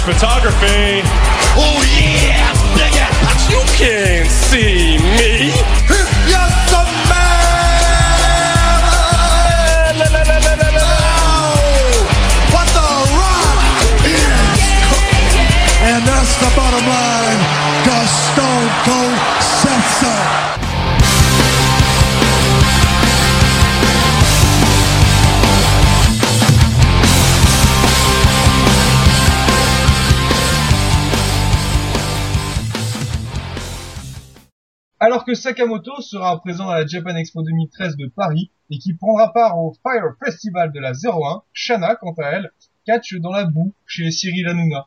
flash 0.00 0.18
photography, 0.18 1.02
Oh 1.56 1.82
yeah, 1.98 2.52
nigga. 2.76 3.50
you 3.50 3.60
can't 3.76 4.30
see 4.30 4.98
me. 4.98 5.79
Alors 35.10 35.24
que 35.24 35.34
Sakamoto 35.34 36.00
sera 36.02 36.40
présent 36.40 36.68
à 36.68 36.78
la 36.78 36.86
Japan 36.86 37.16
Expo 37.16 37.42
2013 37.42 37.96
de 37.96 38.06
Paris 38.06 38.52
et 38.70 38.78
qui 38.78 38.94
prendra 38.94 39.32
part 39.32 39.58
au 39.58 39.74
Fire 39.82 40.14
Festival 40.24 40.70
de 40.70 40.78
la 40.78 40.92
01, 40.92 41.42
Shana, 41.52 41.96
quant 41.96 42.12
à 42.12 42.26
elle, 42.26 42.52
catch 42.86 43.16
dans 43.16 43.32
la 43.32 43.44
boue 43.44 43.72
chez 43.86 44.12
Cyril 44.12 44.46
Hanouna. 44.46 44.86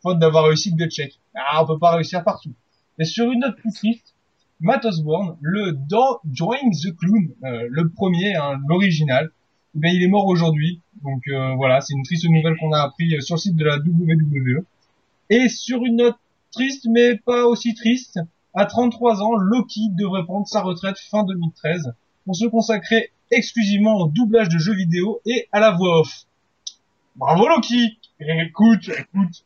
Faute 0.00 0.20
d'avoir 0.20 0.44
réussi 0.44 0.72
le 0.78 0.86
check. 0.88 1.18
Ah, 1.34 1.64
on 1.64 1.66
peut 1.66 1.80
pas 1.80 1.96
réussir 1.96 2.22
partout. 2.22 2.54
Et 3.00 3.04
sur 3.04 3.28
une 3.32 3.40
note 3.40 3.56
plus 3.56 3.72
triste, 3.72 4.14
Matt 4.60 4.84
Osborne, 4.84 5.36
le 5.40 5.72
dans 5.72 6.20
Join 6.30 6.70
the 6.70 6.96
Clown, 6.96 7.34
euh, 7.42 7.66
le 7.68 7.88
premier, 7.88 8.36
hein, 8.36 8.60
l'original, 8.68 9.32
bien, 9.74 9.90
il 9.90 10.00
est 10.00 10.08
mort 10.08 10.28
aujourd'hui. 10.28 10.80
Donc 11.02 11.26
euh, 11.26 11.56
voilà, 11.56 11.80
c'est 11.80 11.94
une 11.94 12.04
triste 12.04 12.24
nouvelle 12.30 12.54
qu'on 12.60 12.70
a 12.70 12.82
appris 12.82 13.16
euh, 13.16 13.20
sur 13.20 13.34
le 13.34 13.40
site 13.40 13.56
de 13.56 13.64
la 13.64 13.78
WWE. 13.78 14.64
Et 15.28 15.48
sur 15.48 15.84
une 15.84 15.96
note 15.96 16.18
triste, 16.52 16.86
mais 16.88 17.16
pas 17.16 17.46
aussi 17.46 17.74
triste, 17.74 18.20
à 18.56 18.64
33 18.64 19.22
ans, 19.22 19.36
Loki 19.36 19.90
devrait 19.92 20.24
prendre 20.24 20.46
sa 20.46 20.62
retraite 20.62 20.98
fin 20.98 21.24
2013 21.24 21.92
pour 22.24 22.34
se 22.34 22.46
consacrer 22.46 23.10
exclusivement 23.30 23.96
au 23.98 24.08
doublage 24.08 24.48
de 24.48 24.56
jeux 24.58 24.74
vidéo 24.74 25.20
et 25.26 25.46
à 25.52 25.60
la 25.60 25.72
voix 25.72 26.00
off. 26.00 26.24
Bravo 27.16 27.48
Loki 27.48 27.98
Écoute, 28.18 28.88
écoute. 28.88 29.44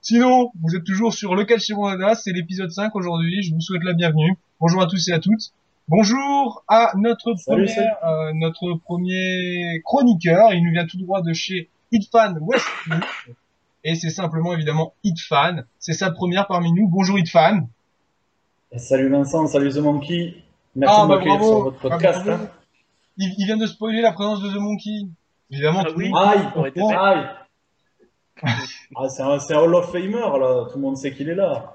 Sinon, 0.00 0.52
vous 0.62 0.76
êtes 0.76 0.84
toujours 0.84 1.12
sur 1.12 1.34
Local 1.34 1.58
chez 1.58 1.74
Monada, 1.74 2.14
c'est 2.14 2.32
l'épisode 2.32 2.70
5 2.70 2.94
aujourd'hui, 2.94 3.42
je 3.42 3.52
vous 3.52 3.60
souhaite 3.60 3.82
la 3.82 3.94
bienvenue. 3.94 4.36
Bonjour 4.60 4.80
à 4.80 4.86
tous 4.86 5.08
et 5.08 5.12
à 5.12 5.18
toutes. 5.18 5.52
Bonjour 5.88 6.62
à 6.68 6.92
notre 6.94 7.34
Salut, 7.34 7.64
premier, 7.64 7.88
euh, 8.04 8.32
notre 8.34 8.74
premier 8.74 9.82
chroniqueur, 9.84 10.52
il 10.52 10.64
nous 10.64 10.70
vient 10.70 10.86
tout 10.86 10.98
droit 10.98 11.20
de 11.20 11.32
chez 11.32 11.68
Hitfan 11.90 12.36
Westwood. 12.40 13.02
Et 13.82 13.96
c'est 13.96 14.10
simplement 14.10 14.52
évidemment 14.52 14.94
Hitfan, 15.02 15.64
c'est 15.80 15.94
sa 15.94 16.12
première 16.12 16.46
parmi 16.46 16.72
nous. 16.72 16.86
Bonjour 16.86 17.18
Hitfan. 17.18 17.66
Salut 18.76 19.10
Vincent, 19.10 19.46
salut 19.48 19.70
The 19.70 19.78
Monkey. 19.78 20.42
Merci 20.74 20.94
Ah, 20.98 21.02
de 21.04 21.08
bah, 21.08 21.14
m'accueillir 21.16 21.38
bravo. 21.38 21.52
sur 21.52 21.62
votre 21.64 21.78
Ah, 21.86 21.88
podcast. 21.90 22.24
bravo. 22.24 22.46
Il, 23.18 23.34
il 23.38 23.44
vient 23.46 23.56
de 23.58 23.66
spoiler 23.66 24.00
la 24.00 24.12
présence 24.12 24.40
de 24.42 24.48
The 24.50 24.56
Monkey. 24.60 25.08
Évidemment, 25.50 25.80
Ah 25.86 25.90
tout 25.90 25.96
oui. 25.98 26.08
monde- 26.08 26.22
Aïe, 26.24 26.48
aurait 26.56 26.70
été 26.70 26.80
fait. 26.80 26.94
aïe. 26.94 27.26
Ah, 28.96 29.08
c'est 29.08 29.22
un, 29.22 29.28
un 29.30 29.58
Hall 29.62 29.74
of 29.74 29.92
Famer 29.92 30.10
là, 30.10 30.66
tout 30.70 30.76
le 30.76 30.80
monde 30.80 30.96
sait 30.96 31.12
qu'il 31.14 31.28
est 31.28 31.34
là. 31.34 31.74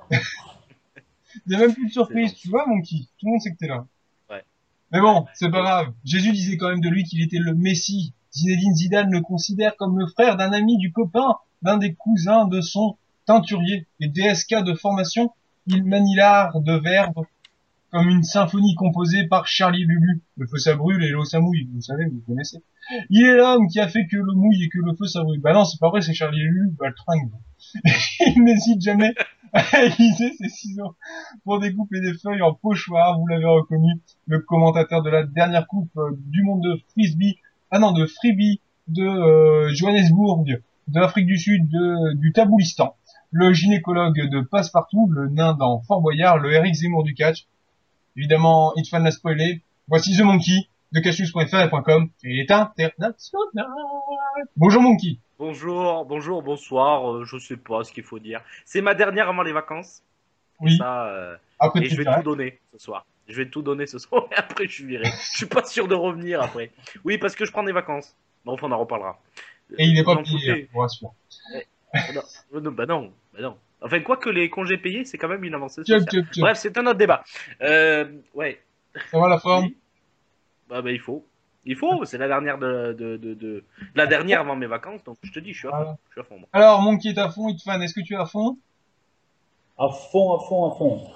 il 1.46 1.54
y 1.54 1.56
a 1.56 1.60
même 1.60 1.74
plus 1.74 1.88
de 1.88 1.92
surprise, 1.92 2.34
tu 2.34 2.50
vois, 2.50 2.66
Monkey? 2.68 2.98
Tout 3.20 3.26
le 3.28 3.32
monde 3.32 3.42
sait 3.42 3.52
que 3.52 3.58
t'es 3.58 3.68
là. 3.68 3.86
Ouais. 4.30 4.44
Mais 4.92 5.00
bon, 5.00 5.26
c'est 5.36 5.52
pas 5.52 5.62
grave. 5.62 5.94
Jésus 6.04 6.32
disait 6.32 6.58
quand 6.58 6.70
même 6.70 6.82
de 6.82 6.90
lui 6.90 7.04
qu'il 7.04 7.22
était 7.22 7.38
le 7.40 7.54
Messie. 7.54 8.14
Zinedine 8.34 8.76
Zidane 8.76 9.12
le 9.12 9.22
considère 9.22 9.76
comme 9.78 9.98
le 10.00 10.08
frère 10.08 10.36
d'un 10.36 10.52
ami 10.52 10.78
du 10.78 10.92
copain, 10.92 11.36
d'un 11.62 11.78
des 11.78 11.94
cousins 11.94 12.46
de 12.48 12.60
son 12.62 12.98
teinturier. 13.26 13.88
Et 14.00 14.08
DSK 14.10 14.64
de 14.64 14.74
formation, 14.74 15.32
il 15.68 15.84
manie 15.84 16.16
l'art 16.16 16.60
de 16.62 16.74
verbe 16.74 17.26
comme 17.92 18.10
une 18.10 18.24
symphonie 18.24 18.76
composée 18.76 19.28
par 19.28 19.48
Charlie 19.48 19.86
Lulu. 19.86 20.22
Le 20.38 20.48
feu 20.48 20.58
ça 20.58 20.76
brûle 20.76 21.04
et 21.04 21.10
l'eau 21.10 21.26
ça 21.26 21.40
mouille, 21.40 21.70
vous 21.74 21.82
savez, 21.82 22.06
vous 22.06 22.22
connaissez. 22.26 22.58
Il 23.10 23.26
est 23.26 23.36
l'homme 23.36 23.68
qui 23.68 23.80
a 23.80 23.88
fait 23.88 24.08
que 24.08 24.18
le 24.18 24.34
mouille 24.34 24.64
et 24.64 24.70
que 24.70 24.80
le 24.80 24.94
feu 24.96 25.06
ça 25.06 25.24
brûle. 25.24 25.40
Bah 25.40 25.54
non, 25.54 25.66
c'est 25.66 25.80
pas 25.80 25.90
vrai, 25.90 26.02
c'est 26.02 26.14
Charlie 26.14 26.42
Lulu, 26.42 26.72
bah 26.78 26.88
le 26.90 26.94
tringue. 26.94 27.32
il 28.36 28.44
n'hésite 28.44 28.82
jamais 28.82 29.14
à 29.54 29.84
aiguiser 29.84 30.34
ses 30.34 30.50
ciseaux 30.50 30.96
pour 31.44 31.60
découper 31.60 32.02
des 32.02 32.14
feuilles 32.14 32.42
en 32.42 32.54
pochoir, 32.54 33.20
vous 33.20 33.28
l'avez 33.28 33.46
reconnu, 33.46 33.94
le 34.26 34.40
commentateur 34.40 35.02
de 35.02 35.10
la 35.10 35.24
dernière 35.24 35.68
coupe 35.68 35.90
euh, 35.98 36.12
du 36.28 36.44
monde 36.44 36.62
de 36.62 36.80
frisbee, 36.92 37.38
ah 37.72 37.80
non, 37.80 37.92
de 37.92 38.06
freebie 38.06 38.60
de 38.88 39.04
euh, 39.04 39.74
Johannesburg, 39.74 40.44
de 40.46 41.00
l'Afrique 41.00 41.26
du 41.26 41.38
Sud, 41.38 41.68
du 42.16 42.32
Taboulistan, 42.32 42.96
le 43.32 43.54
gynécologue 43.54 44.30
de 44.30 44.42
Passepartout, 44.42 45.10
le 45.12 45.28
nain 45.28 45.54
dans 45.54 45.82
Fort 45.82 46.02
Boyard, 46.02 46.38
le 46.38 46.54
Eric 46.54 46.74
Zemmour 46.74 47.04
du 47.04 47.14
catch. 47.14 47.46
Évidemment, 48.16 48.74
Hitfan 48.76 49.00
l'a 49.00 49.12
spoilé. 49.12 49.62
Voici 49.88 50.18
The 50.18 50.22
Monkey 50.22 50.68
de 50.92 51.00
catchnews.fr.com 51.00 52.10
et 52.24 52.30
il 52.30 52.40
est 52.40 52.52
international. 52.52 53.68
Bonjour 54.56 54.82
Monkey. 54.82 55.18
Bonjour, 55.40 56.06
bonjour, 56.06 56.42
bonsoir, 56.42 57.12
euh, 57.12 57.26
je 57.26 57.38
sais 57.38 57.58
pas 57.58 57.84
ce 57.84 57.92
qu'il 57.92 58.04
faut 58.04 58.18
dire. 58.20 58.42
C'est 58.66 58.82
ma 58.82 58.96
dernière 58.96 59.30
avant 59.30 59.44
les 59.44 59.54
vacances. 59.54 60.02
Oui, 60.60 60.76
Ça, 60.78 61.06
euh, 61.10 61.38
après 61.60 61.82
et 61.82 61.84
tu 61.84 61.96
je 61.96 62.02
vais 62.02 62.06
tout 62.06 62.24
donner 62.24 62.60
ce 62.74 62.80
soir. 62.80 63.06
Je 63.28 63.36
vais 63.36 63.50
tout 63.50 63.62
donner 63.62 63.86
ce 63.86 64.00
soir 64.00 64.28
et 64.32 64.36
après 64.36 64.68
je 64.68 64.74
suis 64.74 64.86
viré. 64.86 65.06
Je 65.06 65.38
suis 65.38 65.46
pas 65.46 65.64
sûr 65.64 65.88
de 65.88 65.94
revenir 65.94 66.42
après. 66.42 66.72
Oui, 67.06 67.18
parce 67.20 67.36
que 67.36 67.46
je 67.46 67.52
prends 67.52 67.64
des 67.64 67.72
vacances. 67.72 68.16
Bon, 68.46 68.54
enfin, 68.54 68.68
on 68.68 68.72
en 68.72 68.80
reparlera. 68.80 69.20
Et 69.78 69.86
il 69.86 69.98
est 70.00 70.04
pas 70.04 70.14
Vous 70.14 70.22
en 70.22 70.24
payé, 70.24 70.70
foutez. 70.74 71.68
Non, 71.94 72.22
euh, 72.54 72.62
non, 72.62 72.72
bah 72.72 72.86
non, 72.86 73.14
bah 73.34 73.42
non. 73.42 73.58
Enfin, 73.82 74.00
quoi 74.02 74.18
que 74.18 74.30
les 74.30 74.50
congés 74.50 74.78
payés, 74.78 75.06
c'est 75.06 75.18
quand 75.18 75.28
même 75.28 75.44
une 75.44 75.54
avancée 75.54 75.82
Tiens, 75.84 76.00
sociale. 76.00 76.24
tiens, 76.24 76.30
tiens. 76.32 76.44
Bref, 76.44 76.58
c'est 76.58 76.78
un 76.78 76.86
autre 76.88 76.98
débat. 76.98 77.24
Euh, 77.62 78.12
ouais. 78.34 78.62
Ça 79.12 79.20
va 79.20 79.28
la 79.30 79.38
forme? 79.40 79.66
Oui. 79.66 79.78
Bah, 80.70 80.82
bah, 80.82 80.92
il 80.92 81.00
faut. 81.00 81.26
Il 81.66 81.76
faut, 81.76 82.06
c'est 82.06 82.18
la 82.18 82.28
dernière 82.28 82.58
de, 82.58 82.94
de, 82.94 83.18
de, 83.18 83.34
de- 83.34 83.64
la 83.94 84.08
dernière 84.08 84.40
avant 84.42 84.56
mes 84.56 84.68
vacances, 84.68 85.04
donc 85.04 85.18
je 85.22 85.32
te 85.32 85.40
dis, 85.40 85.52
je 85.54 85.60
suis 85.60 85.68
à 85.68 85.72
fond. 85.72 85.98
Je 86.08 86.12
suis 86.14 86.22
à 86.22 86.24
fond, 86.24 86.40
moi. 86.40 86.48
Alors, 86.54 86.82
Monkey 86.82 87.10
est 87.10 87.18
à 87.18 87.30
fond, 87.30 87.50
Hitfan, 87.50 87.82
est-ce 87.82 87.94
que 87.94 88.00
tu 88.02 88.14
es 88.14 88.18
à 88.18 88.26
fond? 88.26 88.58
À 89.78 89.90
fond, 89.90 90.34
à 90.36 90.40
fond, 90.48 90.72
à 90.72 90.76
fond. 90.76 91.12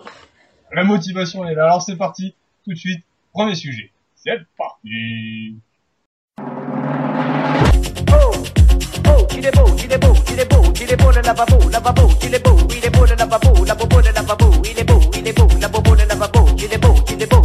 La 0.73 0.83
motivation 0.83 1.45
est 1.47 1.55
là. 1.55 1.65
Alors 1.65 1.81
c'est 1.81 1.97
parti, 1.97 2.35
tout 2.63 2.71
de 2.71 2.77
suite, 2.77 3.03
premier 3.33 3.55
sujet. 3.55 3.91
C'est 4.15 4.39
parti 4.57 5.57
est 9.47 9.51
beau, 9.55 9.65
il 9.77 9.91
est 9.91 9.97
beau, 9.97 10.13
il 10.31 10.39
est 10.39 10.45
beau, 10.45 10.73
il 10.79 10.91
est 10.91 10.95
beau 10.97 11.11
le 11.11 11.21
lavabo, 11.21 11.69
lavabo, 11.69 12.09
il 12.23 12.35
est 12.35 12.43
beau, 12.43 12.57
il 12.69 12.85
est 12.85 12.89
beau 12.89 13.05
le 13.05 13.15
lavabo, 13.15 13.65
la 13.65 13.75
bobo 13.75 13.97
le 13.99 14.11
lavabo, 14.11 14.51
il 14.69 14.79
est 14.79 14.83
beau, 14.83 14.99
il 15.17 15.27
est 15.27 15.33
beau, 15.33 15.47
la 15.59 15.67
bobo 15.67 15.95
le 15.95 16.05
lavabo, 16.05 16.45
il 16.57 16.73
est 16.73 16.77
beau, 16.77 16.93
il 17.09 17.21
est 17.21 17.25
beau, 17.25 17.40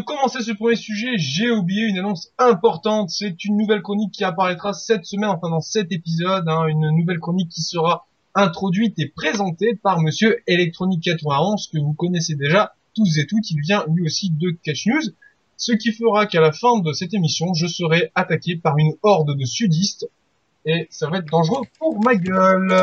de 0.00 0.04
commencer 0.04 0.42
ce 0.42 0.52
premier 0.52 0.76
sujet, 0.76 1.18
j'ai 1.18 1.50
oublié 1.50 1.84
une 1.84 1.98
annonce 1.98 2.32
importante. 2.38 3.10
C'est 3.10 3.44
une 3.44 3.58
nouvelle 3.58 3.82
chronique 3.82 4.12
qui 4.12 4.24
apparaîtra 4.24 4.72
cette 4.72 5.04
semaine, 5.04 5.28
enfin 5.28 5.50
dans 5.50 5.60
cet 5.60 5.92
épisode, 5.92 6.48
hein, 6.48 6.66
une 6.68 6.90
nouvelle 6.96 7.18
chronique 7.18 7.50
qui 7.50 7.60
sera 7.60 8.06
introduite 8.34 8.98
et 8.98 9.08
présentée 9.08 9.74
par 9.74 10.00
Monsieur 10.00 10.42
Electronic 10.46 11.02
91 11.02 11.68
que 11.70 11.78
vous 11.78 11.92
connaissez 11.92 12.34
déjà 12.34 12.74
tous 12.94 13.18
et 13.18 13.26
toutes. 13.26 13.50
Il 13.50 13.60
vient 13.60 13.84
lui 13.88 14.06
aussi 14.06 14.30
de 14.30 14.50
Catch 14.62 14.86
News. 14.86 15.02
Ce 15.58 15.72
qui 15.72 15.92
fera 15.92 16.24
qu'à 16.24 16.40
la 16.40 16.52
fin 16.52 16.78
de 16.78 16.92
cette 16.94 17.12
émission, 17.12 17.52
je 17.52 17.66
serai 17.66 18.10
attaqué 18.14 18.56
par 18.56 18.78
une 18.78 18.94
horde 19.02 19.36
de 19.36 19.44
sudistes 19.44 20.08
et 20.64 20.86
ça 20.90 21.10
va 21.10 21.18
être 21.18 21.30
dangereux 21.30 21.66
pour 21.78 22.02
ma 22.02 22.14
gueule. 22.14 22.74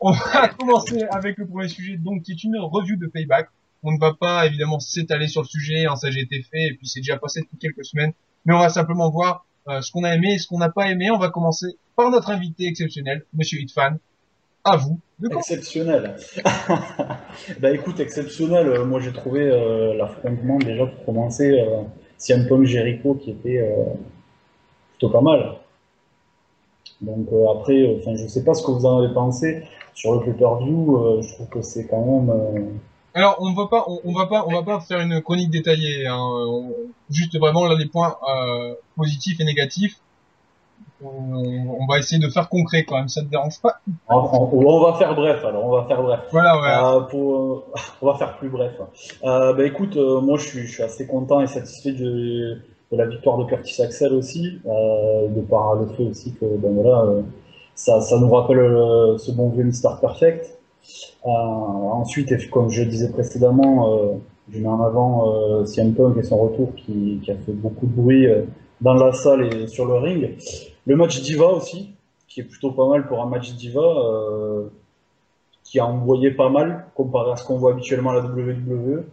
On 0.00 0.12
va 0.12 0.48
commencer 0.58 1.02
avec 1.10 1.36
le 1.36 1.46
premier 1.46 1.68
sujet, 1.68 1.98
donc 1.98 2.22
qui 2.22 2.32
est 2.32 2.42
une 2.42 2.56
review 2.56 2.96
de 2.96 3.06
Payback. 3.06 3.50
On 3.82 3.92
ne 3.92 3.98
va 3.98 4.14
pas 4.14 4.46
évidemment 4.46 4.80
s'étaler 4.80 5.28
sur 5.28 5.42
le 5.42 5.46
sujet, 5.46 5.86
hein, 5.86 5.96
ça 5.96 6.10
j'ai 6.10 6.20
été 6.20 6.42
fait 6.42 6.68
et 6.68 6.74
puis 6.74 6.88
c'est 6.88 7.00
déjà 7.00 7.18
passé 7.18 7.40
depuis 7.42 7.58
quelques 7.58 7.84
semaines, 7.84 8.12
mais 8.44 8.54
on 8.54 8.58
va 8.58 8.68
simplement 8.68 9.10
voir 9.10 9.46
euh, 9.68 9.80
ce 9.80 9.92
qu'on 9.92 10.04
a 10.04 10.14
aimé 10.14 10.34
et 10.34 10.38
ce 10.38 10.48
qu'on 10.48 10.58
n'a 10.58 10.70
pas 10.70 10.90
aimé. 10.90 11.10
On 11.10 11.18
va 11.18 11.30
commencer 11.30 11.76
par 11.96 12.10
notre 12.10 12.30
invité 12.30 12.66
exceptionnel, 12.66 13.24
Monsieur 13.32 13.60
Hitfan. 13.60 13.96
À 14.64 14.76
vous. 14.76 14.98
De. 15.20 15.28
Exceptionnel. 15.32 16.16
bah 17.60 17.70
écoute, 17.70 18.00
exceptionnel. 18.00 18.66
Euh, 18.66 18.84
moi 18.84 18.98
j'ai 18.98 19.12
trouvé 19.12 19.42
euh, 19.42 19.94
l'affrontement 19.94 20.58
déjà 20.58 20.86
pour 20.86 21.04
commencer, 21.04 21.52
euh, 21.52 21.82
CM 22.18 22.48
Punk 22.48 22.64
Jericho 22.64 23.14
qui 23.14 23.30
était 23.30 23.62
plutôt 24.90 25.10
pas 25.10 25.20
mal. 25.20 25.54
Donc 27.00 27.28
après, 27.54 27.96
enfin 27.98 28.16
je 28.16 28.26
sais 28.26 28.42
pas 28.42 28.54
ce 28.54 28.64
que 28.64 28.72
vous 28.72 28.84
en 28.86 28.98
avez 28.98 29.14
pensé 29.14 29.62
sur 29.94 30.14
le 30.14 30.20
pay-per-view. 30.24 31.22
je 31.22 31.34
trouve 31.34 31.48
que 31.48 31.62
c'est 31.62 31.86
quand 31.86 32.04
même. 32.04 32.78
Alors 33.16 33.38
on 33.40 33.54
va 33.54 33.66
pas, 33.66 33.84
on, 33.88 33.98
on 34.04 34.12
va 34.12 34.26
pas, 34.26 34.44
on 34.46 34.52
va 34.52 34.62
pas 34.62 34.78
faire 34.80 35.00
une 35.00 35.22
chronique 35.22 35.50
détaillée. 35.50 36.06
Hein. 36.06 36.18
On- 36.20 36.74
juste 37.08 37.38
vraiment 37.38 37.64
là 37.64 37.74
les 37.74 37.86
points 37.86 38.14
euh, 38.28 38.74
positifs 38.94 39.40
et 39.40 39.44
négatifs. 39.44 39.96
On, 41.02 41.08
on 41.80 41.86
va 41.86 41.98
essayer 41.98 42.20
de 42.20 42.28
faire 42.28 42.50
concret 42.50 42.84
quand 42.84 42.98
même. 42.98 43.08
Ça 43.08 43.22
te 43.22 43.26
dérange 43.28 43.58
pas? 43.62 43.80
On, 44.10 44.80
va 44.80 44.98
faire 44.98 45.14
bref 45.14 45.42
alors, 45.46 45.64
on 45.64 45.70
va 45.70 45.84
faire 45.84 46.02
bref. 46.02 46.20
Voilà, 46.30 46.60
ouais. 46.60 46.96
Euh, 46.96 47.00
pour, 47.06 47.36
euh, 47.36 47.64
on 48.02 48.06
va 48.06 48.18
faire 48.18 48.36
plus 48.36 48.50
bref. 48.50 48.74
Bah 49.22 49.64
écoute, 49.64 49.96
moi 49.96 50.36
je 50.36 50.46
suis, 50.46 50.66
je 50.66 50.72
suis 50.72 50.82
assez 50.82 51.06
content 51.06 51.40
et 51.40 51.46
satisfait 51.46 51.92
de, 51.92 52.58
de 52.92 52.96
la 52.98 53.06
victoire 53.06 53.38
de 53.38 53.44
Curtis 53.44 53.80
Axel 53.80 54.12
aussi, 54.12 54.60
de 54.66 55.40
par 55.40 55.74
le 55.76 55.86
fait 55.86 56.02
aussi 56.02 56.34
que 56.34 56.44
ben 56.44 56.74
voilà, 56.74 57.22
ça, 57.74 58.02
ça 58.02 58.18
nous 58.18 58.30
rappelle 58.30 59.16
ce 59.18 59.30
bon 59.32 59.48
vieux 59.48 59.64
Mr. 59.64 59.98
Perfect. 60.02 60.55
Euh, 61.24 61.28
ensuite, 61.28 62.50
comme 62.50 62.70
je 62.70 62.82
le 62.82 62.88
disais 62.88 63.10
précédemment, 63.10 63.92
euh, 63.94 64.12
je 64.52 64.60
mets 64.60 64.68
en 64.68 64.80
avant 64.82 65.32
euh, 65.32 65.66
CM 65.66 65.94
Punk 65.94 66.16
et 66.16 66.22
son 66.22 66.38
retour 66.38 66.74
qui, 66.76 67.20
qui 67.22 67.30
a 67.30 67.36
fait 67.36 67.52
beaucoup 67.52 67.86
de 67.86 67.92
bruit 67.92 68.26
dans 68.80 68.94
la 68.94 69.12
salle 69.12 69.52
et 69.52 69.66
sur 69.66 69.86
le 69.86 69.94
ring. 69.94 70.36
Le 70.86 70.96
match 70.96 71.20
Diva 71.22 71.46
aussi, 71.46 71.90
qui 72.28 72.40
est 72.40 72.44
plutôt 72.44 72.70
pas 72.70 72.88
mal 72.88 73.06
pour 73.08 73.22
un 73.22 73.26
match 73.26 73.52
Diva. 73.54 73.80
euh, 73.80 74.68
qui 75.66 75.80
a 75.80 75.86
envoyé 75.86 76.30
pas 76.30 76.48
mal 76.48 76.86
comparé 76.94 77.32
à 77.32 77.36
ce 77.36 77.44
qu'on 77.44 77.58
voit 77.58 77.72
habituellement 77.72 78.10
à 78.10 78.14
la 78.14 78.20
WWE. 78.20 79.04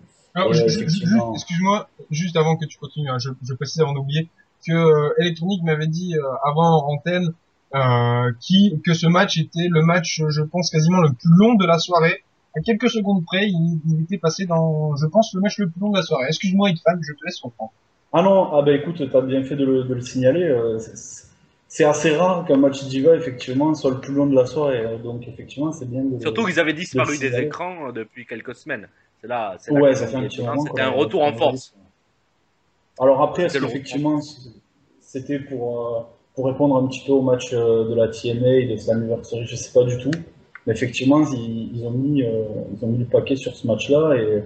Effectivement. 0.65 1.33
excuse-moi, 1.33 1.87
juste 2.09 2.37
avant 2.37 2.57
que 2.57 2.65
tu 2.65 2.77
continues, 2.77 3.09
hein, 3.09 3.19
je, 3.19 3.29
je 3.43 3.53
précise 3.53 3.81
avant 3.81 3.93
d'oublier 3.93 4.29
que 4.65 4.71
euh, 4.71 5.13
Electronic 5.19 5.63
m'avait 5.63 5.87
dit 5.87 6.15
euh, 6.15 6.21
avant 6.43 6.85
en 6.85 6.93
antenne 6.93 7.33
euh, 7.75 8.31
qui, 8.39 8.79
que 8.85 8.93
ce 8.93 9.07
match 9.07 9.37
était 9.37 9.67
le 9.69 9.81
match, 9.81 10.21
je 10.29 10.41
pense, 10.41 10.69
quasiment 10.69 11.01
le 11.01 11.09
plus 11.13 11.29
long 11.37 11.55
de 11.55 11.65
la 11.65 11.79
soirée. 11.79 12.23
À 12.55 12.61
quelques 12.61 12.89
secondes 12.89 13.25
près, 13.25 13.47
il, 13.47 13.79
il 13.89 14.03
était 14.03 14.19
passé 14.19 14.45
dans, 14.45 14.95
je 14.95 15.07
pense, 15.07 15.33
le 15.33 15.41
match 15.41 15.57
le 15.57 15.67
plus 15.69 15.79
long 15.81 15.89
de 15.89 15.97
la 15.97 16.03
soirée. 16.03 16.25
Excuse-moi, 16.27 16.69
Itfan, 16.69 16.91
je 17.01 17.13
te 17.13 17.25
laisse 17.25 17.39
reprendre. 17.41 17.71
Ah 18.13 18.21
non, 18.21 18.53
ah 18.53 18.61
bah 18.61 18.73
écoute, 18.73 19.01
t'as 19.11 19.21
bien 19.21 19.43
fait 19.43 19.55
de 19.55 19.65
le, 19.65 19.83
de 19.85 19.93
le 19.95 20.01
signaler. 20.01 20.43
euh, 20.43 20.77
c'est- 20.77 21.83
assez 21.85 22.15
rare 22.15 22.45
qu'un 22.45 22.57
match 22.57 22.83
Diva, 22.83 23.15
effectivement, 23.15 23.73
soit 23.73 23.89
le 23.89 23.99
plus 23.99 24.13
long 24.13 24.27
de 24.27 24.35
la 24.35 24.45
soirée. 24.45 24.85
euh, 24.85 24.97
Donc, 24.99 25.27
effectivement, 25.27 25.71
c'est 25.71 25.89
bien 25.89 26.03
de. 26.03 26.19
Surtout 26.19 26.45
qu'ils 26.45 26.59
avaient 26.59 26.73
disparu 26.73 27.17
des 27.17 27.35
écrans 27.39 27.91
depuis 27.91 28.27
quelques 28.27 28.53
semaines. 28.53 28.87
C'est 29.19 29.27
là, 29.27 29.55
c'est 29.57 29.73
là 29.73 29.81
Ouais, 29.81 29.95
ça 29.95 30.05
fait 30.05 30.17
un 30.17 30.21
petit 30.21 30.35
c'était 30.37 30.47
moment. 30.47 30.61
C'était 30.61 30.69
qu'on 30.73 30.87
un 30.87 30.91
a- 30.91 30.91
retour 30.91 31.23
en 31.23 31.33
force. 31.33 31.73
Alors 32.99 33.23
après, 33.23 33.45
est-ce 33.45 33.57
qu'effectivement, 33.57 34.19
c'était 35.01 35.39
pour, 35.39 35.79
euh, 35.97 36.01
pour 36.35 36.45
répondre 36.47 36.75
un 36.75 36.87
petit 36.87 37.03
peu 37.05 37.13
au 37.13 37.21
match 37.21 37.53
euh, 37.53 37.87
de 37.89 37.95
la 37.95 38.07
TNA 38.07 38.53
et 38.55 38.65
de 38.67 38.75
Slammiversary, 38.77 39.45
je 39.45 39.55
sais 39.55 39.71
pas 39.71 39.83
du 39.83 39.97
tout. 39.97 40.11
Mais 40.65 40.73
effectivement, 40.73 41.23
ils, 41.31 41.75
ils 41.75 41.85
ont 41.85 41.91
mis, 41.91 42.23
euh, 42.23 42.43
ils 42.75 42.83
ont 42.85 42.87
mis 42.87 42.99
le 42.99 43.05
paquet 43.05 43.35
sur 43.35 43.55
ce 43.55 43.67
match-là 43.67 44.15
et, 44.15 44.43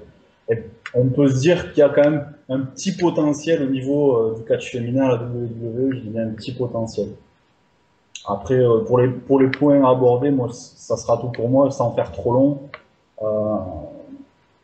et 0.49 0.63
on 0.93 1.09
peut 1.09 1.27
se 1.29 1.39
dire 1.39 1.71
qu'il 1.71 1.79
y 1.79 1.83
a 1.83 1.89
quand 1.89 2.09
même 2.09 2.33
un 2.49 2.59
petit 2.61 2.93
potentiel 2.93 3.63
au 3.63 3.67
niveau 3.67 4.17
euh, 4.17 4.35
du 4.37 4.43
catch 4.45 4.71
féminin 4.71 5.05
à 5.05 5.09
la 5.09 5.23
WWE, 5.23 5.93
je 5.93 5.99
dirais 5.99 6.23
un 6.23 6.31
petit 6.31 6.53
potentiel. 6.53 7.09
Après, 8.25 8.55
euh, 8.55 8.83
pour 8.85 8.99
les, 8.99 9.09
pour 9.09 9.39
les 9.39 9.49
points 9.49 9.83
à 9.85 9.91
aborder, 9.91 10.31
moi, 10.31 10.49
ça 10.51 10.97
sera 10.97 11.17
tout 11.17 11.29
pour 11.29 11.49
moi, 11.49 11.71
sans 11.71 11.93
faire 11.93 12.11
trop 12.11 12.33
long. 12.33 12.61
Euh, 13.21 13.57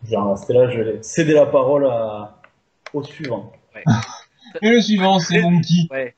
je 0.04 0.12
vais 0.12 0.18
en 0.18 0.34
rester 0.34 0.54
là, 0.54 0.70
je 0.70 0.82
vais 0.82 1.00
céder 1.02 1.34
la 1.34 1.46
parole 1.46 1.86
à, 1.86 2.38
au 2.94 3.04
suivant. 3.04 3.52
Et 4.62 4.70
le 4.70 4.82
suivant, 4.82 5.20
c'est 5.20 5.42
Monkey. 5.42 5.88
Ouais. 5.90 6.14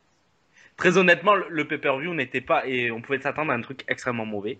Très 0.77 0.97
honnêtement, 0.97 1.35
le- 1.35 1.65
pay-per-view 1.65 2.13
n'était 2.13 2.41
pas 2.41 2.67
et 2.67 2.91
on 2.91 3.01
pouvait 3.01 3.19
s'attendre 3.19 3.51
à 3.51 3.55
un 3.55 3.61
truc 3.61 3.85
extrêmement 3.87 4.25
mauvais. 4.25 4.57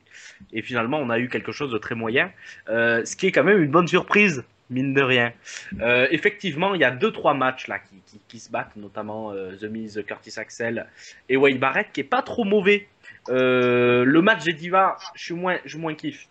Et 0.53 0.61
finalement, 0.61 0.97
on 0.99 1.09
a 1.09 1.19
eu 1.19 1.27
quelque 1.27 1.51
chose 1.51 1.71
de 1.71 1.77
très 1.77 1.95
moyen, 1.95 2.31
euh, 2.69 3.03
ce 3.03 3.15
qui 3.17 3.27
est 3.27 3.31
quand 3.33 3.43
même 3.43 3.61
une 3.61 3.69
bonne 3.71 3.87
surprise, 3.87 4.45
mine 4.69 4.93
de 4.93 5.01
rien. 5.01 5.33
Euh, 5.81 6.07
effectivement, 6.11 6.73
il 6.73 6.79
y 6.81 6.85
a 6.85 6.91
deux 6.91 7.11
trois 7.11 7.33
matchs 7.33 7.67
là 7.67 7.79
qui, 7.79 8.19
qui, 8.29 8.39
se 8.39 8.49
battent, 8.49 8.75
notamment 8.77 9.33
euh, 9.33 9.57
The 9.57 9.65
Miz, 9.65 10.01
Curtis 10.07 10.39
Axel 10.39 10.87
et 11.27 11.35
Wade 11.35 11.59
Barrett, 11.59 11.87
qui 11.91 11.99
est 11.99 12.05
pas 12.05 12.21
trop 12.21 12.45
mauvais. 12.45 12.87
Le 13.27 14.19
match 14.21 14.43
des 14.45 14.53
Divas, 14.53 14.97
je 15.15 15.23
suis 15.25 15.33
moins, 15.33 15.57
je 15.65 15.77
moins 15.77 15.95
kiffe. 15.95 16.27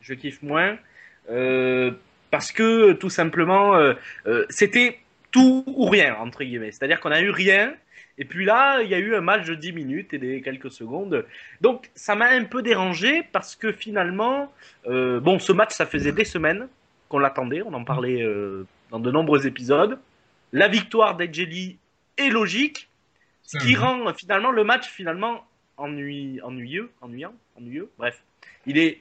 Je 0.00 0.14
kiffe 0.14 0.42
moins 0.42 0.78
parce 2.30 2.52
que 2.52 2.92
tout 2.92 3.10
simplement, 3.10 3.78
c'était 4.48 5.00
tout 5.32 5.64
ou 5.66 5.86
rien 5.86 6.14
entre 6.16 6.44
guillemets. 6.44 6.70
C'est-à-dire 6.70 7.00
qu'on 7.00 7.10
a 7.10 7.20
eu 7.20 7.30
rien. 7.30 7.74
Et 8.18 8.24
puis 8.24 8.44
là, 8.44 8.80
il 8.82 8.88
y 8.88 8.94
a 8.94 8.98
eu 8.98 9.14
un 9.16 9.20
match 9.20 9.44
de 9.46 9.54
10 9.54 9.72
minutes 9.72 10.14
et 10.14 10.18
des 10.18 10.40
quelques 10.40 10.70
secondes. 10.70 11.26
Donc 11.60 11.90
ça 11.94 12.14
m'a 12.14 12.26
un 12.28 12.44
peu 12.44 12.62
dérangé 12.62 13.22
parce 13.32 13.56
que 13.56 13.72
finalement, 13.72 14.52
euh, 14.86 15.18
bon, 15.20 15.38
ce 15.38 15.52
match, 15.52 15.72
ça 15.72 15.84
faisait 15.86 16.12
des 16.12 16.24
semaines 16.24 16.68
qu'on 17.08 17.18
l'attendait. 17.18 17.62
On 17.62 17.72
en 17.72 17.84
parlait 17.84 18.22
euh, 18.22 18.66
dans 18.90 19.00
de 19.00 19.10
nombreux 19.10 19.46
épisodes. 19.46 19.98
La 20.52 20.68
victoire 20.68 21.16
d'Edgely 21.16 21.78
est 22.16 22.28
logique, 22.30 22.88
ce 23.42 23.58
qui 23.58 23.74
Mhm. 23.74 23.80
rend 23.80 24.14
finalement 24.14 24.52
le 24.52 24.62
match 24.62 24.86
finalement 24.88 25.44
ennui, 25.76 26.40
ennuyeux, 26.42 26.90
ennuyant, 27.00 27.34
ennuyeux. 27.56 27.90
Bref, 27.98 28.22
il 28.66 28.78
est, 28.78 29.00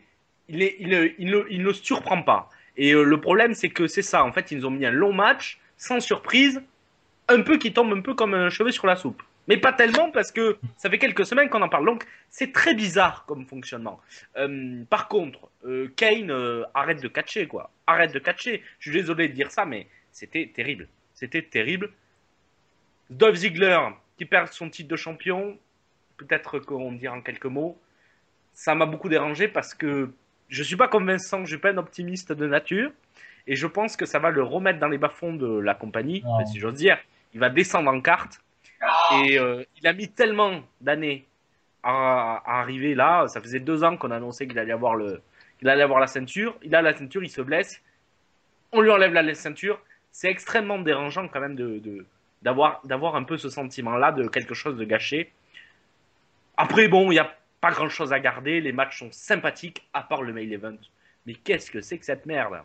il 0.49 0.63
est, 0.63 0.75
il, 0.79 0.91
est- 0.93 1.15
il 1.19 1.27
ne, 1.29 1.45
il 1.51 1.61
ne 1.61 1.71
surprend 1.71 2.23
pas. 2.23 2.49
Et 2.77 2.93
euh, 2.93 3.03
le 3.03 3.21
problème, 3.21 3.53
c'est 3.53 3.69
que 3.69 3.85
c'est 3.85 4.01
ça. 4.01 4.23
En 4.25 4.31
fait, 4.31 4.49
ils 4.49 4.57
nous 4.57 4.65
ont 4.65 4.71
mis 4.71 4.85
un 4.87 4.91
long 4.91 5.13
match 5.13 5.59
sans 5.77 5.99
surprise, 5.99 6.63
un 7.29 7.41
peu 7.41 7.57
qui 7.57 7.73
tombe 7.73 7.93
un 7.93 8.01
peu 8.01 8.13
comme 8.13 8.33
un 8.33 8.49
cheveu 8.49 8.71
sur 8.71 8.87
la 8.87 8.95
soupe. 8.95 9.21
Mais 9.47 9.57
pas 9.57 9.73
tellement 9.73 10.09
parce 10.09 10.31
que 10.31 10.57
ça 10.77 10.89
fait 10.89 10.97
quelques 10.97 11.25
semaines 11.25 11.49
qu'on 11.49 11.61
en 11.61 11.69
parle. 11.69 11.85
Donc 11.85 12.05
c'est 12.29 12.53
très 12.53 12.73
bizarre 12.73 13.25
comme 13.25 13.45
fonctionnement. 13.45 13.99
Euh, 14.37 14.83
par 14.89 15.07
contre, 15.07 15.49
euh, 15.65 15.91
Kane 15.95 16.31
euh, 16.31 16.63
arrête 16.73 17.01
de 17.01 17.07
catcher 17.07 17.47
quoi. 17.47 17.69
Arrête 17.85 18.13
de 18.13 18.19
catcher. 18.19 18.63
Je 18.79 18.89
suis 18.89 18.99
désolé 18.99 19.27
de 19.27 19.33
dire 19.33 19.51
ça, 19.51 19.65
mais 19.65 19.87
c'était 20.11 20.49
terrible. 20.53 20.87
C'était 21.13 21.41
terrible. 21.41 21.91
Dolph 23.09 23.35
Ziggler 23.35 23.79
qui 24.17 24.25
perd 24.25 24.47
son 24.47 24.69
titre 24.69 24.89
de 24.89 24.95
champion. 24.95 25.57
Peut-être 26.17 26.59
qu'on 26.59 26.93
dira 26.93 27.15
en 27.15 27.21
quelques 27.21 27.45
mots. 27.45 27.77
Ça 28.53 28.75
m'a 28.75 28.85
beaucoup 28.85 29.09
dérangé 29.09 29.47
parce 29.49 29.73
que 29.73 30.11
je 30.47 30.63
suis 30.63 30.77
pas 30.77 30.87
convaincant. 30.87 31.43
Je 31.43 31.49
suis 31.49 31.57
pas 31.57 31.71
un 31.71 31.77
optimiste 31.77 32.31
de 32.31 32.47
nature. 32.47 32.91
Et 33.45 33.57
je 33.57 33.67
pense 33.67 33.97
que 33.97 34.05
ça 34.05 34.19
va 34.19 34.29
le 34.29 34.41
remettre 34.41 34.79
dans 34.79 34.87
les 34.87 34.97
bas-fonds 34.97 35.33
de 35.33 35.59
la 35.59 35.75
compagnie, 35.75 36.23
si 36.49 36.59
j'ose 36.59 36.75
dire. 36.75 36.97
Il 37.33 37.39
va 37.39 37.49
descendre 37.49 37.89
en 37.91 38.01
carte. 38.01 38.39
Et 39.23 39.39
euh, 39.39 39.63
il 39.81 39.87
a 39.87 39.93
mis 39.93 40.09
tellement 40.09 40.61
d'années 40.81 41.25
à, 41.83 42.41
à 42.45 42.59
arriver 42.61 42.95
là. 42.95 43.27
Ça 43.27 43.41
faisait 43.41 43.59
deux 43.59 43.83
ans 43.83 43.97
qu'on 43.97 44.11
annonçait 44.11 44.47
qu'il 44.47 44.59
allait 44.59 44.73
avoir 44.73 44.95
le, 44.95 45.21
qu'il 45.59 45.69
allait 45.69 45.83
avoir 45.83 45.99
la 45.99 46.07
ceinture. 46.07 46.55
Il 46.63 46.75
a 46.75 46.81
la 46.81 46.95
ceinture, 46.95 47.23
il 47.23 47.29
se 47.29 47.41
blesse. 47.41 47.81
On 48.71 48.81
lui 48.81 48.91
enlève 48.91 49.13
la 49.13 49.33
ceinture. 49.33 49.79
C'est 50.11 50.29
extrêmement 50.29 50.79
dérangeant 50.79 51.27
quand 51.27 51.39
même 51.39 51.55
de, 51.55 51.79
de- 51.79 52.05
d'avoir, 52.41 52.81
d'avoir 52.85 53.15
un 53.15 53.23
peu 53.23 53.37
ce 53.37 53.49
sentiment-là 53.49 54.11
de 54.11 54.27
quelque 54.27 54.53
chose 54.53 54.77
de 54.77 54.83
gâché. 54.83 55.31
Après, 56.57 56.87
bon, 56.87 57.05
il 57.11 57.15
n'y 57.15 57.19
a 57.19 57.33
pas 57.61 57.71
grand-chose 57.71 58.11
à 58.13 58.19
garder. 58.19 58.59
Les 58.61 58.73
matchs 58.73 58.99
sont 58.99 59.11
sympathiques, 59.11 59.87
à 59.93 60.03
part 60.03 60.21
le 60.21 60.33
main 60.33 60.41
event. 60.49 60.75
Mais 61.25 61.33
qu'est-ce 61.35 61.71
que 61.71 61.81
c'est 61.81 61.97
que 61.97 62.05
cette 62.05 62.25
merde? 62.25 62.61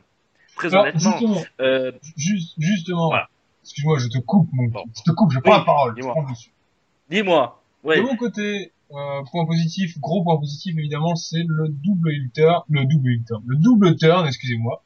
Très 0.56 0.68
Alors, 0.74 0.82
honnêtement, 0.82 1.12
justement, 1.12 1.44
euh, 1.60 1.92
juste, 2.16 2.54
justement, 2.58 3.08
Voilà. 3.08 3.28
Excuse-moi, 3.68 3.98
je 3.98 4.08
te 4.08 4.18
coupe, 4.18 4.48
Monkey. 4.52 4.72
Bon. 4.72 4.84
Je 4.96 5.02
te 5.02 5.10
coupe, 5.14 5.30
je 5.32 5.38
prends 5.40 5.52
Oui, 5.52 5.58
la 5.58 5.64
parole. 5.64 5.94
Dis-moi. 5.94 6.14
dis-moi. 7.10 7.62
Ouais. 7.84 7.98
De 7.98 8.02
mon 8.02 8.16
côté, 8.16 8.72
euh, 8.92 9.22
point 9.30 9.46
positif, 9.46 9.98
gros 10.00 10.24
point 10.24 10.38
positif 10.38 10.74
évidemment, 10.76 11.14
c'est 11.14 11.44
le 11.46 11.68
double 11.68 12.10
turn, 12.34 12.62
le 12.70 12.84
double 12.86 13.24
turn, 13.26 13.42
le 13.46 13.56
double 13.56 13.96
turn, 13.96 14.26
excusez-moi, 14.26 14.82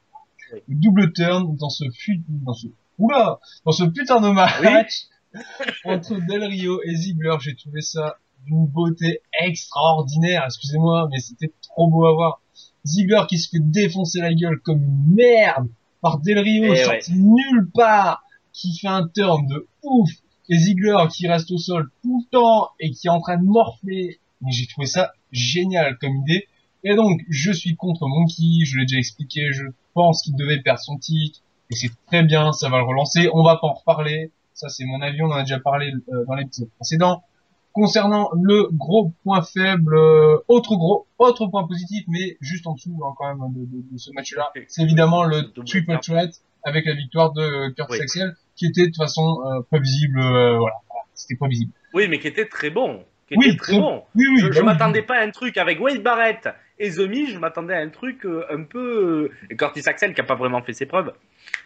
Oui. 0.53 0.59
le 0.67 0.75
double 0.75 1.13
turn 1.13 1.55
dans 1.55 1.69
ce 1.69 1.85
fut, 1.91 2.21
dans 2.27 2.53
ce, 2.53 2.67
oula, 2.99 3.39
dans 3.65 3.71
ce 3.71 3.83
putain 3.85 4.19
de 4.21 4.29
match 4.29 5.03
entre 5.85 6.15
Del 6.27 6.43
Rio 6.43 6.81
et 6.83 6.95
Ziggler, 6.95 7.37
j'ai 7.41 7.55
trouvé 7.55 7.81
ça 7.81 8.17
d'une 8.45 8.67
beauté 8.67 9.21
extraordinaire, 9.41 10.43
excusez-moi, 10.45 11.07
mais 11.11 11.19
c'était 11.19 11.51
trop 11.61 11.89
beau 11.89 12.05
à 12.05 12.13
voir. 12.13 12.41
Ziggler 12.85 13.21
qui 13.29 13.39
se 13.39 13.49
fait 13.49 13.61
défoncer 13.61 14.19
la 14.19 14.33
gueule 14.33 14.59
comme 14.59 14.83
une 14.83 15.15
merde 15.15 15.67
par 16.01 16.19
Del 16.19 16.39
Rio 16.39 16.73
Eh 16.73 16.83
sorti 16.83 17.13
nulle 17.13 17.69
part, 17.73 18.21
qui 18.53 18.77
fait 18.77 18.87
un 18.87 19.07
turn 19.07 19.45
de 19.47 19.67
ouf, 19.83 20.09
et 20.49 20.57
Ziggler 20.57 20.97
qui 21.11 21.27
reste 21.27 21.51
au 21.51 21.57
sol 21.57 21.89
tout 22.03 22.23
le 22.25 22.29
temps 22.31 22.69
et 22.79 22.91
qui 22.91 23.07
est 23.07 23.09
en 23.09 23.19
train 23.21 23.37
de 23.37 23.43
morfler 23.45 24.19
mais 24.41 24.51
j'ai 24.51 24.67
trouvé 24.67 24.87
ça 24.87 25.13
génial 25.31 25.97
comme 25.99 26.17
idée. 26.17 26.47
Et 26.83 26.95
donc, 26.95 27.21
je 27.29 27.51
suis 27.53 27.77
contre 27.77 28.05
Monkey, 28.07 28.65
je 28.65 28.77
l'ai 28.77 28.85
déjà 28.85 28.97
expliqué, 28.99 29.53
je 29.53 29.63
pense 29.93 30.21
qu'il 30.21 30.35
devait 30.35 30.61
perdre 30.61 30.81
son 30.81 30.97
titre, 30.97 31.39
et 31.69 31.75
c'est 31.75 31.89
très 32.07 32.23
bien, 32.23 32.51
ça 32.51 32.67
va 32.67 32.79
le 32.79 32.83
relancer, 32.83 33.29
on 33.33 33.41
va 33.41 33.55
pas 33.55 33.67
en 33.67 33.73
reparler, 33.73 34.31
ça 34.53 34.67
c'est 34.67 34.83
mon 34.83 35.01
avis, 35.01 35.21
on 35.21 35.27
en 35.27 35.31
a 35.37 35.43
déjà 35.43 35.59
parlé 35.61 35.93
euh, 36.11 36.25
dans 36.27 36.35
l'épisode 36.35 36.69
précédent. 36.75 37.23
Concernant 37.71 38.29
le 38.33 38.67
gros 38.73 39.13
point 39.23 39.41
faible, 39.41 39.95
euh, 39.95 40.37
autre 40.49 40.75
gros, 40.75 41.07
autre 41.17 41.47
point 41.47 41.65
positif, 41.65 42.03
mais 42.09 42.37
juste 42.41 42.67
en 42.67 42.73
dessous 42.73 42.99
hein, 43.03 43.13
quand 43.17 43.33
même 43.33 43.51
de, 43.53 43.61
de- 43.61 43.93
de 43.93 43.97
ce 43.97 44.11
match-là, 44.11 44.51
c'est 44.67 44.83
évidemment 44.83 45.23
le 45.23 45.51
triple 45.65 45.97
threat 46.01 46.35
avec 46.63 46.85
la 46.85 46.93
victoire 46.95 47.31
de 47.31 47.41
euh, 47.41 47.71
Curtis 47.71 47.97
Oui. 48.27 48.33
Qui 48.55 48.65
était 48.67 48.81
de 48.81 48.85
toute 48.87 48.97
façon 48.97 49.39
euh, 49.45 49.61
prévisible, 49.69 50.19
euh, 50.19 50.57
voilà, 50.57 50.75
voilà, 50.89 51.05
c'était 51.13 51.35
prévisible. 51.35 51.71
Oui, 51.93 52.07
mais 52.07 52.19
qui 52.19 52.27
était 52.27 52.45
très 52.47 52.69
bon. 52.69 53.03
Qui 53.27 53.35
Oui, 53.37 53.47
était 53.49 53.57
très 53.57 53.73
très- 53.73 53.81
bon. 53.81 54.03
Oui, 54.15 54.25
oui, 54.29 54.39
je 54.39 54.47
bah 54.47 54.51
je 54.53 54.59
oui. 54.59 54.65
m'attendais 54.65 55.01
pas 55.01 55.17
à 55.17 55.23
un 55.23 55.31
truc 55.31 55.57
avec 55.57 55.79
Wade 55.79 56.03
Barrett 56.03 56.49
et 56.79 56.91
The 56.91 56.99
Miz, 57.07 57.29
je 57.29 57.39
m'attendais 57.39 57.73
à 57.73 57.79
un 57.79 57.89
truc 57.89 58.25
euh, 58.25 58.45
un 58.51 58.63
peu. 58.63 59.29
Et 59.49 59.55
Curtis 59.55 59.83
Axel 59.87 60.13
qui 60.13 60.21
a 60.21 60.23
pas 60.23 60.35
vraiment 60.35 60.61
fait 60.61 60.73
ses 60.73 60.85
preuves. 60.85 61.13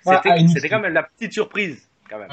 Ouais, 0.05 0.15
C'était 0.53 0.69
quand 0.69 0.79
même 0.79 0.93
la 0.93 1.03
petite 1.03 1.33
surprise. 1.33 1.89
Quand 2.09 2.19
même. 2.19 2.29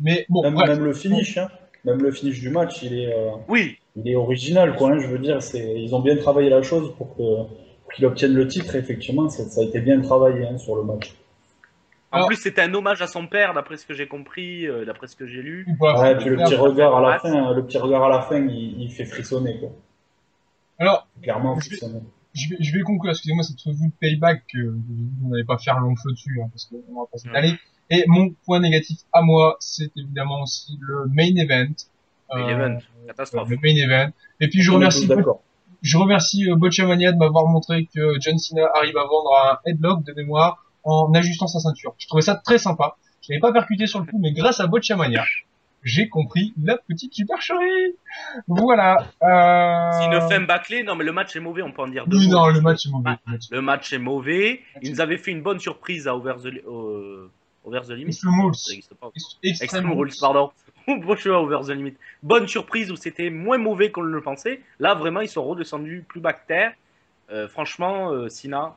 Mais 0.00 0.26
bon, 0.28 0.42
Même, 0.42 0.54
bref. 0.54 0.68
même 0.70 0.84
le 0.84 0.92
finish, 0.94 1.36
hein. 1.38 1.48
même 1.84 2.02
le 2.02 2.10
finish 2.10 2.40
du 2.40 2.48
match, 2.50 2.82
il 2.82 2.98
est, 2.98 3.12
euh, 3.12 3.30
Oui, 3.48 3.76
il 3.94 4.08
est 4.08 4.16
original, 4.16 4.74
quoi. 4.74 4.90
hein, 4.92 4.98
je 4.98 5.06
veux 5.06 5.18
dire, 5.20 5.40
c'est, 5.42 5.80
ils 5.80 5.94
ont 5.94 6.00
bien 6.00 6.16
travaillé 6.16 6.48
la 6.50 6.62
chose 6.62 6.92
pour 6.96 7.16
que 7.16 7.22
qu'il 7.94 8.04
obtienne 8.06 8.32
le 8.34 8.48
titre. 8.48 8.74
Effectivement, 8.74 9.28
ça, 9.28 9.44
ça 9.44 9.60
a 9.60 9.64
été 9.64 9.78
bien 9.80 10.00
travaillé 10.00 10.44
hein, 10.46 10.58
sur 10.58 10.74
le 10.76 10.82
match. 10.82 11.14
En 12.12 12.16
Alors- 12.16 12.26
plus 12.28 12.36
c'était 12.36 12.60
un 12.62 12.72
hommage 12.74 13.00
à 13.02 13.06
son 13.06 13.26
père, 13.26 13.54
d'après 13.54 13.76
ce 13.76 13.86
que 13.86 13.94
j'ai 13.94 14.06
compris, 14.06 14.66
euh, 14.66 14.84
d'après 14.84 15.06
ce 15.08 15.16
que 15.16 15.26
j'ai 15.26 15.42
lu. 15.42 15.66
Ouais, 15.80 16.16
puis 16.16 16.28
le 16.28 16.36
petit 16.36 16.54
regard 16.54 16.94
à 16.96 17.00
la 17.00 17.18
fin, 17.18 17.32
hein, 17.32 17.54
le 17.54 17.64
petit 17.64 17.78
regard 17.78 18.04
à 18.04 18.08
la 18.08 18.20
fin, 18.22 18.36
il, 18.46 18.80
il 18.80 18.90
fait 18.90 19.04
frissonner, 19.06 19.58
quoi. 19.58 19.70
Alors, 20.78 21.06
Clairement 21.22 21.54
Je 21.60 21.70
vais- 21.70 21.76
frissonner. 21.76 22.00
je 22.34 22.48
vais, 22.50 22.56
je 22.60 22.72
vais 22.74 22.80
conclure, 22.82 23.12
excusez-moi, 23.12 23.42
cette 23.44 23.60
revue 23.60 23.88
de 23.88 23.92
payback, 24.00 24.42
euh, 24.56 24.74
on 25.24 25.28
n'allait 25.28 25.44
pas 25.44 25.58
faire 25.58 25.78
long 25.80 25.94
feu 25.96 26.10
dessus, 26.12 26.40
hein, 26.42 26.48
parce 26.52 26.66
qu'on 26.66 27.00
va 27.00 27.06
pas 27.10 27.18
s'étaler. 27.18 27.54
Et 27.90 28.04
mon 28.06 28.30
point 28.46 28.60
négatif 28.60 28.98
à 29.12 29.22
moi, 29.22 29.56
c'est 29.60 29.90
évidemment 29.96 30.42
aussi 30.42 30.78
le 30.80 31.06
main 31.08 31.34
event. 31.36 31.72
Main 32.34 32.40
Euh, 32.40 32.48
event, 32.48 32.78
catastrophe. 33.06 33.48
Le 33.50 33.56
main 33.56 33.76
event. 33.76 34.10
Et 34.40 34.48
puis 34.48 34.62
je 34.62 34.70
On 34.70 34.74
remercie, 34.76 35.06
d'accord. 35.06 35.42
je 35.82 35.96
remercie 35.98 36.50
euh, 36.50 36.56
Botchamania 36.56 37.12
de 37.12 37.18
m'avoir 37.18 37.46
montré 37.46 37.86
que 37.94 38.14
John 38.20 38.38
Cena 38.38 38.66
arrive 38.74 38.96
à 38.96 39.02
vendre 39.04 39.30
un 39.44 39.58
headlock 39.70 40.04
de 40.04 40.12
mémoire 40.14 40.64
en 40.84 41.12
ajustant 41.14 41.46
sa 41.46 41.60
ceinture. 41.60 41.94
Je 41.98 42.06
trouvais 42.06 42.22
ça 42.22 42.34
très 42.36 42.58
sympa. 42.58 42.96
Je 43.22 43.32
l'avais 43.32 43.40
pas 43.40 43.52
percuté 43.52 43.86
sur 43.86 44.00
le 44.00 44.06
coup, 44.06 44.18
mais 44.18 44.32
grâce 44.32 44.60
à 44.60 44.66
Botchamania, 44.66 45.24
j'ai 45.84 46.08
compris 46.08 46.52
la 46.62 46.76
petite 46.76 47.14
supercherie. 47.14 47.94
Voilà. 48.46 49.06
Euh... 49.22 50.00
S'il 50.00 50.10
ne 50.10 50.20
fait 50.28 50.40
bâclé, 50.40 50.82
non 50.82 50.94
mais 50.96 51.04
le 51.04 51.12
match 51.12 51.34
est 51.34 51.40
mauvais, 51.40 51.62
on 51.62 51.72
peut 51.72 51.82
en 51.82 51.88
dire 51.88 52.06
deux 52.06 52.18
Oui, 52.18 52.28
non, 52.28 52.48
le 52.48 52.60
match 52.60 52.86
est 52.86 52.90
mauvais. 52.90 53.10
Le 53.50 53.60
match. 53.60 53.92
Est 53.92 53.98
mauvais. 53.98 54.60
Il 54.82 54.90
nous 54.90 55.00
avait 55.00 55.18
fait 55.18 55.30
une 55.30 55.42
bonne 55.42 55.58
surprise 55.58 56.06
à 56.06 56.16
Over 56.16 56.34
the, 56.42 56.66
euh, 56.66 57.30
Over 57.64 57.80
the 57.86 57.90
Limit. 57.90 58.18
Extreme 59.42 59.92
Rules. 59.92 60.12
Pardon. 60.20 60.50
Over 60.88 61.60
the 61.64 61.70
Limit. 61.70 61.94
Bonne 62.22 62.48
surprise 62.48 62.90
où 62.90 62.96
c'était 62.96 63.30
moins 63.30 63.58
mauvais 63.58 63.90
qu'on 63.90 64.02
le 64.02 64.20
pensait. 64.20 64.60
Là, 64.78 64.94
vraiment, 64.94 65.20
ils 65.20 65.28
sont 65.28 65.44
redescendus 65.44 66.04
plus 66.08 66.20
bas 66.20 66.32
que 66.32 66.46
terre. 66.46 66.72
Euh, 67.30 67.48
franchement, 67.48 68.10
euh, 68.10 68.28
Sina, 68.28 68.74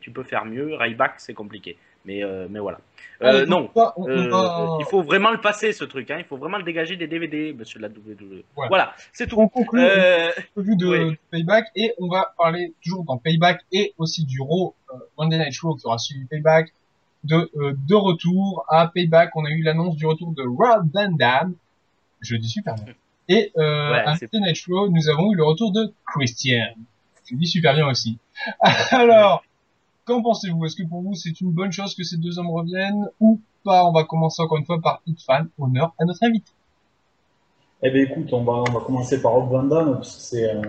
tu 0.00 0.10
peux 0.10 0.22
faire 0.22 0.44
mieux. 0.44 0.74
Ryback, 0.74 1.14
c'est 1.18 1.34
compliqué. 1.34 1.76
Mais, 2.04 2.22
euh, 2.24 2.46
mais 2.48 2.58
voilà. 2.60 2.78
Euh, 3.22 3.26
Allez, 3.40 3.46
donc, 3.46 3.74
non, 3.74 3.82
va- 3.82 3.94
euh, 3.98 4.28
va- 4.30 4.76
il 4.80 4.86
faut 4.86 5.02
vraiment 5.02 5.30
le 5.30 5.40
passer 5.40 5.72
ce 5.72 5.84
truc. 5.84 6.10
Hein. 6.10 6.16
Il 6.20 6.24
faut 6.24 6.36
vraiment 6.36 6.56
le 6.56 6.62
dégager 6.62 6.96
des 6.96 7.06
DVD, 7.06 7.52
monsieur 7.52 7.80
la 7.80 7.88
WWE. 7.88 8.44
Voilà. 8.54 8.68
Voilà, 8.68 8.94
c'est 9.12 9.26
tout. 9.26 9.36
on 9.38 9.48
conclut 9.48 9.82
Euh, 9.82 10.30
revue 10.56 10.76
de, 10.76 10.86
oui. 10.86 11.10
de 11.12 11.18
Payback 11.30 11.66
et 11.76 11.92
on 11.98 12.08
va 12.08 12.32
parler 12.38 12.72
toujours 12.82 13.04
dans 13.04 13.18
Payback 13.18 13.60
et 13.72 13.92
aussi 13.98 14.24
du 14.24 14.40
Raw 14.40 14.74
euh, 14.94 14.96
Monday 15.18 15.38
Night 15.38 15.52
Show 15.52 15.74
qui 15.74 15.86
aura 15.86 15.98
suivi 15.98 16.24
Payback 16.26 16.72
de 17.24 17.50
euh, 17.56 17.74
de 17.88 17.94
retour 17.96 18.64
à 18.68 18.86
Payback 18.86 19.34
on 19.34 19.44
a 19.44 19.50
eu 19.50 19.62
l'annonce 19.62 19.96
du 19.96 20.06
retour 20.06 20.32
de 20.32 20.42
Rob 20.44 20.88
Van 20.94 21.10
Dam 21.10 21.52
je 22.20 22.36
dis 22.36 22.48
super 22.48 22.76
bien 22.76 22.94
et 23.28 23.50
euh, 23.58 23.90
Ouais, 23.90 23.98
à 23.98 24.10
Monday 24.12 24.28
Night 24.40 24.56
Show 24.56 24.88
nous 24.88 25.08
avons 25.08 25.32
eu 25.32 25.36
le 25.36 25.42
retour 25.44 25.72
de 25.72 25.92
Christian 26.06 26.64
je 27.28 27.34
dis 27.34 27.48
super 27.48 27.74
bien 27.74 27.88
aussi 27.88 28.18
alors 28.92 29.42
qu'en 30.08 30.22
pensez-vous? 30.22 30.64
Est-ce 30.64 30.76
que 30.76 30.88
pour 30.88 31.02
vous 31.02 31.14
c'est 31.14 31.40
une 31.40 31.52
bonne 31.52 31.70
chose 31.70 31.94
que 31.94 32.02
ces 32.02 32.16
deux 32.16 32.38
hommes 32.38 32.50
reviennent 32.50 33.08
ou 33.20 33.40
pas? 33.64 33.84
On 33.84 33.92
va 33.92 34.04
commencer 34.04 34.42
encore 34.42 34.58
une 34.58 34.64
fois 34.64 34.80
par 34.80 35.02
Hit 35.06 35.20
Fan 35.22 35.48
honneur 35.58 35.94
à 35.98 36.04
notre 36.04 36.24
invité. 36.24 36.50
Eh 37.82 37.90
bien, 37.90 38.02
écoute, 38.02 38.32
on 38.32 38.42
va, 38.42 38.64
commencer 38.80 39.22
par 39.22 39.32
Rob 39.32 39.50
Van 39.50 39.68
parce 39.68 40.16
que 40.16 40.20
c'est, 40.20 40.50
euh, 40.50 40.62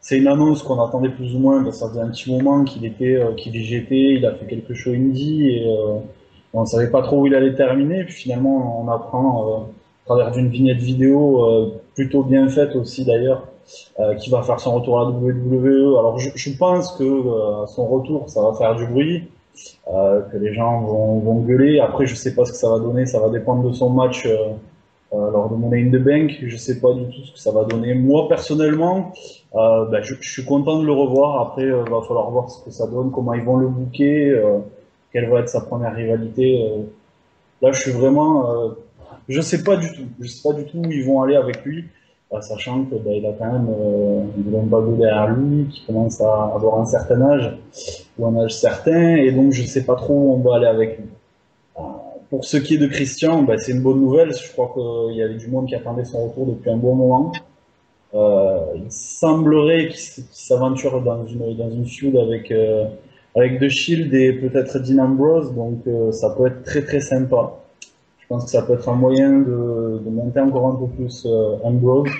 c'est 0.00 0.16
une 0.16 0.28
annonce 0.28 0.62
qu'on 0.62 0.82
attendait 0.82 1.10
plus 1.10 1.34
ou 1.34 1.38
moins, 1.38 1.62
que 1.62 1.70
ça 1.72 1.90
faisait 1.90 2.00
un 2.00 2.08
petit 2.08 2.32
moment 2.32 2.64
qu'il 2.64 2.86
était, 2.86 3.16
euh, 3.16 3.34
qu'il 3.34 3.52
végétait, 3.52 4.14
il 4.14 4.24
a 4.24 4.34
fait 4.34 4.46
quelques 4.46 4.72
shows 4.72 4.92
indie, 4.92 5.46
et 5.50 5.66
euh, 5.66 5.98
on 6.54 6.62
ne 6.62 6.66
savait 6.66 6.90
pas 6.90 7.02
trop 7.02 7.20
où 7.20 7.26
il 7.26 7.34
allait 7.34 7.54
terminer, 7.54 8.06
finalement, 8.06 8.82
on 8.82 8.88
apprend, 8.88 9.66
à 10.04 10.06
travers 10.06 10.30
d'une 10.30 10.48
vignette 10.48 10.78
vidéo, 10.78 11.74
plutôt 11.94 12.22
bien 12.22 12.48
faite 12.48 12.76
aussi 12.76 13.04
d'ailleurs, 13.04 13.46
euh, 14.00 14.14
qui 14.14 14.30
va 14.30 14.42
faire 14.42 14.60
son 14.60 14.74
retour 14.74 15.00
à 15.00 15.04
la 15.04 15.10
WWE. 15.10 15.98
Alors, 15.98 16.18
je, 16.18 16.50
pense 16.56 16.92
que 16.92 17.04
euh, 17.04 17.66
son 17.66 17.86
retour, 17.86 18.28
ça 18.28 18.42
va 18.42 18.54
faire 18.54 18.74
du 18.74 18.86
bruit, 18.86 19.28
euh, 19.92 20.20
que 20.22 20.36
les 20.36 20.54
gens 20.54 20.80
vont, 20.80 21.40
gueuler. 21.40 21.80
Après, 21.80 22.06
je 22.06 22.14
sais 22.14 22.34
pas 22.34 22.44
ce 22.44 22.52
que 22.52 22.58
ça 22.58 22.70
va 22.70 22.78
donner, 22.78 23.06
ça 23.06 23.20
va 23.20 23.28
dépendre 23.28 23.68
de 23.68 23.72
son 23.72 23.90
match. 23.90 24.28
lors 25.12 25.48
de 25.48 25.54
Money 25.54 25.84
in 25.84 25.90
the 25.90 26.02
Bank. 26.02 26.32
Je 26.42 26.56
sais 26.56 26.80
pas 26.80 26.92
du 26.92 27.04
tout 27.04 27.24
ce 27.24 27.32
que 27.32 27.38
ça 27.38 27.52
va 27.52 27.64
donner. 27.64 27.94
Moi, 27.94 28.28
personnellement, 28.28 29.12
ben, 29.54 30.02
je, 30.02 30.14
suis 30.20 30.44
content 30.44 30.80
de 30.80 30.86
le 30.86 30.92
revoir. 30.92 31.40
Après, 31.40 31.64
euh, 31.64 31.84
va 31.84 32.02
falloir 32.02 32.30
voir 32.30 32.50
ce 32.50 32.64
que 32.64 32.70
ça 32.70 32.86
donne, 32.86 33.12
comment 33.12 33.34
ils 33.34 33.44
vont 33.44 33.56
le 33.56 33.68
euh, 34.00 34.58
quelle 35.12 35.28
va 35.28 35.40
être 35.40 35.48
sa 35.48 35.60
première 35.60 35.94
rivalité. 35.94 36.60
Là, 37.62 37.70
je 37.70 37.80
suis 37.80 37.92
vraiment, 37.92 38.74
je 39.28 39.40
sais 39.40 39.62
pas 39.62 39.76
du 39.76 39.86
tout. 39.92 40.08
Je 40.20 40.26
sais 40.26 40.48
pas 40.48 40.54
du 40.54 40.64
tout 40.66 40.78
où 40.78 40.90
ils 40.90 41.04
vont 41.04 41.22
aller 41.22 41.36
avec 41.36 41.64
lui, 41.64 41.84
sachant 42.40 42.84
que 42.84 42.96
ben, 42.96 43.12
il 43.14 43.26
a 43.26 43.32
quand 43.32 43.52
même 43.52 43.68
euh, 43.68 44.22
bonne 44.36 44.66
bague 44.66 44.98
derrière 44.98 45.34
lui, 45.34 45.66
qui 45.68 45.84
commence 45.86 46.20
à 46.20 46.52
avoir 46.54 46.80
un 46.80 46.86
certain 46.86 47.20
âge 47.22 47.56
ou 48.18 48.26
un 48.26 48.36
âge 48.44 48.54
certain, 48.54 49.16
et 49.16 49.32
donc 49.32 49.52
je 49.52 49.62
sais 49.64 49.84
pas 49.84 49.96
trop 49.96 50.14
où 50.14 50.32
on 50.34 50.38
va 50.38 50.56
aller 50.56 50.66
avec 50.66 50.98
lui. 50.98 51.06
Pour 52.30 52.44
ce 52.44 52.56
qui 52.56 52.74
est 52.74 52.78
de 52.78 52.86
Christian, 52.86 53.42
bah, 53.42 53.58
c'est 53.58 53.72
une 53.72 53.82
bonne 53.82 54.00
nouvelle. 54.00 54.34
Je 54.34 54.50
crois 54.52 54.72
qu'il 54.74 55.16
y 55.16 55.22
avait 55.22 55.36
du 55.36 55.46
monde 55.46 55.68
qui 55.68 55.74
attendait 55.76 56.04
son 56.04 56.26
retour 56.26 56.46
depuis 56.46 56.70
un 56.70 56.76
bon 56.76 56.94
moment. 56.96 57.32
Euh, 58.14 58.58
il 58.76 58.90
semblerait 58.90 59.88
qu'il 59.88 60.24
s'aventure 60.30 61.00
dans 61.02 61.26
une, 61.26 61.56
dans 61.56 61.70
une 61.70 61.86
feud 61.86 62.16
avec, 62.16 62.50
euh, 62.52 62.86
avec 63.34 63.60
The 63.60 63.68
Shield 63.68 64.14
et 64.14 64.32
peut-être 64.32 64.78
Dean 64.78 64.98
Ambrose, 64.98 65.52
donc 65.52 65.80
euh, 65.86 66.12
ça 66.12 66.30
peut 66.30 66.46
être 66.46 66.62
très 66.62 66.82
très 66.82 67.00
sympa. 67.00 67.63
Je 68.24 68.28
pense 68.28 68.44
que 68.44 68.50
ça 68.50 68.62
peut 68.62 68.72
être 68.74 68.88
un 68.88 68.94
moyen 68.94 69.38
de, 69.40 70.00
de 70.04 70.10
monter 70.10 70.40
encore 70.40 70.66
un 70.68 70.76
peu 70.76 70.88
plus 70.88 71.26
euh, 71.26 71.58
Ambrose. 71.62 72.10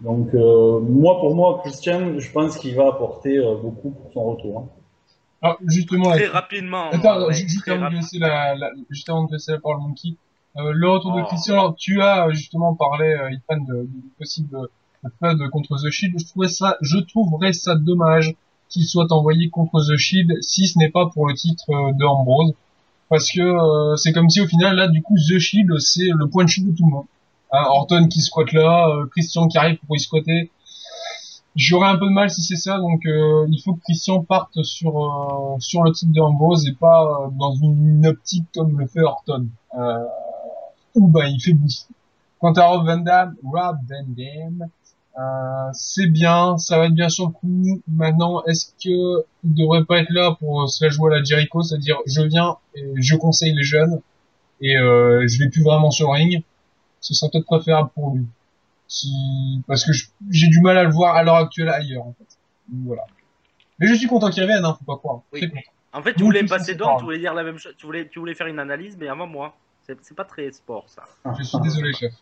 Donc 0.00 0.34
euh, 0.34 0.80
moi 0.80 1.20
pour 1.20 1.34
moi, 1.36 1.60
Christian, 1.62 2.18
je 2.18 2.32
pense 2.32 2.56
qu'il 2.56 2.74
va 2.74 2.88
apporter 2.88 3.38
euh, 3.38 3.54
beaucoup 3.62 3.90
pour 3.90 4.12
son 4.12 4.24
retour. 4.24 4.58
hein. 4.60 4.68
alors 5.42 5.56
justement 5.66 6.10
très 6.10 6.26
là- 6.26 6.32
rapidement. 6.32 6.90
Attends, 6.90 7.26
ouais, 7.26 7.34
ju- 7.34 7.48
juste, 7.48 7.60
très 7.62 7.72
avant 7.72 7.80
de 7.80 7.84
rapide. 7.84 8.00
laisser 8.00 8.18
la, 8.18 8.54
la- 8.56 8.70
juste 8.88 9.08
avant 9.08 9.24
de 9.24 9.32
laisser 9.32 9.52
la 9.52 9.58
parole 9.60 9.76
à 9.76 9.80
Monkey, 9.86 10.14
euh, 10.56 10.72
le 10.72 10.88
retour 10.88 11.14
de 11.14 11.20
Oh. 11.20 11.26
Christian, 11.26 11.54
alors, 11.54 11.76
tu 11.76 12.00
as 12.02 12.30
justement 12.30 12.74
parlé, 12.74 13.06
euh, 13.12 13.28
Ethan, 13.30 13.62
de, 13.62 13.82
du 13.84 14.08
possible 14.18 14.56
euh, 14.56 15.08
flood 15.18 15.38
contre 15.50 15.76
The 15.76 15.90
Shield. 15.90 16.18
Je 16.18 16.26
trouvais 16.26 16.48
ça, 16.48 16.76
je 16.80 16.98
trouverais 16.98 17.52
ça 17.52 17.74
dommage 17.76 18.34
qu'il 18.70 18.84
soit 18.84 19.10
envoyé 19.12 19.50
contre 19.50 19.80
The 19.80 19.96
Shield 19.98 20.38
si 20.42 20.66
ce 20.66 20.78
n'est 20.78 20.90
pas 20.90 21.06
pour 21.12 21.28
le 21.28 21.34
titre 21.34 21.64
euh, 21.70 21.92
de 21.92 22.04
Ambrose. 22.04 22.54
Parce 23.10 23.30
que 23.32 23.40
euh, 23.40 23.96
c'est 23.96 24.12
comme 24.12 24.30
si 24.30 24.40
au 24.40 24.46
final, 24.46 24.76
là, 24.76 24.88
du 24.88 25.02
coup, 25.02 25.16
The 25.16 25.38
Shield, 25.38 25.78
c'est 25.80 26.08
le 26.16 26.28
point 26.28 26.44
de 26.44 26.48
chute 26.48 26.66
de 26.66 26.74
tout 26.74 26.86
le 26.86 26.92
monde. 26.92 27.06
Hein, 27.52 27.64
Orton 27.66 28.06
qui 28.06 28.20
squatte 28.20 28.52
là, 28.52 28.88
euh, 28.88 29.06
Christian 29.06 29.48
qui 29.48 29.58
arrive 29.58 29.78
pour 29.86 29.96
y 29.96 30.00
squatter. 30.00 30.50
J'aurais 31.56 31.88
un 31.88 31.96
peu 31.96 32.06
de 32.06 32.12
mal 32.12 32.30
si 32.30 32.42
c'est 32.42 32.56
ça, 32.56 32.78
donc 32.78 33.04
euh, 33.06 33.46
il 33.50 33.60
faut 33.60 33.74
que 33.74 33.80
Christian 33.80 34.22
parte 34.22 34.62
sur 34.62 34.96
euh, 34.96 35.56
sur 35.58 35.82
le 35.82 35.90
titre 35.90 36.12
de 36.12 36.20
Ambrose 36.20 36.68
et 36.68 36.72
pas 36.72 37.02
euh, 37.02 37.28
dans 37.36 37.52
une 37.56 38.06
optique 38.06 38.46
comme 38.54 38.78
le 38.78 38.86
fait 38.86 39.00
Orton. 39.00 39.48
Euh, 39.76 40.04
où 40.94 41.08
ben 41.08 41.26
il 41.26 41.40
fait 41.40 41.52
bouche. 41.52 41.86
Quant 42.38 42.52
à 42.52 42.66
Rob 42.66 42.86
Van 42.86 42.98
Dam, 42.98 43.34
Rob 43.42 43.76
Van 43.88 44.04
Dam, 44.16 44.68
euh, 45.20 45.70
c'est 45.72 46.06
bien, 46.06 46.56
ça 46.56 46.78
va 46.78 46.86
être 46.86 46.94
bien 46.94 47.08
sur 47.08 47.26
le 47.26 47.32
coup. 47.32 47.82
Maintenant, 47.88 48.42
est-ce 48.44 48.72
que 48.82 49.24
il 49.44 49.54
devrait 49.54 49.84
pas 49.84 49.98
être 49.98 50.10
là 50.10 50.36
pour 50.38 50.70
se 50.70 50.84
la 50.84 50.90
jouer 50.90 51.12
à 51.12 51.18
la 51.18 51.24
Jericho, 51.24 51.62
c'est-à-dire 51.62 51.98
je 52.06 52.22
viens 52.22 52.56
et 52.74 52.84
je 52.96 53.16
conseille 53.16 53.54
les 53.54 53.64
jeunes 53.64 54.00
et 54.60 54.78
euh, 54.78 55.26
je 55.26 55.38
vais 55.38 55.50
plus 55.50 55.62
vraiment 55.62 55.90
sur 55.90 56.08
le 56.08 56.18
ring. 56.18 56.42
Ce 57.00 57.14
serait 57.14 57.30
peut-être 57.30 57.46
préférable 57.46 57.90
pour 57.94 58.14
lui. 58.14 58.26
Si... 58.86 59.62
Parce 59.66 59.84
que 59.84 59.92
j'ai 60.30 60.48
du 60.48 60.60
mal 60.60 60.78
à 60.78 60.84
le 60.84 60.90
voir 60.90 61.16
à 61.16 61.22
l'heure 61.22 61.36
actuelle 61.36 61.68
ailleurs, 61.68 62.06
en 62.06 62.12
fait. 62.12 62.36
Donc, 62.68 62.86
Voilà. 62.86 63.04
Mais 63.78 63.86
je 63.86 63.94
suis 63.94 64.06
content 64.06 64.30
qu'il 64.30 64.42
revienne, 64.42 64.64
hein, 64.64 64.76
faut 64.78 64.84
pas 64.84 64.98
croire. 64.98 65.20
Oui. 65.32 65.40
Très 65.40 65.48
content. 65.48 65.70
En 65.92 66.02
fait, 66.02 66.14
tu 66.14 66.22
voulais 66.22 66.42
me 66.42 66.48
passer 66.48 66.76
parle. 66.76 66.98
tu 66.98 67.04
voulais 67.04 67.18
dire 67.18 67.34
la 67.34 67.42
même 67.42 67.58
chose, 67.58 67.74
tu 67.76 67.86
voulais, 67.86 68.08
tu 68.08 68.20
voulais 68.20 68.34
faire 68.34 68.46
une 68.46 68.58
analyse, 68.58 68.96
mais 68.98 69.08
avant 69.08 69.26
moi. 69.26 69.54
C'est 69.82 70.14
pas 70.14 70.24
très 70.24 70.52
sport 70.52 70.88
ça. 70.88 71.02
Je 71.36 71.42
suis 71.42 71.58
désolé, 71.60 71.92
chef. 71.92 72.12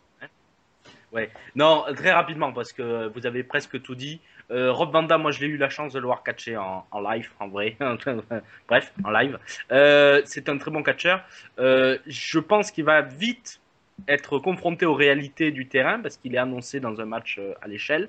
Ouais. 1.13 1.31
Non, 1.55 1.85
très 1.97 2.13
rapidement, 2.13 2.53
parce 2.53 2.73
que 2.73 3.09
vous 3.15 3.27
avez 3.27 3.43
presque 3.43 3.81
tout 3.83 3.95
dit. 3.95 4.21
Euh, 4.51 4.73
Rob 4.73 4.93
Vanda, 4.93 5.19
moi 5.19 5.31
je 5.31 5.41
l'ai 5.41 5.47
eu 5.47 5.57
la 5.59 5.69
chance 5.69 5.93
de 5.93 5.99
le 5.99 6.07
voir 6.07 6.23
catcher 6.23 6.57
en, 6.57 6.85
en 6.91 7.01
live, 7.01 7.31
en 7.41 7.49
vrai. 7.49 7.77
Bref, 8.69 8.93
en 9.05 9.11
live. 9.11 9.39
Euh, 9.73 10.23
c'est 10.25 10.49
un 10.49 10.57
très 10.59 10.71
bon 10.71 10.83
catcheur. 10.83 11.23
Euh, 11.59 11.99
je 12.07 12.39
pense 12.39 12.71
qu'il 12.71 12.85
va 12.85 13.03
vite 13.03 13.61
être 14.07 14.39
confronté 14.39 14.87
aux 14.87 14.95
réalités 14.95 15.51
du 15.51 15.67
terrain 15.67 15.99
parce 15.99 16.17
qu'il 16.17 16.33
est 16.35 16.39
annoncé 16.39 16.79
dans 16.79 17.01
un 17.01 17.05
match 17.05 17.41
à 17.61 17.67
l'échelle. 17.67 18.09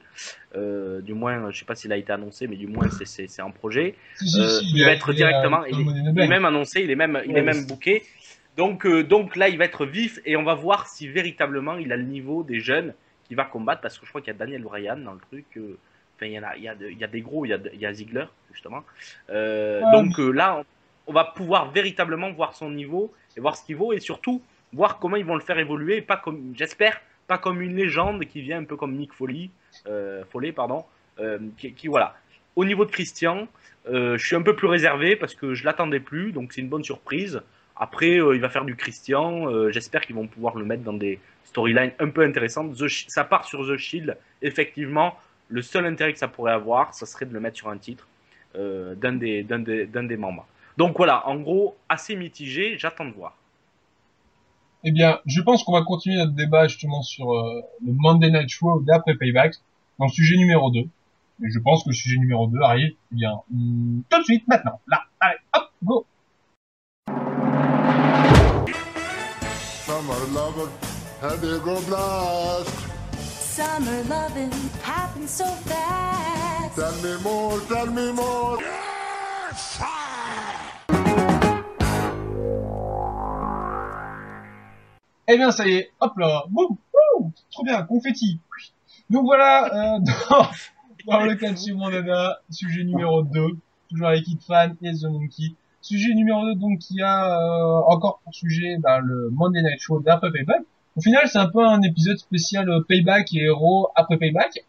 Du 0.55 1.13
moins, 1.13 1.51
je 1.51 1.59
sais 1.59 1.65
pas 1.65 1.75
s'il 1.75 1.91
a 1.91 1.97
été 1.97 2.11
annoncé, 2.11 2.47
mais 2.47 2.57
du 2.57 2.67
moins 2.67 2.89
c'est- 2.91 3.05
c'est 3.05 3.27
c'est 3.27 3.41
un 3.41 3.49
projet. 3.49 3.95
Si, 4.17 4.27
si, 4.29 4.49
si, 4.49 4.71
il 4.75 4.85
va 4.85 4.91
être 4.91 5.11
directement- 5.13 5.65
il 5.65 5.79
est- 5.79 5.83
Il 6.23 6.29
même 6.29 6.45
annoncé, 6.45 6.81
il 6.81 6.91
est 6.91 6.95
même, 6.95 7.19
il 7.25 7.31
Ouais, 7.33 7.39
est 7.39 7.43
même 7.43 7.65
booké. 7.65 8.03
Donc, 8.59 8.85
euh, 8.85 9.03
donc 9.03 9.37
là, 9.37 9.47
il 9.47 9.57
va 9.57 9.63
être 9.63 9.85
vif 9.85 10.19
et 10.25 10.35
on 10.35 10.43
va 10.43 10.53
voir 10.53 10.87
si 10.87 11.07
véritablement 11.07 11.75
il 11.77 11.93
a 11.93 11.95
le 11.95 12.03
niveau 12.03 12.43
des 12.43 12.59
jeunes 12.59 12.93
qui 13.25 13.33
va 13.33 13.45
combattre 13.45 13.79
parce 13.81 13.97
que 13.97 14.05
je 14.05 14.09
crois 14.11 14.19
qu'il 14.19 14.33
y 14.33 14.35
a 14.35 14.37
Daniel 14.37 14.63
Bryan 14.63 14.97
dans 15.01 15.13
le 15.13 15.19
truc. 15.29 15.45
euh, 15.55 15.77
Enfin, 16.17 16.25
il 16.25 16.33
y 16.33 16.39
en 16.39 16.43
a, 16.43 16.57
il 16.57 16.63
y 16.63 16.67
a, 16.67 16.75
de- 16.75 16.89
il 16.89 16.97
y 16.97 17.03
a 17.05 17.07
des 17.07 17.21
gros, 17.21 17.45
il 17.45 17.49
y 17.49 17.53
a, 17.53 17.57
de- 17.57 17.71
il 17.73 17.79
y 17.79 17.85
a 17.85 17.93
Ziggler 17.93 18.25
justement. 18.51 18.83
Euh, 19.29 19.81
Ouais, 19.81 19.91
donc 19.93 20.17
là, 20.17 20.57
on, 20.57 20.65
on 21.07 21.13
va 21.13 21.23
pouvoir 21.23 21.71
véritablement 21.71 22.31
voir 22.33 22.53
son 22.53 22.69
niveau 22.69 23.13
et 23.37 23.39
voir 23.39 23.55
ce 23.55 23.63
qu'il 23.65 23.77
vaut 23.77 23.93
et 23.93 24.01
surtout 24.01 24.41
voir 24.73 24.99
comment 24.99 25.15
ils 25.15 25.23
vont 25.25 25.35
le 25.35 25.41
faire 25.49 25.57
évoluer. 25.57 25.95
et 25.97 26.01
Pas 26.01 26.17
comme, 26.17 26.53
j'espère, 26.57 26.99
pas 27.27 27.37
comme 27.37 27.61
une 27.61 27.77
légende 27.77 28.25
qui 28.25 28.41
vient 28.41 28.57
un 28.59 28.65
peu 28.65 28.75
comme 28.75 28.93
Mick 28.93 29.13
Foley, 29.13 29.51
Foley 30.31 30.51
pardon, 30.51 30.83
qui, 31.57 31.71
qui 31.73 31.87
voilà. 31.87 32.13
Au 32.57 32.65
niveau 32.65 32.83
de 32.83 32.91
Christian, 32.91 33.47
je 33.89 34.17
suis 34.17 34.35
un 34.35 34.41
peu 34.41 34.55
plus 34.57 34.67
réservé 34.67 35.15
parce 35.15 35.33
que 35.33 35.53
je 35.53 35.63
l'attendais 35.63 36.01
plus, 36.01 36.33
donc 36.33 36.51
c'est 36.51 36.59
une 36.59 36.67
bonne 36.69 36.83
surprise. 36.83 37.41
Après, 37.79 38.19
euh, 38.19 38.35
il 38.35 38.41
va 38.41 38.49
faire 38.49 38.65
du 38.65 38.75
Christian. 38.75 39.49
euh, 39.49 39.71
J'espère 39.71 40.01
qu'ils 40.05 40.15
vont 40.15 40.27
pouvoir 40.27 40.55
le 40.55 40.65
mettre 40.65 40.83
dans 40.83 40.93
des 40.93 41.19
storylines 41.45 41.93
un 41.99 42.09
peu 42.09 42.23
intéressantes. 42.23 42.75
Ça 43.07 43.23
part 43.23 43.45
sur 43.45 43.65
The 43.65 43.77
Shield. 43.77 44.17
Effectivement, 44.41 45.15
le 45.47 45.61
seul 45.61 45.85
intérêt 45.85 46.11
que 46.11 46.19
ça 46.19 46.27
pourrait 46.27 46.51
avoir, 46.51 46.93
ça 46.93 47.05
serait 47.05 47.25
de 47.25 47.33
le 47.33 47.39
mettre 47.39 47.57
sur 47.57 47.69
un 47.69 47.77
titre 47.77 48.07
euh, 48.55 48.95
d'un 48.95 49.13
des, 49.13 50.17
membres. 50.17 50.45
Donc 50.77 50.97
voilà, 50.97 51.25
en 51.27 51.37
gros, 51.37 51.77
assez 51.87 52.17
mitigé. 52.17 52.77
J'attends 52.77 53.05
de 53.05 53.13
voir. 53.13 53.35
Eh 54.83 54.91
bien, 54.91 55.19
je 55.25 55.41
pense 55.41 55.63
qu'on 55.63 55.73
va 55.73 55.83
continuer 55.83 56.17
notre 56.17 56.33
débat 56.33 56.67
justement 56.67 57.01
sur 57.01 57.33
le 57.33 57.93
Monday 57.93 58.29
Night 58.29 58.49
Show 58.49 58.81
d'après 58.81 59.15
Payback, 59.15 59.55
dans 59.97 60.05
le 60.05 60.11
sujet 60.11 60.37
numéro 60.37 60.69
2. 60.71 60.79
Et 60.79 60.85
je 61.49 61.59
pense 61.59 61.83
que 61.83 61.89
le 61.89 61.95
sujet 61.95 62.17
numéro 62.17 62.47
2 62.47 62.59
arrive, 62.61 62.93
eh 63.11 63.15
bien, 63.15 63.39
hum, 63.53 64.03
tout 64.09 64.19
de 64.19 64.23
suite, 64.23 64.47
maintenant. 64.47 64.79
Là, 64.87 65.03
allez, 65.19 65.37
hop, 65.53 65.69
go 65.83 66.05
Summer 70.09 70.33
loving, 70.33 70.71
had 71.21 71.43
a 71.43 71.59
go 71.59 71.79
blast. 71.81 72.73
Summer 73.29 74.03
loving 74.09 74.49
happens 74.81 75.29
so 75.29 75.45
fast. 75.45 76.75
Tell 76.75 76.95
me 77.03 77.21
more, 77.21 77.59
tell 77.69 77.85
me 77.85 78.11
more. 78.11 78.57
Eh 85.27 85.37
bien, 85.37 85.51
ça 85.51 85.67
y 85.67 85.73
est, 85.75 85.91
hop 85.99 86.17
là, 86.17 86.43
boum, 86.49 86.75
boum, 86.91 87.31
trop 87.51 87.63
bien, 87.63 87.83
confetti. 87.83 88.39
Donc 89.11 89.25
voilà, 89.25 89.95
euh, 89.95 89.99
dans, 89.99 90.49
dans 91.05 91.23
le 91.23 91.35
cas 91.35 91.51
de 91.51 91.57
chez 91.59 91.71
mon 91.73 91.91
dada, 91.91 92.41
sujet 92.49 92.83
numéro 92.83 93.21
2, 93.21 93.45
toujours 93.91 94.07
avec 94.07 94.25
Fan 94.47 94.75
et 94.81 94.91
The 94.91 95.03
Monkey. 95.03 95.53
Sujet 95.81 96.13
numéro 96.13 96.43
2, 96.45 96.55
donc, 96.55 96.79
qui 96.79 97.01
a 97.01 97.39
euh, 97.39 97.81
encore 97.87 98.19
pour 98.23 98.33
sujet 98.33 98.77
bah, 98.79 98.99
le 98.99 99.29
Monday 99.31 99.61
Night 99.61 99.79
Show 99.79 100.01
d'après 100.01 100.31
Payback. 100.31 100.61
Au 100.97 101.01
final, 101.01 101.27
c'est 101.27 101.37
un 101.37 101.47
peu 101.49 101.65
un 101.65 101.81
épisode 101.81 102.17
spécial 102.17 102.69
euh, 102.69 102.81
Payback 102.87 103.33
et 103.33 103.43
héros 103.43 103.89
après 103.95 104.17
Payback. 104.17 104.65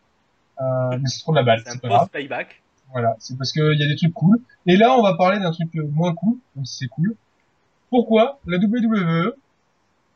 Euh, 0.60 0.98
mais 0.98 1.06
c'est 1.06 1.20
trop 1.20 1.32
de 1.32 1.36
la 1.36 1.42
balle, 1.42 1.62
C'est 1.66 1.80
pas 1.80 1.88
grave. 1.88 2.00
post-payback. 2.02 2.62
Voilà, 2.92 3.16
c'est 3.18 3.36
parce 3.38 3.52
qu'il 3.52 3.78
y 3.78 3.84
a 3.84 3.88
des 3.88 3.96
trucs 3.96 4.12
cool. 4.12 4.40
Et 4.66 4.76
là, 4.76 4.96
on 4.96 5.02
va 5.02 5.14
parler 5.14 5.38
d'un 5.38 5.52
truc 5.52 5.74
euh, 5.76 5.86
moins 5.92 6.14
cool, 6.14 6.36
même 6.56 6.64
si 6.64 6.78
c'est 6.78 6.88
cool. 6.88 7.14
Pourquoi 7.88 8.38
la 8.46 8.58
WWE, 8.58 9.34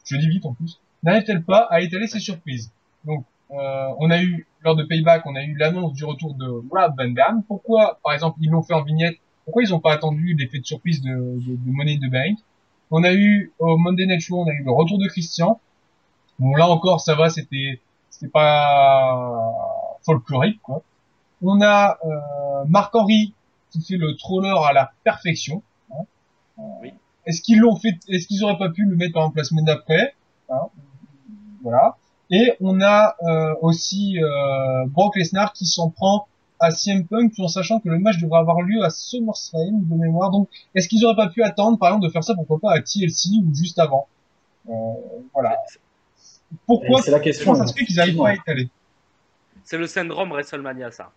je 0.04 0.16
dis 0.16 0.28
vite 0.28 0.44
en 0.46 0.54
plus, 0.54 0.80
n'arrive-t-elle 1.02 1.42
pas 1.42 1.66
à 1.70 1.80
étaler 1.80 2.06
ses 2.06 2.20
surprises? 2.20 2.70
Donc, 3.04 3.24
euh, 3.50 3.88
on 3.98 4.10
a 4.10 4.22
eu, 4.22 4.46
lors 4.62 4.74
de 4.76 4.82
Payback, 4.84 5.24
on 5.26 5.34
a 5.36 5.42
eu 5.42 5.56
l'annonce 5.56 5.92
du 5.92 6.04
retour 6.04 6.34
de 6.34 6.46
Rob 6.46 6.94
Van 6.98 7.10
Dam. 7.10 7.42
Pourquoi, 7.46 8.00
par 8.02 8.12
exemple, 8.12 8.38
ils 8.40 8.50
l'ont 8.50 8.62
fait 8.62 8.74
en 8.74 8.82
vignette 8.82 9.16
Pourquoi 9.44 9.62
ils 9.62 9.70
n'ont 9.70 9.80
pas 9.80 9.92
attendu 9.92 10.34
l'effet 10.38 10.58
de 10.58 10.64
surprise 10.64 11.02
de, 11.02 11.10
de, 11.10 11.56
de 11.56 11.70
Money 11.70 11.98
in 12.02 12.06
the 12.08 12.10
Bank? 12.10 12.38
On 12.90 13.02
a 13.04 13.12
eu, 13.12 13.52
au 13.58 13.76
Monday 13.76 14.06
Night 14.06 14.20
Show, 14.20 14.40
on 14.40 14.46
a 14.48 14.52
eu 14.52 14.62
le 14.62 14.70
retour 14.70 14.98
de 14.98 15.06
Christian. 15.08 15.60
Bon, 16.38 16.54
là 16.54 16.68
encore, 16.68 17.00
ça 17.00 17.14
va, 17.14 17.28
c'était, 17.28 17.80
c'était 18.10 18.28
pas 18.28 19.52
folklorique, 20.04 20.60
quoi. 20.62 20.82
On 21.42 21.60
a 21.60 21.98
euh, 22.04 22.64
Marc 22.68 22.94
Henry 22.94 23.34
qui 23.70 23.82
fait 23.82 23.96
le 23.96 24.16
troller 24.16 24.52
à 24.64 24.72
la 24.72 24.92
perfection. 25.02 25.62
hein. 25.90 26.04
Oui. 26.80 26.92
Est-ce 27.26 27.42
qu'ils 27.42 27.58
l'ont 27.58 27.76
fait 27.76 27.98
Est-ce 28.08 28.26
qu'ils 28.26 28.44
auraient 28.44 28.58
pas 28.58 28.70
pu 28.70 28.84
le 28.84 28.96
mettre 28.96 29.14
par 29.14 29.22
exemple 29.24 29.38
la 29.38 29.44
semaine 29.44 29.64
d'après? 29.64 30.14
Hein 30.50 30.68
Voilà. 31.62 31.96
Et 32.30 32.54
on 32.60 32.80
a 32.80 33.16
euh, 33.22 33.54
aussi 33.62 34.18
euh, 34.22 34.86
Brock 34.86 35.16
Lesnar 35.16 35.52
qui 35.52 35.66
s'en 35.66 35.90
prend 35.90 36.26
à 36.64 36.70
CM 36.70 37.06
Punk 37.06 37.34
tout 37.34 37.42
en 37.42 37.48
sachant 37.48 37.80
que 37.80 37.88
le 37.88 37.98
match 37.98 38.18
devrait 38.18 38.40
avoir 38.40 38.62
lieu 38.62 38.82
à 38.82 38.90
SummerSlam 38.90 39.82
de 39.88 39.94
mémoire. 39.96 40.30
Donc, 40.30 40.48
est-ce 40.74 40.88
qu'ils 40.88 41.04
auraient 41.04 41.16
pas 41.16 41.28
pu 41.28 41.42
attendre, 41.42 41.78
par 41.78 41.90
exemple, 41.90 42.06
de 42.06 42.10
faire 42.12 42.24
ça 42.24 42.34
pourquoi 42.34 42.58
pas 42.58 42.72
à 42.72 42.80
TLC 42.80 43.30
ou 43.44 43.54
juste 43.54 43.78
avant 43.78 44.06
Euh, 44.68 44.72
Voilà. 45.32 45.56
Pourquoi 46.66 47.02
C'est 47.02 47.10
la 47.10 47.20
question. 47.20 47.52
Comment 47.52 47.64
ça 47.64 47.72
se 47.72 47.76
fait 47.78 47.84
qu'ils 47.84 48.00
arrivent 48.00 48.16
pas 48.16 48.28
à 48.30 48.34
étaler 48.34 48.68
C'est 49.64 49.78
le 49.78 49.86
syndrome 49.86 50.30
WrestleMania, 50.30 50.90
ça. 50.90 51.10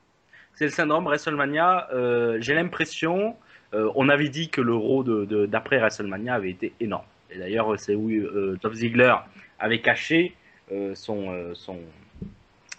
C'est 0.55 0.65
le 0.65 0.71
syndrome 0.71 1.05
WrestleMania. 1.05 1.87
euh, 1.93 2.37
J'ai 2.41 2.55
l'impression, 2.55 3.35
euh, 3.73 3.91
on 3.95 4.09
avait 4.09 4.29
dit 4.29 4.49
que 4.49 4.61
le 4.61 4.73
Raw 4.75 5.03
de- 5.03 5.25
de- 5.25 5.45
d'après 5.45 5.77
WrestleMania 5.77 6.33
avait 6.33 6.49
été 6.51 6.73
énorme. 6.79 7.05
Et 7.29 7.37
d'ailleurs, 7.37 7.77
c'est 7.79 7.93
où 7.95 8.09
euh, 8.09 8.57
Dolph 8.61 8.75
Ziggler 8.75 9.13
avait 9.59 9.81
caché 9.81 10.35
euh, 10.71 10.95
son, 10.95 11.29
euh, 11.31 11.53
son, 11.53 11.77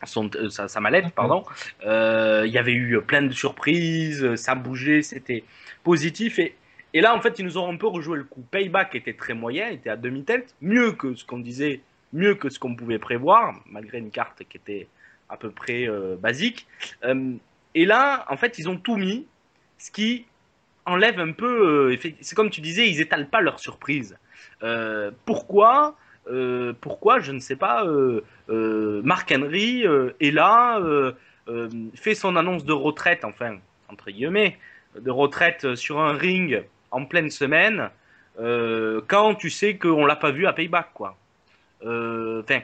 son, 0.06 0.30
euh, 0.36 0.48
sa, 0.48 0.68
sa 0.68 0.80
mallette, 0.80 1.12
pardon. 1.14 1.44
Euh, 1.84 2.44
Il 2.46 2.52
y 2.52 2.58
avait 2.58 2.72
eu 2.72 3.00
plein 3.00 3.22
de 3.22 3.32
surprises, 3.32 4.34
ça 4.36 4.54
bougeait, 4.54 5.02
c'était 5.02 5.44
positif. 5.82 6.38
Et, 6.38 6.54
et 6.94 7.00
là, 7.00 7.14
en 7.14 7.20
fait, 7.20 7.38
ils 7.38 7.44
nous 7.44 7.58
ont 7.58 7.70
un 7.70 7.76
peu 7.76 7.86
rejoué 7.86 8.18
le 8.18 8.24
coup. 8.24 8.44
Payback 8.50 8.94
était 8.94 9.14
très 9.14 9.34
moyen, 9.34 9.68
était 9.68 9.90
à 9.90 9.96
demi-tête, 9.96 10.54
mieux 10.60 10.92
que 10.92 11.14
ce 11.14 11.24
qu'on 11.24 11.38
disait, 11.38 11.80
mieux 12.12 12.34
que 12.34 12.48
ce 12.48 12.58
qu'on 12.58 12.74
pouvait 12.74 12.98
prévoir, 12.98 13.54
malgré 13.66 13.98
une 13.98 14.10
carte 14.10 14.42
qui 14.48 14.56
était 14.56 14.88
à 15.28 15.36
peu 15.36 15.50
près 15.50 15.88
euh, 15.88 16.16
basique. 16.16 16.66
Euh, 17.04 17.32
et 17.74 17.84
là, 17.84 18.24
en 18.30 18.36
fait, 18.36 18.58
ils 18.58 18.68
ont 18.68 18.78
tout 18.78 18.96
mis, 18.96 19.26
ce 19.78 19.90
qui 19.90 20.26
enlève 20.86 21.20
un 21.20 21.32
peu. 21.32 21.98
c'est 22.20 22.34
comme 22.34 22.48
tu 22.48 22.62
disais, 22.62 22.88
ils 22.88 23.00
étalent 23.00 23.28
pas 23.28 23.42
leur 23.42 23.60
surprise. 23.60 24.16
Pourquoi? 25.26 25.96
Euh, 26.30 26.72
Pourquoi 26.80 27.20
Je 27.20 27.32
ne 27.32 27.38
sais 27.40 27.56
pas. 27.56 27.84
Euh, 27.86 28.22
euh, 28.50 29.00
Mark 29.04 29.32
Henry 29.34 29.84
est 30.20 30.30
là, 30.30 30.80
fait 31.94 32.14
son 32.14 32.36
annonce 32.36 32.64
de 32.64 32.72
retraite, 32.72 33.24
enfin 33.24 33.56
entre 33.88 34.10
guillemets, 34.10 34.58
de 34.98 35.10
retraite 35.10 35.74
sur 35.74 35.98
un 36.00 36.12
ring 36.12 36.62
en 36.90 37.04
pleine 37.06 37.30
semaine. 37.30 37.90
quand 38.36 39.34
tu 39.34 39.50
sais 39.50 39.76
qu'on 39.78 40.04
l'a 40.06 40.16
pas 40.16 40.30
vu 40.30 40.46
à 40.46 40.52
Payback, 40.52 40.90
quoi. 40.94 41.16
Enfin, 41.82 42.60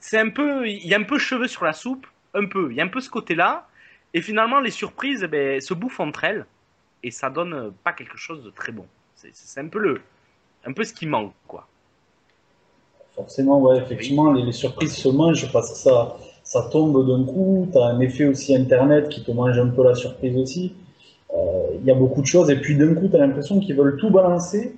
c'est 0.00 0.18
un 0.18 0.28
peu, 0.30 0.68
il 0.68 0.86
y 0.86 0.94
a 0.94 0.98
un 0.98 1.02
peu 1.04 1.18
cheveux 1.18 1.48
sur 1.48 1.64
la 1.64 1.72
soupe, 1.72 2.06
un 2.34 2.44
peu. 2.46 2.68
Il 2.70 2.76
y 2.76 2.80
a 2.80 2.84
un 2.84 2.88
peu 2.88 3.00
ce 3.00 3.08
côté-là. 3.10 3.66
Et 4.12 4.20
finalement, 4.22 4.60
les 4.60 4.70
surprises 4.70 5.24
ben, 5.24 5.60
se 5.60 5.74
bouffent 5.74 5.98
entre 6.00 6.24
elles 6.24 6.46
et 7.02 7.10
ça 7.10 7.30
donne 7.30 7.72
pas 7.82 7.92
quelque 7.92 8.16
chose 8.16 8.44
de 8.44 8.50
très 8.50 8.70
bon. 8.70 8.86
C'est- 9.16 9.30
C'est 9.34 9.60
un 9.60 9.68
peu 9.68 9.78
le, 9.80 10.00
un 10.64 10.72
peu 10.72 10.84
ce 10.84 10.92
qui 10.92 11.06
manque, 11.06 11.34
quoi. 11.48 11.66
Forcément, 13.16 13.60
ouais, 13.60 13.78
effectivement, 13.78 14.32
les, 14.32 14.42
les 14.42 14.52
surprises 14.52 14.94
se 14.96 15.08
mangent 15.08 15.50
parce 15.52 15.70
que 15.70 15.76
ça, 15.78 16.16
ça 16.42 16.62
tombe 16.70 17.06
d'un 17.06 17.24
coup. 17.24 17.68
Tu 17.70 17.78
as 17.78 17.84
un 17.86 18.00
effet 18.00 18.24
aussi 18.26 18.54
Internet 18.54 19.08
qui 19.08 19.22
te 19.22 19.30
mange 19.30 19.58
un 19.58 19.68
peu 19.68 19.84
la 19.84 19.94
surprise 19.94 20.36
aussi. 20.36 20.72
Euh, 21.34 21.36
Il 21.80 21.86
y 21.86 21.90
a 21.90 21.94
beaucoup 21.94 22.20
de 22.22 22.26
choses. 22.26 22.50
Et 22.50 22.56
puis 22.56 22.76
d'un 22.76 22.94
coup, 22.94 23.08
tu 23.08 23.14
as 23.16 23.20
l'impression 23.20 23.60
qu'ils 23.60 23.76
veulent 23.76 23.96
tout 23.98 24.10
balancer 24.10 24.74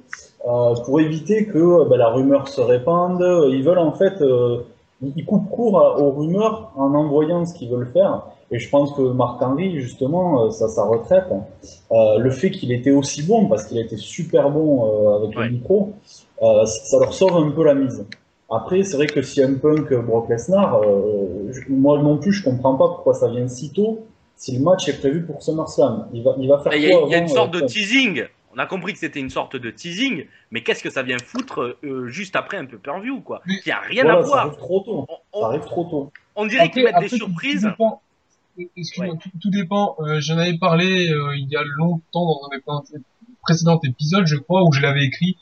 euh, 0.47 0.75
pour 0.85 1.01
éviter 1.01 1.47
que 1.47 1.59
euh, 1.59 1.85
ben, 1.89 1.97
la 1.97 2.09
rumeur 2.09 2.49
se 2.49 2.61
répande. 2.61 3.23
Ils 3.51 3.63
veulent 3.63 3.79
en 3.79 3.93
fait, 3.93 4.23
ils 5.03 5.25
coupent 5.25 5.51
court 5.51 5.75
aux 5.99 6.11
rumeurs 6.11 6.73
en 6.77 6.95
envoyant 6.95 7.45
ce 7.47 7.55
qu'ils 7.55 7.71
veulent 7.71 7.91
faire. 7.93 8.23
Et 8.53 8.61
je 8.61 8.71
pense 8.71 8.93
que 8.93 9.03
Marc 9.03 9.43
Henry, 9.43 9.81
justement, 9.81 10.51
ça, 10.53 10.69
sa 10.69 10.85
retraite, 10.85 11.25
euh, 11.91 12.19
le 12.19 12.31
fait 12.31 12.51
qu'il 12.53 12.71
était 12.71 12.93
aussi 12.93 13.23
bon, 13.25 13.47
parce 13.49 13.65
qu'il 13.65 13.77
a 13.79 13.81
été 13.81 13.97
super 13.97 14.51
bon 14.51 14.85
euh, 14.87 15.17
avec 15.17 15.37
Ouais. 15.37 15.47
le 15.47 15.51
micro, 15.55 15.93
euh, 16.43 16.65
ça 16.65 16.99
leur 17.01 17.13
sauve 17.13 17.37
un 17.37 17.51
peu 17.51 17.65
la 17.65 17.75
mise. 17.75 18.05
Après, 18.49 18.83
c'est 18.85 18.97
vrai 18.97 19.07
que 19.07 19.23
si 19.23 19.43
un 19.43 19.55
punk 19.55 19.93
Brock 19.93 20.29
Lesnar, 20.29 20.81
euh, 20.83 21.51
je- 21.53 21.73
moi 21.73 21.99
non 22.01 22.19
plus, 22.19 22.33
je 22.33 22.45
comprends 22.45 22.77
pas 22.77 22.87
pourquoi 22.89 23.15
ça 23.15 23.29
vient 23.29 23.49
si 23.49 23.71
tôt 23.73 24.07
si 24.37 24.57
le 24.57 24.63
match 24.63 24.87
est 24.89 24.99
prévu 24.99 25.23
pour 25.25 25.43
SummerSlam. 25.43 26.09
Il 26.13 26.23
va, 26.23 26.35
il 26.39 26.47
va 26.49 26.59
faire 26.59 26.75
Il 26.75 26.83
y, 26.83 26.87
a- 26.93 26.99
quoi 26.99 27.09
il 27.09 27.13
y 27.13 27.15
a 27.15 27.19
une 27.19 27.29
sorte 27.29 27.55
euh, 27.57 27.63
de 27.63 27.67
teasing. 27.67 28.25
On 28.55 28.59
a 28.59 28.67
compris 28.67 28.93
que 28.93 28.99
c'était 28.99 29.19
une 29.21 29.31
sorte 29.31 29.57
de 29.57 29.71
teasing, 29.71 30.27
mais 30.51 30.63
qu'est-ce 30.63 30.83
que 30.83 30.91
ça 30.91 31.03
vient 31.03 31.17
foutre 31.19 31.77
euh, 31.85 32.07
juste 32.09 32.37
après 32.37 32.57
un 32.59 32.67
pay-per-view, 32.67 33.21
quoi 33.23 33.41
Mais- 33.47 33.59
Qui 33.61 33.71
a 33.71 33.81
rien 33.81 34.03
Voilà, 34.05 34.19
à 34.19 34.23
ça 34.23 34.29
voir. 34.29 34.39
arrive 34.47 34.57
trop 34.59 34.81
tôt. 34.81 35.07
On, 35.33 35.41
Ça 35.41 35.47
arrive 35.47 35.61
trop 35.65 35.85
tôt. 35.85 36.13
on 36.37 36.47
dirait 36.47 36.71
qu'ils 36.71 36.85
mettent 36.85 37.01
des 37.01 37.09
surprises. 37.09 37.63
Tout, 37.63 37.69
dépend. 37.71 38.01
Excuse-moi, 38.77 39.15
Ouais. 39.15 39.19
tout, 39.23 39.31
tout 39.43 39.51
dépend. 39.51 39.97
Euh, 40.01 40.21
J'en 40.21 40.39
avais 40.39 40.57
parlé 40.57 41.09
euh, 41.11 41.37
il 41.37 41.49
y 41.51 41.57
a 41.57 41.63
longtemps 41.77 42.25
dans 42.25 42.41
un 42.53 42.57
des 42.57 42.99
précédents 43.43 43.81
épisodes, 43.85 44.27
je 44.27 44.37
crois, 44.37 44.63
où 44.65 44.73
je 44.73 44.81
l'avais 44.81 45.05
écrit 45.05 45.37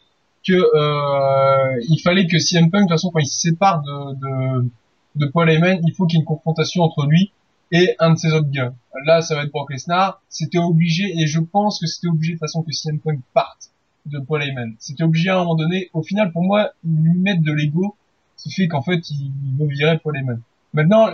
que 0.47 0.53
euh, 0.53 1.81
il 1.89 2.01
fallait 2.01 2.27
que 2.27 2.39
CM 2.39 2.71
Punk, 2.71 2.83
de 2.83 2.89
toute 2.89 2.91
façon, 2.91 3.11
quand 3.11 3.21
il 3.21 3.27
se 3.27 3.41
sépare 3.41 3.83
de, 3.83 4.15
de, 4.15 4.71
de 5.17 5.27
Paul 5.27 5.51
Heyman, 5.51 5.81
il 5.87 5.95
faut 5.95 6.07
qu'il 6.07 6.19
y 6.19 6.21
ait 6.21 6.23
une 6.23 6.27
confrontation 6.27 6.83
entre 6.83 7.07
lui 7.07 7.33
et 7.73 7.97
un 7.99 8.13
de 8.13 8.19
ses 8.19 8.33
autres 8.33 8.51
gars. 8.51 8.75
Là, 9.05 9.23
ça 9.23 9.35
va 9.35 9.43
être 9.43 9.51
Brock 9.51 9.73
Lesnar. 9.73 10.23
C'était 10.29 10.59
obligé, 10.59 11.13
et 11.19 11.27
je 11.27 11.41
pense 11.41 11.81
que 11.81 11.87
c'était 11.87 12.09
obligé 12.09 12.33
de 12.33 12.39
toute 12.39 12.41
façon 12.41 12.63
que 12.63 12.73
CM 12.73 13.01
Punk 13.01 13.21
parte 13.33 13.71
de 14.07 14.19
Paul 14.19 14.43
Heyman. 14.43 14.75
C'était 14.79 15.03
obligé 15.03 15.31
à 15.31 15.37
un 15.37 15.39
moment 15.39 15.57
donné. 15.57 15.91
Au 15.93 16.03
final, 16.03 16.31
pour 16.33 16.43
moi, 16.43 16.71
lui 16.85 17.19
mettre 17.19 17.43
de 17.43 17.53
l'ego, 17.53 17.97
qui 18.37 18.53
fait 18.53 18.69
qu'en 18.69 18.83
fait, 18.83 19.11
il, 19.11 19.33
veut 19.59 19.67
virer 19.67 19.99
Paul 19.99 20.17
Heyman. 20.17 20.41
Maintenant, 20.73 21.09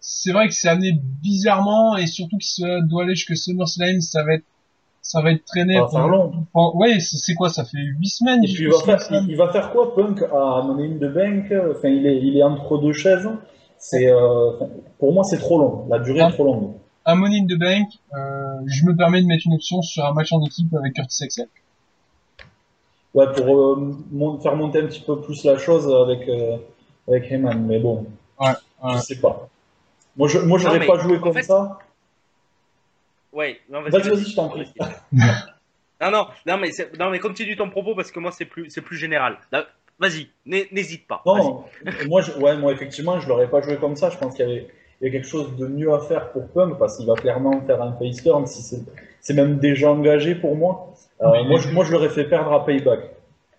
c'est 0.00 0.32
vrai 0.32 0.48
que 0.48 0.54
c'est 0.54 0.68
amené 0.68 0.98
bizarrement, 1.22 1.96
et 1.96 2.06
surtout 2.06 2.38
qu'il 2.38 2.48
se 2.48 2.86
doit 2.86 3.04
aller 3.04 3.14
jusque 3.14 3.36
SummerSlam, 3.36 4.00
ça 4.00 4.24
va 4.24 4.34
être, 4.34 4.44
ça 5.08 5.22
va 5.22 5.30
être 5.32 5.44
traîné. 5.44 5.74
Ça 5.76 5.82
va 5.82 5.88
faire 5.88 6.08
long. 6.08 6.32
pour- 6.52 6.76
ouais, 6.76 6.98
c'est 7.00 7.34
quoi, 7.34 7.48
ça 7.48 7.64
fait 7.64 7.78
huit 7.78 8.08
semaines. 8.08 8.42
Et 8.44 8.48
puis 8.52 8.64
il 8.64 8.70
va, 8.70 8.78
faire, 8.80 8.98
il, 9.22 9.30
il 9.30 9.36
va 9.36 9.52
faire 9.52 9.70
quoi, 9.70 9.94
Punk, 9.94 10.22
à 10.22 10.62
Money 10.62 10.86
in 10.94 10.96
the 10.98 11.12
Bank? 11.12 11.52
Enfin, 11.76 11.88
il 11.88 12.06
est, 12.06 12.18
il 12.22 12.36
est 12.36 12.42
entre 12.42 12.78
deux 12.78 12.92
chaises. 12.92 13.28
C'est, 13.78 14.10
euh, 14.10 14.50
pour 14.98 15.12
moi, 15.12 15.22
c'est 15.24 15.38
trop 15.38 15.58
long. 15.58 15.86
La 15.88 15.98
durée 15.98 16.20
est 16.20 16.30
trop 16.32 16.44
longue. 16.44 16.72
un 17.04 17.14
Money 17.14 17.40
in 17.40 17.46
the 17.46 17.58
Bank, 17.58 17.88
euh, 18.16 18.58
je 18.66 18.84
me 18.84 18.96
permets 18.96 19.22
de 19.22 19.26
mettre 19.26 19.44
une 19.46 19.54
option 19.54 19.80
sur 19.82 20.04
un 20.04 20.12
match 20.12 20.32
en 20.32 20.42
équipe 20.44 20.74
avec 20.74 20.94
Curtis 20.94 21.22
Axel. 21.24 21.46
Ouais, 23.14 23.26
pour 23.32 23.46
euh, 23.56 23.94
mon- 24.12 24.38
faire 24.40 24.56
monter 24.56 24.80
un 24.80 24.86
petit 24.86 25.00
peu 25.00 25.20
plus 25.20 25.44
la 25.44 25.56
chose 25.56 25.86
avec, 25.88 26.28
euh, 26.28 26.56
avec 27.08 27.30
Heyman. 27.30 27.64
Mais 27.66 27.78
bon, 27.78 28.06
Ouais, 28.40 28.48
je 28.82 28.88
ouais. 28.88 28.98
sais 29.00 29.16
pas. 29.20 29.48
Moi, 30.16 30.28
je, 30.28 30.38
moi, 30.40 30.58
j'aurais 30.58 30.80
mais 30.80 30.86
pas 30.86 30.98
joué 30.98 31.18
comme 31.20 31.32
fait- 31.32 31.42
ça. 31.42 31.78
Ouais, 33.36 33.60
non, 33.70 33.82
vas-y, 33.82 33.90
Vas-y, 33.92 34.08
vas-y, 34.10 34.24
je 34.30 34.34
t'en 34.36 34.48
prie. 34.48 34.72
Non, 36.00 36.10
non, 36.10 36.26
non, 36.46 36.58
mais, 36.58 36.70
c'est- 36.72 36.96
non, 36.98 37.10
mais 37.10 37.18
continue 37.20 37.56
ton 37.56 37.70
propos 37.70 37.94
parce 37.94 38.10
que 38.10 38.18
moi, 38.20 38.30
c'est 38.32 38.44
plus, 38.44 38.68
c'est 38.70 38.82
plus 38.82 38.96
général. 38.96 39.38
Là, 39.52 39.66
Vas-y, 39.98 40.28
n'hé- 40.44 40.68
n'hésite 40.72 41.06
pas. 41.06 41.22
Non, 41.24 41.64
moi, 42.06 42.20
je, 42.20 42.32
ouais, 42.32 42.54
moi, 42.58 42.70
effectivement, 42.72 43.18
je 43.18 43.26
l'aurais 43.28 43.48
pas 43.48 43.62
joué 43.62 43.76
comme 43.76 43.96
ça. 43.96 44.10
Je 44.10 44.18
pense 44.18 44.34
qu'il 44.34 44.46
y 44.46 44.50
avait, 44.52 44.68
il 45.00 45.06
y 45.06 45.08
a 45.08 45.10
quelque 45.10 45.26
chose 45.26 45.56
de 45.56 45.66
mieux 45.66 45.90
à 45.94 46.00
faire 46.00 46.32
pour 46.32 46.46
Punk 46.48 46.78
parce 46.78 46.98
qu'il 46.98 47.06
va 47.06 47.14
clairement 47.14 47.62
faire 47.66 47.80
un 47.80 47.92
face 47.94 48.22
turn. 48.22 48.46
Si 48.46 48.60
c'est, 48.60 48.80
c'est 49.22 49.32
même 49.32 49.58
déjà 49.58 49.90
engagé 49.90 50.34
pour 50.34 50.54
moi. 50.54 50.92
Euh, 51.22 51.30
Oui. 51.32 51.46
moi, 51.48 51.58
je, 51.60 51.68
moi, 51.70 51.84
je 51.86 51.92
l'aurais 51.92 52.10
fait 52.10 52.24
perdre 52.24 52.52
à 52.52 52.66
Payback. 52.66 53.00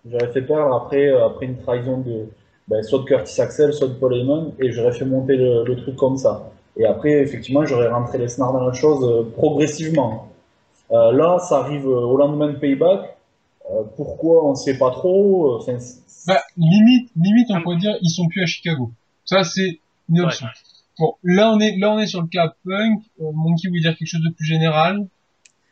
J'aurais 0.08 0.32
fait 0.32 0.42
perdre 0.42 0.72
après, 0.76 1.08
euh, 1.08 1.26
après 1.26 1.46
une 1.46 1.58
trahison 1.60 1.98
de, 1.98 2.26
ben, 2.68 2.84
soit 2.84 3.00
de 3.00 3.04
Curtis 3.04 3.40
Axel, 3.40 3.72
soit 3.72 3.88
de 3.88 3.94
Paul 3.94 4.14
Heyman, 4.14 4.52
et 4.60 4.70
j'aurais 4.70 4.92
fait 4.92 5.04
monter 5.06 5.34
le, 5.34 5.64
le 5.64 5.76
truc 5.76 5.96
comme 5.96 6.16
ça. 6.16 6.48
Et 6.78 6.86
après, 6.86 7.10
effectivement, 7.10 7.66
j'aurais 7.66 7.88
rentré 7.88 8.18
les 8.18 8.28
snars 8.28 8.52
dans 8.52 8.64
la 8.64 8.72
chose 8.72 9.04
euh, 9.04 9.30
progressivement. 9.36 10.28
Euh, 10.92 11.12
là, 11.12 11.38
ça 11.40 11.58
arrive 11.58 11.86
euh, 11.86 12.00
au 12.00 12.16
lendemain 12.16 12.48
de 12.52 12.56
Payback. 12.56 13.16
Euh, 13.70 13.82
pourquoi 13.96 14.46
on 14.46 14.54
sait 14.54 14.78
pas 14.78 14.90
trop. 14.90 15.56
enfin, 15.56 15.76
Bah, 16.26 16.40
limite, 16.56 17.10
limite, 17.16 17.48
on 17.50 17.60
pourrait 17.62 17.76
dire, 17.76 17.96
ils 18.00 18.10
sont 18.10 18.26
plus 18.28 18.42
à 18.42 18.46
Chicago. 18.46 18.90
Ça, 19.24 19.44
c'est 19.44 19.80
une 20.08 20.20
option. 20.20 20.46
Bon, 20.98 21.14
là, 21.22 21.50
on 21.52 21.60
est, 21.60 21.76
là, 21.76 21.90
on 21.90 21.98
est 21.98 22.06
sur 22.06 22.22
le 22.22 22.28
cas 22.28 22.54
Punk. 22.64 23.02
Euh, 23.20 23.30
Monkey 23.34 23.68
veut 23.68 23.80
dire 23.80 23.96
quelque 23.96 24.08
chose 24.08 24.22
de 24.22 24.30
plus 24.34 24.46
général? 24.46 25.06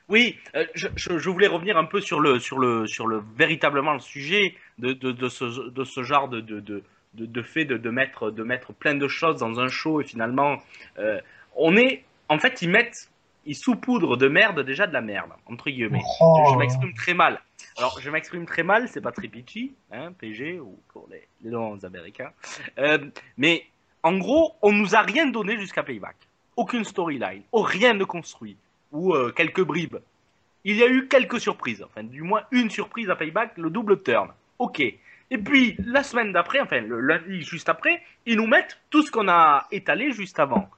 Oui, 0.08 0.36
euh, 0.54 0.64
je, 0.74 0.86
je, 0.94 1.18
je 1.18 1.30
voulais 1.30 1.48
revenir 1.48 1.76
un 1.76 1.84
peu 1.84 2.00
sur 2.00 2.20
le, 2.20 2.38
sur 2.38 2.58
le, 2.58 2.86
sur 2.86 3.06
le 3.06 3.22
véritablement 3.36 3.92
le 3.92 3.98
sujet 4.00 4.54
de, 4.78 4.92
de, 4.92 5.10
de, 5.10 5.28
ce, 5.28 5.70
de 5.70 5.84
ce 5.84 6.02
genre 6.04 6.28
de, 6.28 6.40
de, 6.40 6.82
de, 7.16 7.42
fait 7.42 7.64
de, 7.64 7.76
de, 7.76 7.90
mettre, 7.90 8.30
de 8.30 8.42
mettre 8.42 8.72
plein 8.72 8.94
de 8.94 9.08
choses 9.08 9.38
dans 9.38 9.58
un 9.60 9.68
show 9.68 10.00
et 10.00 10.04
finalement, 10.04 10.58
euh, 10.98 11.20
on 11.54 11.76
est, 11.76 12.04
en 12.28 12.38
fait, 12.38 12.62
ils 12.62 12.68
mettent, 12.68 13.10
ils 13.44 13.54
saupoudrent 13.54 14.16
de 14.16 14.28
merde 14.28 14.60
déjà 14.60 14.86
de 14.86 14.92
la 14.92 15.00
merde, 15.00 15.30
entre 15.46 15.70
guillemets. 15.70 16.02
Oh. 16.20 16.44
Je, 16.46 16.52
je 16.52 16.58
m'exprime 16.58 16.94
très 16.94 17.14
mal. 17.14 17.40
Alors, 17.78 17.98
je 18.00 18.10
m'exprime 18.10 18.46
très 18.46 18.62
mal, 18.62 18.88
c'est 18.88 19.00
pas 19.00 19.12
très 19.12 19.30
hein, 19.92 20.12
PG, 20.18 20.60
ou 20.60 20.78
pour 20.92 21.08
les, 21.10 21.26
les 21.42 21.50
noms 21.50 21.78
américains. 21.84 22.30
Euh, 22.78 22.98
mais, 23.36 23.66
en 24.02 24.16
gros, 24.16 24.54
on 24.62 24.72
nous 24.72 24.94
a 24.94 25.02
rien 25.02 25.26
donné 25.26 25.58
jusqu'à 25.58 25.82
Payback. 25.82 26.16
Aucune 26.56 26.84
storyline, 26.84 27.42
oh, 27.52 27.62
rien 27.62 27.94
de 27.94 28.04
construit, 28.04 28.56
ou 28.92 29.14
euh, 29.14 29.30
quelques 29.30 29.62
bribes. 29.62 29.98
Il 30.64 30.76
y 30.76 30.82
a 30.82 30.88
eu 30.88 31.06
quelques 31.06 31.38
surprises, 31.38 31.82
enfin, 31.82 32.02
du 32.02 32.22
moins 32.22 32.42
une 32.50 32.70
surprise 32.70 33.10
à 33.10 33.16
Payback, 33.16 33.58
le 33.58 33.68
double 33.70 34.02
turn. 34.02 34.30
Ok. 34.58 34.82
Et 35.30 35.38
puis, 35.38 35.76
la 35.84 36.02
semaine 36.02 36.32
d'après, 36.32 36.60
enfin, 36.60 36.80
le 36.80 37.00
lundi 37.00 37.42
juste 37.42 37.68
après, 37.68 38.02
ils 38.26 38.36
nous 38.36 38.46
mettent 38.46 38.78
tout 38.90 39.02
ce 39.02 39.10
qu'on 39.10 39.28
a 39.28 39.66
étalé 39.70 40.12
juste 40.12 40.38
avant 40.38 40.70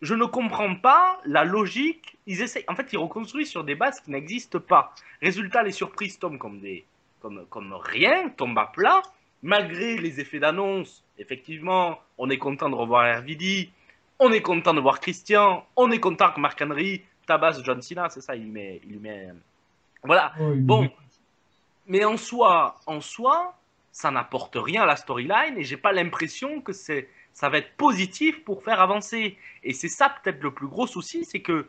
je 0.00 0.14
ne 0.14 0.24
comprends 0.24 0.74
pas 0.76 1.20
la 1.24 1.44
logique. 1.44 2.16
Ils 2.26 2.42
essayent, 2.42 2.64
en 2.68 2.74
fait, 2.74 2.92
ils 2.92 2.98
reconstruisent 2.98 3.50
sur 3.50 3.64
des 3.64 3.74
bases 3.74 4.00
qui 4.00 4.10
n'existent 4.10 4.60
pas. 4.60 4.94
Résultat, 5.20 5.62
les 5.62 5.72
surprises 5.72 6.18
tombent 6.18 6.38
comme 6.38 6.60
des, 6.60 6.84
comme, 7.20 7.46
comme 7.50 7.74
rien, 7.74 8.28
tombent 8.30 8.58
à 8.58 8.66
plat. 8.66 9.02
Malgré 9.42 9.96
les 9.98 10.20
effets 10.20 10.40
d'annonce, 10.40 11.04
effectivement, 11.18 11.98
on 12.16 12.28
est 12.28 12.38
content 12.38 12.68
de 12.68 12.74
revoir 12.74 13.18
RVD, 13.18 13.70
on 14.18 14.32
est 14.32 14.42
content 14.42 14.74
de 14.74 14.80
voir 14.80 14.98
Christian, 14.98 15.64
on 15.76 15.90
est 15.92 16.00
content 16.00 16.32
que 16.32 16.40
Marc 16.40 16.60
Henry 16.60 17.02
tabasse 17.24 17.62
John 17.62 17.80
Cena, 17.80 18.08
c'est 18.08 18.20
ça, 18.20 18.34
il 18.34 18.44
lui 18.44 18.50
met, 18.50 18.80
il 18.88 18.98
met, 18.98 19.28
voilà. 20.02 20.32
Oh, 20.40 20.54
Bon, 20.56 20.90
mais 21.86 22.04
en 22.04 22.16
soi, 22.16 22.80
en 22.86 23.00
soi, 23.00 23.54
ça 23.98 24.12
n'apporte 24.12 24.54
rien 24.56 24.82
à 24.82 24.86
la 24.86 24.94
storyline 24.94 25.54
et 25.56 25.64
j'ai 25.64 25.76
pas 25.76 25.90
l'impression 25.92 26.60
que 26.60 26.72
c'est, 26.72 27.08
ça 27.32 27.48
va 27.48 27.58
être 27.58 27.72
positif 27.76 28.44
pour 28.44 28.62
faire 28.62 28.80
avancer. 28.80 29.36
Et 29.64 29.72
c'est 29.72 29.88
ça 29.88 30.08
peut-être 30.08 30.40
le 30.40 30.52
plus 30.54 30.68
gros 30.68 30.86
souci, 30.86 31.24
c'est 31.24 31.40
que 31.40 31.66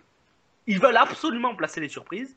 ils 0.67 0.79
veulent 0.79 0.97
absolument 0.97 1.55
placer 1.55 1.81
les 1.81 1.89
surprises 1.89 2.35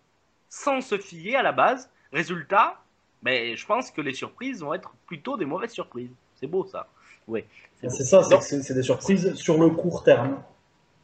sans 0.49 0.81
se 0.81 0.97
fier 0.97 1.37
à 1.37 1.43
la 1.43 1.53
base. 1.53 1.91
Résultat, 2.11 2.81
ben, 3.23 3.55
je 3.55 3.67
pense 3.67 3.91
que 3.91 4.01
les 4.01 4.15
surprises 4.15 4.63
vont 4.63 4.73
être 4.73 4.95
plutôt 5.05 5.37
des 5.37 5.45
mauvaises 5.45 5.73
surprises. 5.73 6.15
C'est 6.37 6.47
beau 6.47 6.65
ça. 6.65 6.89
Oui. 7.29 7.45
C'est 7.83 8.05
ça, 8.05 8.23
c'est 8.41 8.73
des 8.73 8.83
surprises 8.83 9.35
sur 9.35 9.59
le 9.59 9.69
court 9.69 10.05
terme. 10.05 10.43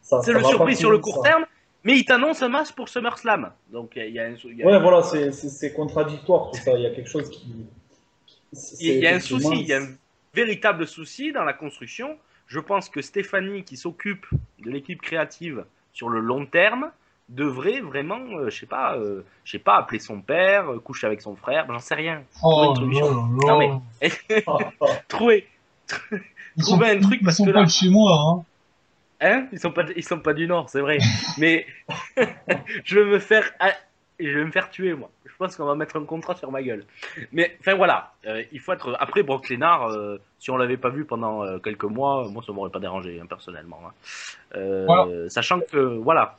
C'est 0.01 0.33
le 0.33 0.43
surprise 0.43 0.79
sur 0.79 0.91
le 0.91 0.99
court 0.99 1.23
ça. 1.23 1.31
terme, 1.31 1.45
mais 1.85 1.99
ils 1.99 2.07
t'annoncent 2.07 2.43
un 2.43 2.49
match 2.49 2.73
pour 2.73 2.89
SummerSlam. 2.89 3.53
Donc 3.71 3.93
il 3.97 4.15
y 4.15 4.19
a 4.19 4.31
y 4.31 4.63
a- 4.63 4.67
Ouais, 4.67 4.81
voilà, 4.81 5.03
c'est 5.03 5.75
contradictoire 5.75 6.53
tout 6.53 6.61
ça. 6.61 6.73
Il 6.73 6.81
y 6.81 6.87
a 6.87 6.91
quelque 6.91 7.11
chose 7.11 7.29
qui. 7.29 7.67
Il 8.81 8.99
y 8.99 9.07
a 9.07 9.15
un 9.15 9.21
souci, 9.21 9.49
il 9.61 9.67
y 9.67 9.73
a 9.75 9.79
un 9.83 9.89
véritable 10.35 10.87
souci 10.87 11.33
dans 11.33 11.45
la 11.45 11.53
construction. 11.53 12.17
Je 12.47 12.61
pense 12.61 12.89
que 12.89 13.03
Stéphanie, 13.03 13.63
qui 13.65 13.77
s'occupe 13.77 14.27
de 14.61 14.71
l'équipe 14.71 15.03
créative 15.03 15.65
sur 15.93 16.09
le 16.09 16.21
long 16.21 16.47
terme, 16.47 16.91
devrait 17.29 17.81
vraiment, 17.81 18.21
euh, 18.39 18.49
je 18.49 18.61
sais 18.61 18.67
pas, 18.67 18.97
euh, 18.97 19.23
je 19.45 19.53
sais 19.53 19.59
pas, 19.59 19.77
appeler 19.77 19.99
son 19.99 20.23
père, 20.23 20.71
euh, 20.73 20.79
coucher 20.79 21.07
avec 21.07 21.21
son 21.21 21.37
frère, 21.37 21.67
j'en 21.69 21.79
sais 21.79 21.95
rien. 21.95 22.23
Oh, 22.43 22.75
là, 22.75 22.87
Non, 23.47 23.59
là. 23.61 23.81
mais-. 24.01 24.11
Trouver, 25.09 25.47
sont, 25.87 25.99
trouver 26.59 26.91
un 26.93 27.01
truc 27.01 27.19
ils 27.21 27.25
parce 27.25 27.37
sont 27.37 27.45
que 27.45 27.51
pas 27.51 27.59
là- 27.61 27.65
de 27.67 27.71
chez 27.71 27.91
moi, 27.91 28.13
hein. 28.19 28.45
hein, 29.21 29.47
ils 29.53 29.59
sont 29.61 29.73
pas, 29.73 29.85
ils 29.95 30.03
sont 30.05 30.21
pas 30.21 30.33
du 30.33 30.47
nord, 30.47 30.71
c'est 30.71 30.81
vrai. 30.81 30.99
Mais 31.37 31.67
je 32.85 32.99
vais 32.99 33.05
me 33.05 33.19
faire, 33.19 33.45
ah, 33.61 33.73
je 34.19 34.31
vais 34.31 34.45
me 34.45 34.51
faire 34.51 34.71
tuer 34.71 34.95
moi. 34.95 35.11
Je 35.41 35.45
pense 35.45 35.55
qu'on 35.57 35.67
va 35.67 35.77
mettre 35.77 35.97
un 35.97 36.05
contrat 36.05 36.35
sur 36.35 36.51
ma 36.51 36.61
gueule. 36.65 36.85
Mais 37.31 37.57
enfin 37.61 37.75
voilà, 37.77 38.13
euh, 38.27 38.43
il 38.51 38.59
faut 38.59 38.73
être. 38.73 38.97
Après 38.99 39.23
Brock 39.23 39.49
Lesnar, 39.49 39.85
euh, 39.87 40.17
si 40.41 40.51
on 40.51 40.57
l'avait 40.57 40.77
pas 40.77 40.89
vu 40.89 41.05
pendant 41.05 41.45
euh, 41.45 41.59
quelques 41.61 41.85
mois, 41.85 42.27
moi 42.29 42.43
ça 42.45 42.53
m'aurait 42.53 42.71
pas 42.71 42.81
dérangé 42.81 43.21
hein, 43.23 43.27
personnellement. 43.29 43.79
hein. 43.87 43.93
Euh, 44.57 44.85
Voilà. 44.85 45.31
Sachant 45.31 45.61
que 45.61 45.79
voilà, 45.79 46.37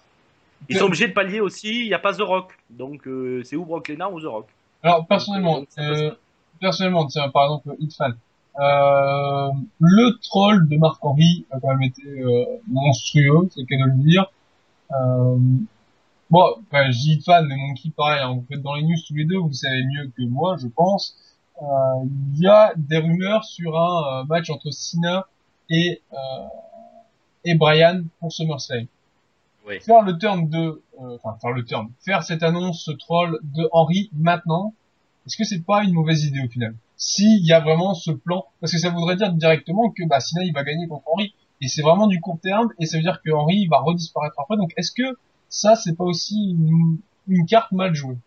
ils 0.67 0.77
sont 0.77 0.85
obligés 0.87 1.07
de 1.07 1.13
pallier 1.13 1.39
aussi. 1.39 1.83
Il 1.83 1.87
n'y 1.87 1.93
a 1.93 1.99
pas 1.99 2.13
The 2.13 2.19
Rock, 2.23 2.51
donc 2.69 3.07
c'est 3.45 3.55
ou 3.55 3.63
Brock 3.63 3.87
Lesnar 3.87 4.11
ou 4.11 4.19
The 4.19 4.25
Rock? 4.25 4.47
Alors, 4.83 5.07
personnellement, 5.07 5.59
Donc, 5.59 6.17
personnellement, 6.59 7.05
tiens, 7.07 7.29
par 7.29 7.43
exemple, 7.45 7.75
Hitfan, 7.79 8.11
euh, 8.59 9.49
le 9.79 10.19
troll 10.21 10.67
de 10.67 10.75
Marc 10.77 10.97
Henry 11.05 11.45
a 11.51 11.59
quand 11.61 11.69
même 11.69 11.83
été 11.83 12.03
monstrueux, 12.67 13.47
c'est 13.51 13.61
le 13.61 13.65
cas 13.65 13.77
de 13.77 13.91
le 13.91 14.03
dire. 14.03 14.29
Bon, 16.29 16.45
enfin, 16.67 16.91
je 16.91 16.97
dis 16.97 17.13
Hitfan, 17.13 17.43
mais 17.45 17.55
Monkey, 17.55 17.89
pareil, 17.95 18.21
hein, 18.21 18.33
vous 18.33 18.45
faites 18.47 18.61
dans 18.61 18.75
les 18.75 18.83
news 18.83 18.95
tous 19.07 19.15
les 19.15 19.25
deux, 19.25 19.37
vous 19.37 19.51
savez 19.51 19.83
mieux 19.83 20.11
que 20.15 20.21
moi, 20.23 20.57
je 20.61 20.67
pense. 20.67 21.15
Euh, 21.61 21.65
il 22.35 22.41
y 22.43 22.47
a 22.47 22.71
des 22.77 22.97
rumeurs 22.97 23.43
sur 23.43 23.77
un 23.77 24.21
euh, 24.21 24.25
match 24.25 24.49
entre 24.49 24.69
Cena 24.71 25.25
et, 25.69 26.01
euh, 26.13 26.15
et 27.45 27.55
Brian 27.55 28.03
pour 28.19 28.31
SummerSlam. 28.31 28.85
Oui. 29.67 29.79
Faire 29.81 30.03
le 30.03 30.17
turn 30.17 30.47
de, 30.47 30.81
euh, 31.01 31.17
enfin, 31.21 31.37
faire 31.41 31.51
le 31.51 31.65
turn, 31.65 31.89
faire 32.05 32.23
cette 32.23 32.43
annonce, 32.43 32.83
ce 32.85 32.91
troll 32.91 33.39
de 33.43 33.67
Henry 33.71 34.09
maintenant, 34.13 34.73
est-ce 35.25 35.35
que 35.35 35.43
c'est 35.43 35.65
pas 35.65 35.83
une 35.83 35.93
mauvaise 35.93 36.23
idée 36.23 36.41
au 36.45 36.47
final? 36.47 36.75
S'il 36.95 37.45
y 37.45 37.53
a 37.53 37.59
vraiment 37.59 37.93
ce 37.93 38.11
plan, 38.11 38.45
parce 38.61 38.71
que 38.71 38.77
ça 38.77 38.89
voudrait 38.89 39.15
dire 39.15 39.33
directement 39.33 39.89
que 39.89 40.07
bah, 40.07 40.19
Cena 40.19 40.43
il 40.43 40.53
va 40.53 40.63
gagner 40.63 40.87
contre 40.87 41.03
Henry, 41.11 41.33
et 41.59 41.67
c'est 41.67 41.81
vraiment 41.81 42.07
du 42.07 42.21
court 42.21 42.39
terme, 42.39 42.69
et 42.79 42.85
ça 42.85 42.97
veut 42.97 43.03
dire 43.03 43.21
que 43.23 43.31
Henry 43.31 43.57
il 43.57 43.67
va 43.67 43.79
redisparaître 43.79 44.39
après. 44.39 44.57
Donc 44.57 44.73
est-ce 44.77 44.91
que 44.91 45.17
ça 45.49 45.75
c'est 45.75 45.95
pas 45.97 46.03
aussi 46.05 46.51
une, 46.51 46.97
une 47.27 47.45
carte 47.45 47.71
mal 47.71 47.93
jouée 47.93 48.17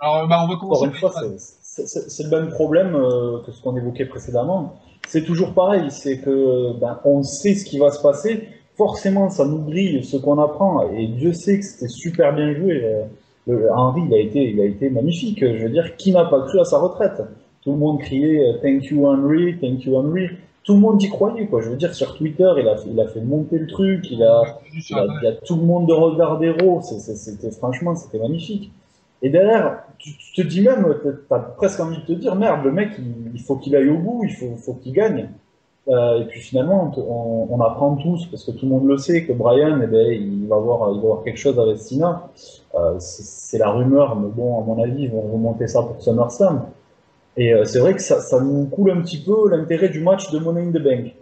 Alors, 0.00 0.26
bah, 0.28 0.44
on 0.44 0.48
va 0.48 0.56
commencer. 0.58 0.86
une 0.86 0.92
fois, 0.94 1.12
par- 1.12 1.22
c'est- 1.62 2.22
le 2.24 2.30
même 2.30 2.50
problème 2.50 2.94
euh, 2.94 3.38
que 3.44 3.52
ce 3.52 3.60
qu'on 3.62 3.76
évoquait 3.76 4.06
précédemment. 4.06 4.74
C'est 5.08 5.24
toujours 5.24 5.52
pareil, 5.54 5.90
c'est 5.90 6.18
que 6.20 6.72
ben, 6.80 6.98
on 7.04 7.22
sait 7.22 7.54
ce 7.54 7.64
qui 7.64 7.78
va 7.78 7.90
se 7.90 8.00
passer. 8.00 8.48
Forcément, 8.76 9.28
ça 9.30 9.44
nous 9.44 9.58
grille 9.64 10.02
ce 10.04 10.16
qu'on 10.16 10.38
apprend. 10.38 10.88
Et 10.92 11.06
Dieu 11.08 11.32
sait 11.32 11.58
que 11.58 11.64
c'était 11.64 11.88
super 11.88 12.34
bien 12.34 12.54
joué. 12.54 12.82
euh, 12.84 13.04
le- 13.46 13.70
Henry, 13.72 14.02
il 14.06 14.14
a 14.14 14.18
été, 14.18 14.50
il 14.50 14.60
a 14.60 14.64
été 14.64 14.88
magnifique. 14.90 15.40
Je 15.40 15.64
veux 15.64 15.70
dire, 15.70 15.96
qui 15.96 16.12
n'a 16.12 16.24
pas 16.24 16.40
cru 16.46 16.58
à 16.60 16.64
sa 16.64 16.78
retraite? 16.78 17.22
Tout 17.62 17.72
le 17.72 17.78
monde 17.78 17.98
criait 18.00 18.40
euh, 18.40 18.58
Thank 18.62 18.86
you 18.90 19.06
Henry, 19.06 19.58
thank 19.60 19.84
you 19.84 19.96
Henry. 19.96 20.28
Tout 20.64 20.74
le 20.74 20.80
monde 20.80 21.02
y 21.02 21.08
croyait, 21.08 21.46
quoi. 21.46 21.60
Je 21.60 21.68
veux 21.68 21.76
dire, 21.76 21.94
sur 21.94 22.16
Twitter, 22.16 22.50
il 22.58 22.68
a, 22.68 22.76
fait- 22.76 22.88
il 22.90 22.98
a 23.00 23.06
fait 23.06 23.20
monter 23.20 23.58
le 23.58 23.66
truc. 23.66 24.10
Il 24.10 24.22
a, 24.22 24.42
il 24.72 24.96
a, 24.96 25.06
il 25.22 25.26
a 25.28 25.32
tout 25.32 25.56
le 25.56 25.62
monde 25.62 25.86
de 25.86 25.92
regard 25.92 26.38
d'héros, 26.38 26.80
c'était 26.82 27.50
franchement, 27.50 27.94
c'était 27.94 28.18
magnifique. 28.18 28.72
Et 29.22 29.30
derrière, 29.30 29.84
tu, 29.98 30.16
tu 30.16 30.42
te 30.42 30.46
dis 30.46 30.62
même, 30.62 30.86
t'as 31.28 31.38
presque 31.38 31.80
envie 31.80 31.98
de 31.98 32.02
te 32.06 32.12
dire, 32.12 32.34
merde, 32.34 32.64
le 32.64 32.72
mec, 32.72 32.90
il, 32.98 33.32
il 33.34 33.40
faut 33.40 33.56
qu'il 33.56 33.74
aille 33.76 33.88
au 33.88 33.98
bout, 33.98 34.22
il 34.24 34.32
faut, 34.34 34.56
faut 34.56 34.74
qu'il 34.74 34.92
gagne. 34.92 35.28
Euh, 35.88 36.22
et 36.22 36.24
puis 36.24 36.40
finalement, 36.40 36.92
on, 36.96 37.60
apprend 37.60 37.96
tous, 37.96 38.26
parce 38.26 38.44
que 38.44 38.52
tout 38.52 38.64
le 38.66 38.72
monde 38.72 38.86
le 38.86 38.96
sait, 38.96 39.26
que 39.26 39.32
Brian, 39.32 39.80
eh 39.82 39.86
ben, 39.86 40.12
il 40.12 40.46
va 40.48 40.56
avoir, 40.56 40.90
il 40.92 41.00
va 41.00 41.02
avoir 41.08 41.22
quelque 41.24 41.38
chose 41.38 41.58
avec 41.58 41.78
Sina. 41.78 42.28
Euh, 42.74 42.94
c'est 42.98 43.22
c'est 43.22 43.58
la 43.58 43.70
rumeur, 43.70 44.16
mais 44.16 44.28
bon, 44.34 44.60
à 44.60 44.64
mon 44.64 44.82
avis, 44.82 45.04
ils 45.04 45.10
vont 45.10 45.20
remonter 45.20 45.68
ça 45.68 45.82
pour 45.82 46.00
SummerSlam. 46.02 46.64
Et 47.36 47.52
euh, 47.52 47.64
c'est 47.64 47.80
vrai 47.80 47.94
que 47.94 48.00
ça, 48.02 48.20
ça 48.20 48.40
nous 48.40 48.66
coule 48.66 48.90
un 48.92 49.02
petit 49.02 49.22
peu 49.22 49.48
l'intérêt 49.50 49.88
du 49.88 50.00
match 50.00 50.30
de 50.30 50.38
Money 50.38 50.62
in 50.68 50.70
the 50.72 50.82
Bank. 50.82 51.14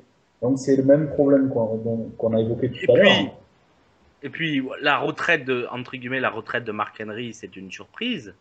Donc 0.43 0.59
c'est 0.59 0.77
le 0.77 0.83
même 0.83 1.09
problème 1.11 1.49
qu'on 1.51 2.35
a 2.37 2.41
évoqué 2.41 2.71
tout 2.71 2.85
Et 2.89 2.93
à 2.93 2.97
l'heure. 2.97 3.27
et 4.23 4.29
puis, 4.31 4.63
la 4.81 4.99
retraite 4.99 5.45
de, 5.45 5.67
entre 5.71 5.97
guillemets, 5.97 6.21
la 6.21 6.31
retraite 6.31 6.65
de 6.65 6.73
Mark 6.73 7.01
Henry, 7.05 7.35
c'est 7.35 7.57
une 7.57 7.71
surprise. 7.73 8.35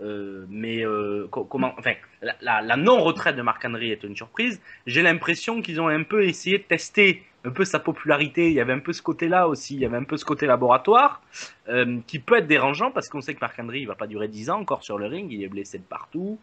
Euh, 0.00 0.46
mais 0.48 0.84
euh, 0.84 1.28
co- 1.30 1.44
comment, 1.44 1.74
enfin, 1.78 1.92
la, 2.22 2.34
la- 2.40 2.60
la 2.62 2.76
non-retraite 2.76 3.36
de 3.36 3.42
Mark 3.42 3.64
Henry 3.64 3.92
est 3.92 4.02
une 4.02 4.16
surprise. 4.16 4.60
J'ai 4.86 5.02
l'impression 5.02 5.62
qu'ils 5.62 5.80
ont 5.80 5.88
un 5.88 6.02
peu 6.02 6.24
essayé 6.24 6.58
de 6.58 6.64
tester 6.64 7.22
un 7.44 7.50
peu 7.50 7.64
sa 7.64 7.78
popularité. 7.78 8.48
Il 8.48 8.54
y 8.54 8.60
avait 8.60 8.72
un 8.72 8.78
peu 8.80 8.92
ce 8.92 9.02
côté-là 9.02 9.48
aussi. 9.48 9.74
Il 9.74 9.80
y 9.80 9.86
avait 9.86 9.96
un 9.96 10.04
peu 10.04 10.16
ce 10.16 10.24
côté 10.24 10.46
laboratoire 10.46 11.22
euh, 11.68 11.98
qui 12.06 12.18
peut 12.18 12.36
être 12.38 12.46
dérangeant 12.48 12.90
parce 12.90 13.08
qu'on 13.08 13.20
sait 13.20 13.34
que 13.34 13.40
Mark 13.40 13.54
Henry 13.58 13.80
il 13.82 13.86
va 13.86 13.94
pas 13.94 14.06
durer 14.06 14.28
10 14.28 14.50
ans 14.50 14.60
encore 14.60 14.82
sur 14.82 14.98
le 14.98 15.06
ring. 15.06 15.30
Il 15.32 15.42
est 15.42 15.48
blessé 15.48 15.78
de 15.78 15.84
partout. 15.84 16.38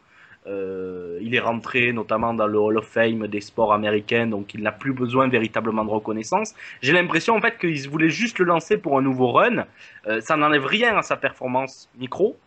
Euh, 0.48 1.20
il 1.22 1.36
est 1.36 1.40
rentré 1.40 1.92
notamment 1.92 2.34
dans 2.34 2.48
le 2.48 2.58
Hall 2.58 2.78
of 2.78 2.88
Fame 2.88 3.28
des 3.28 3.42
sports 3.42 3.74
américains, 3.74 4.26
donc 4.26 4.54
il 4.54 4.62
n'a 4.62 4.72
plus 4.72 4.94
besoin 4.94 5.28
véritablement 5.28 5.84
de 5.84 5.90
reconnaissance. 5.90 6.56
J'ai 6.82 6.94
l'impression 6.94 7.36
en 7.36 7.42
fait 7.42 7.58
qu'ils 7.58 7.90
voulaient 7.90 8.10
juste 8.10 8.40
le 8.40 8.46
lancer 8.46 8.78
pour 8.78 8.98
un 8.98 9.02
nouveau 9.02 9.32
run. 9.32 9.66
Euh, 10.08 10.22
ça 10.22 10.38
n'enlève 10.38 10.66
rien 10.66 10.98
à 10.98 11.02
sa 11.02 11.18
performance 11.18 11.90
micro, 11.98 12.38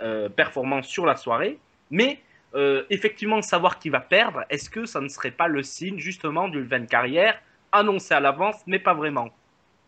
euh, 0.00 0.30
performance 0.30 0.86
sur 0.86 1.04
la 1.04 1.16
soirée, 1.16 1.58
mais 1.90 2.20
effectivement 2.90 3.40
savoir 3.40 3.78
qui 3.78 3.88
va 3.88 4.00
perdre, 4.00 4.44
est-ce 4.50 4.68
que 4.68 4.84
ça 4.84 5.00
ne 5.00 5.08
serait 5.08 5.30
pas 5.30 5.48
le 5.48 5.62
signe 5.62 5.96
justement 5.96 6.48
d'une 6.48 6.66
de 6.66 6.84
carrière 6.84 7.40
annoncée 7.72 8.12
à 8.12 8.20
l'avance, 8.20 8.56
mais 8.66 8.78
pas 8.78 8.92
vraiment? 8.92 9.30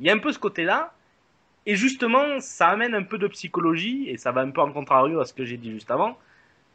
Il 0.01 0.07
y 0.07 0.11
a 0.11 0.15
un 0.15 0.19
peu 0.19 0.33
ce 0.33 0.39
côté-là, 0.39 0.95
et 1.67 1.77
justement 1.77 2.41
ça 2.41 2.69
amène 2.69 2.95
un 2.95 3.03
peu 3.03 3.19
de 3.19 3.27
psychologie, 3.27 4.09
et 4.09 4.17
ça 4.17 4.33
va 4.33 4.41
un 4.41 4.51
peu 4.51 4.63
en 4.63 4.73
contrario 4.73 5.21
à 5.21 5.27
ce 5.27 5.35
que 5.35 5.45
j'ai 5.45 5.59
dit 5.59 5.73
juste 5.73 5.91
avant. 5.91 6.17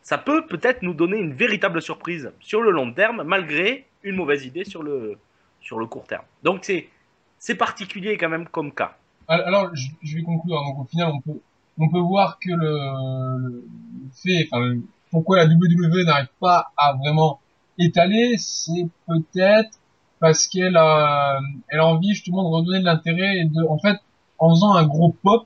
Ça 0.10 0.18
peut 0.18 0.48
peut-être 0.48 0.82
nous 0.82 0.96
donner 0.96 1.20
une 1.20 1.34
véritable 1.36 1.84
surprise 1.84 2.32
sur 2.40 2.64
le 2.64 2.72
long 2.72 2.92
terme, 2.92 3.22
malgré 3.22 3.86
une 4.02 4.16
mauvaise 4.16 4.44
idée 4.44 4.66
sur 4.66 4.82
le, 4.82 5.20
sur 5.62 5.78
le 5.78 5.86
court 5.86 6.08
terme. 6.08 6.24
Donc 6.42 6.62
c'est 6.64 6.90
c'est 7.38 7.54
particulier 7.54 8.18
quand 8.18 8.28
même 8.28 8.48
comme 8.48 8.72
cas. 8.72 8.98
Alors, 9.28 9.70
je, 9.76 10.16
vais 10.16 10.24
conclure. 10.24 10.56
Donc, 10.64 10.80
au 10.80 10.86
final, 10.86 11.12
on 11.14 11.22
peut, 11.22 11.40
on 11.78 11.90
peut 11.90 12.00
voir 12.00 12.40
que 12.40 12.50
le, 12.50 13.68
fait, 14.16 14.48
enfin, 14.52 14.80
pourquoi 15.12 15.38
la 15.38 15.46
WWE 15.46 16.04
n'arrive 16.04 16.30
pas 16.40 16.72
à 16.76 16.94
vraiment 16.94 17.40
étaler, 17.78 18.34
c'est 18.40 18.88
peut-être 19.06 19.78
parce 20.20 20.48
qu'elle 20.48 20.76
a, 20.76 21.40
elle 21.68 21.82
a 21.82 21.86
envie 21.86 22.16
justement 22.16 22.50
de 22.50 22.56
redonner 22.56 22.80
de 22.80 22.86
l'intérêt 22.86 23.42
et 23.42 23.46
de, 23.46 23.64
en 23.64 23.78
fait, 23.78 24.00
en 24.40 24.50
faisant 24.56 24.74
un 24.74 24.88
gros 24.88 25.16
pop, 25.22 25.46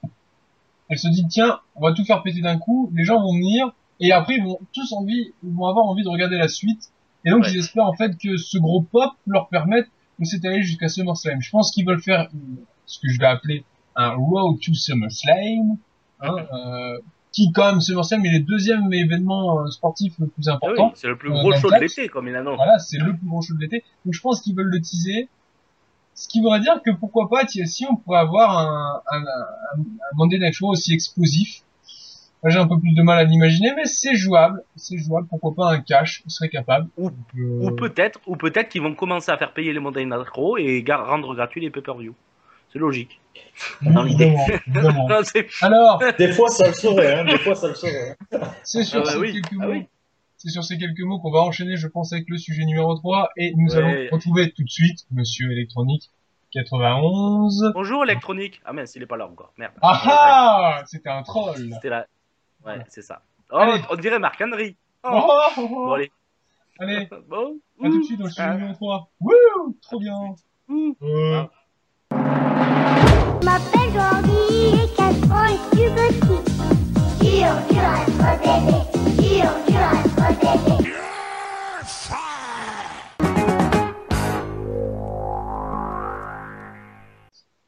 elle 0.87 0.99
se 0.99 1.09
dit 1.09 1.27
tiens, 1.27 1.59
on 1.75 1.81
va 1.81 1.91
tout 1.91 2.05
faire 2.05 2.23
péter 2.23 2.39
d'un 2.39 2.57
coup, 2.57 2.89
les 2.95 3.03
gens 3.03 3.19
vont 3.21 3.33
venir 3.33 3.73
et 4.07 4.11
après 4.11 4.35
ils 4.35 4.43
vont 4.43 4.59
tous 4.73 4.91
envie, 4.93 5.31
ils 5.43 5.53
vont 5.53 5.65
avoir 5.67 5.85
envie 5.85 6.03
de 6.03 6.09
regarder 6.09 6.37
la 6.37 6.47
suite. 6.47 6.91
Et 7.25 7.29
donc 7.31 7.43
Ouais. 7.43 7.51
ils 7.53 7.59
espèrent 7.59 7.85
en 7.87 7.93
fait 7.93 8.17
que 8.17 8.37
ce 8.37 8.57
gros 8.57 8.81
pop 8.81 9.11
leur 9.27 9.47
permette 9.47 9.87
de 10.19 10.25
s'étaler 10.25 10.61
jusqu'à 10.61 10.89
SummerSlam. 10.89 11.41
Je 11.41 11.49
pense 11.49 11.71
qu'ils 11.71 11.85
veulent 11.85 12.01
faire 12.01 12.27
euh, 12.33 12.37
ce 12.85 12.99
que 12.99 13.07
je 13.09 13.17
vais 13.19 13.25
appeler 13.25 13.63
un 13.95 14.09
Road 14.15 14.59
to 14.59 14.73
SummerSlam, 14.73 15.77
hein, 16.21 16.35
euh, 16.53 16.99
qui 17.31 17.51
quand 17.51 17.71
même 17.71 17.81
SummerSlam 17.81 18.25
est 18.25 18.31
le 18.31 18.39
deuxième 18.41 18.91
événement 18.91 19.61
euh, 19.61 19.67
sportif 19.69 20.13
le 20.19 20.27
plus 20.27 20.47
Ah 20.49 20.57
oui, 20.61 20.69
important. 20.71 20.91
c'est 20.95 21.07
le 21.07 21.17
plus 21.17 21.29
Euh, 21.31 21.39
gros 21.39 21.51
dans 21.51 21.57
show 21.59 21.69
de 21.71 21.75
l'été, 21.79 22.09
comme 22.09 22.27
il 22.27 22.35
annonce. 22.35 22.57
Voilà, 22.57 22.77
c'est 22.79 22.97
le 22.97 23.15
plus 23.15 23.25
gros 23.27 23.41
show 23.41 23.53
de 23.55 23.59
l'été. 23.61 23.83
Donc 24.05 24.13
je 24.13 24.21
pense 24.21 24.41
qu'ils 24.41 24.55
veulent 24.55 24.69
le 24.71 24.81
teaser. 24.81 25.29
Ce 26.15 26.27
qui 26.27 26.41
voudrait 26.41 26.59
dire 26.59 26.79
que 26.85 26.91
pourquoi 26.91 27.27
pas, 27.29 27.47
si 27.47 27.85
on 27.89 27.95
pourrait 27.95 28.19
avoir 28.19 28.59
un, 28.59 29.01
un, 29.11 29.17
un, 29.21 29.21
un 29.79 29.83
Monday 30.15 30.37
Night 30.39 30.53
Show 30.53 30.67
aussi 30.67 30.93
explosif. 30.93 31.63
Moi 32.43 32.49
j'ai 32.51 32.59
un 32.59 32.67
peu 32.67 32.77
plus 32.79 32.93
de 32.93 33.01
mal 33.01 33.17
à 33.19 33.23
l'imaginer, 33.23 33.71
mais 33.75 33.85
c'est 33.85 34.15
jouable. 34.15 34.61
C'est 34.75 34.97
jouable, 34.97 35.27
pourquoi 35.29 35.53
pas 35.55 35.71
un 35.71 35.79
cash, 35.79 36.21
on 36.25 36.29
serait 36.29 36.49
capable. 36.49 36.89
Ou- 36.97 37.09
euh, 37.37 37.67
Ou 37.67 37.71
peut-être, 37.71 38.19
ou 38.27 38.35
peut-être 38.35 38.67
qu'ils 38.69 38.81
vont 38.81 38.93
commencer 38.95 39.31
à 39.31 39.37
faire 39.37 39.53
payer 39.53 39.71
les 39.71 39.79
Night 39.79 40.27
Raw 40.33 40.57
et 40.57 40.83
gar- 40.83 41.07
rendre 41.07 41.33
gratuit 41.35 41.61
les 41.61 41.69
pay-per-view. 41.69 42.13
C'est 42.71 42.79
logique. 42.79 43.19
dans 43.81 44.03
l'idée. 44.03 44.35
Non, 44.67 45.19
c'est- 45.23 45.47
Alors, 45.61 46.01
Des 46.17 46.31
fois, 46.33 46.49
ça 46.49 46.67
le 46.67 46.73
saurait, 46.73 47.19
hein, 47.19 47.23
des 47.25 47.37
fois, 47.37 47.55
ça 47.55 47.67
le 47.69 47.75
saurait. 47.75 48.17
c'est 48.63 48.83
sur 48.83 49.01
Ah 49.01 49.03
bah 49.05 49.11
ces 49.11 49.17
oui, 49.19 49.33
quelques 49.33 49.53
ah 49.61 49.65
mots. 49.67 49.71
oui. 49.71 49.85
C'est 50.37 50.49
sur 50.49 50.63
ces 50.65 50.77
quelques 50.77 50.99
mots 51.01 51.19
qu'on 51.19 51.31
va 51.31 51.39
enchaîner, 51.39 51.77
je 51.77 51.87
pense, 51.87 52.11
avec 52.11 52.25
le 52.27 52.37
sujet 52.37 52.65
numéro 52.65 52.93
3, 52.95 53.29
et 53.37 53.53
nous 53.55 53.71
Ouais. 53.71 53.77
allons 53.77 54.07
retrouver 54.11 54.51
tout 54.51 54.63
de 54.63 54.69
suite 54.69 55.05
Monsieur 55.11 55.49
Électronique 55.51 56.09
91. 56.51 57.71
Bonjour 57.73 58.03
électronique. 58.03 58.59
Ah 58.65 58.73
mince, 58.73 58.95
il 58.95 59.03
est 59.03 59.05
pas 59.07 59.17
là 59.17 59.27
encore. 59.27 59.53
Merde. 59.57 59.73
Ah 59.81 60.01
ah 60.05 60.83
C'était 60.85 61.09
un 61.09 61.23
troll 61.23 61.55
C'était 61.73 61.89
là. 61.89 62.07
Ouais, 62.65 62.79
c'est 62.89 63.01
ça. 63.01 63.21
Oh, 63.51 63.57
Allez. 63.57 63.81
on 63.89 63.95
dirait 63.95 64.19
Marc 64.19 64.41
Henry. 64.41 64.75
Oh. 65.03 65.09
Oh, 65.13 65.29
oh, 65.57 65.61
oh. 65.61 65.67
Bon 65.87 65.91
allez. 65.93 66.11
Allez, 66.79 67.07
Bon. 67.27 67.59
à 67.83 67.87
tout 67.89 67.99
de 67.99 68.03
suite 68.03 68.19
dans 68.19 68.25
le 68.25 68.31
Ah. 68.37 68.53
numéro 68.55 68.73
3. 68.73 69.09
Wouh 69.21 69.77
Trop 69.81 69.99
bien 69.99 70.17
Ouh. 70.69 70.95
euh, 71.03 71.43
Je 72.11 73.45
m'appelle 73.45 73.91
Jordi 73.93 74.83
et 74.83 74.95
4 74.95 75.31
ans 75.31 75.45
et 75.45 75.59
tu 75.71 75.91
petit. 75.91 76.39
Dur, 77.19 77.53
dur 77.69 77.83
à 77.83 78.01
être 78.03 78.41
bébé. 78.41 78.92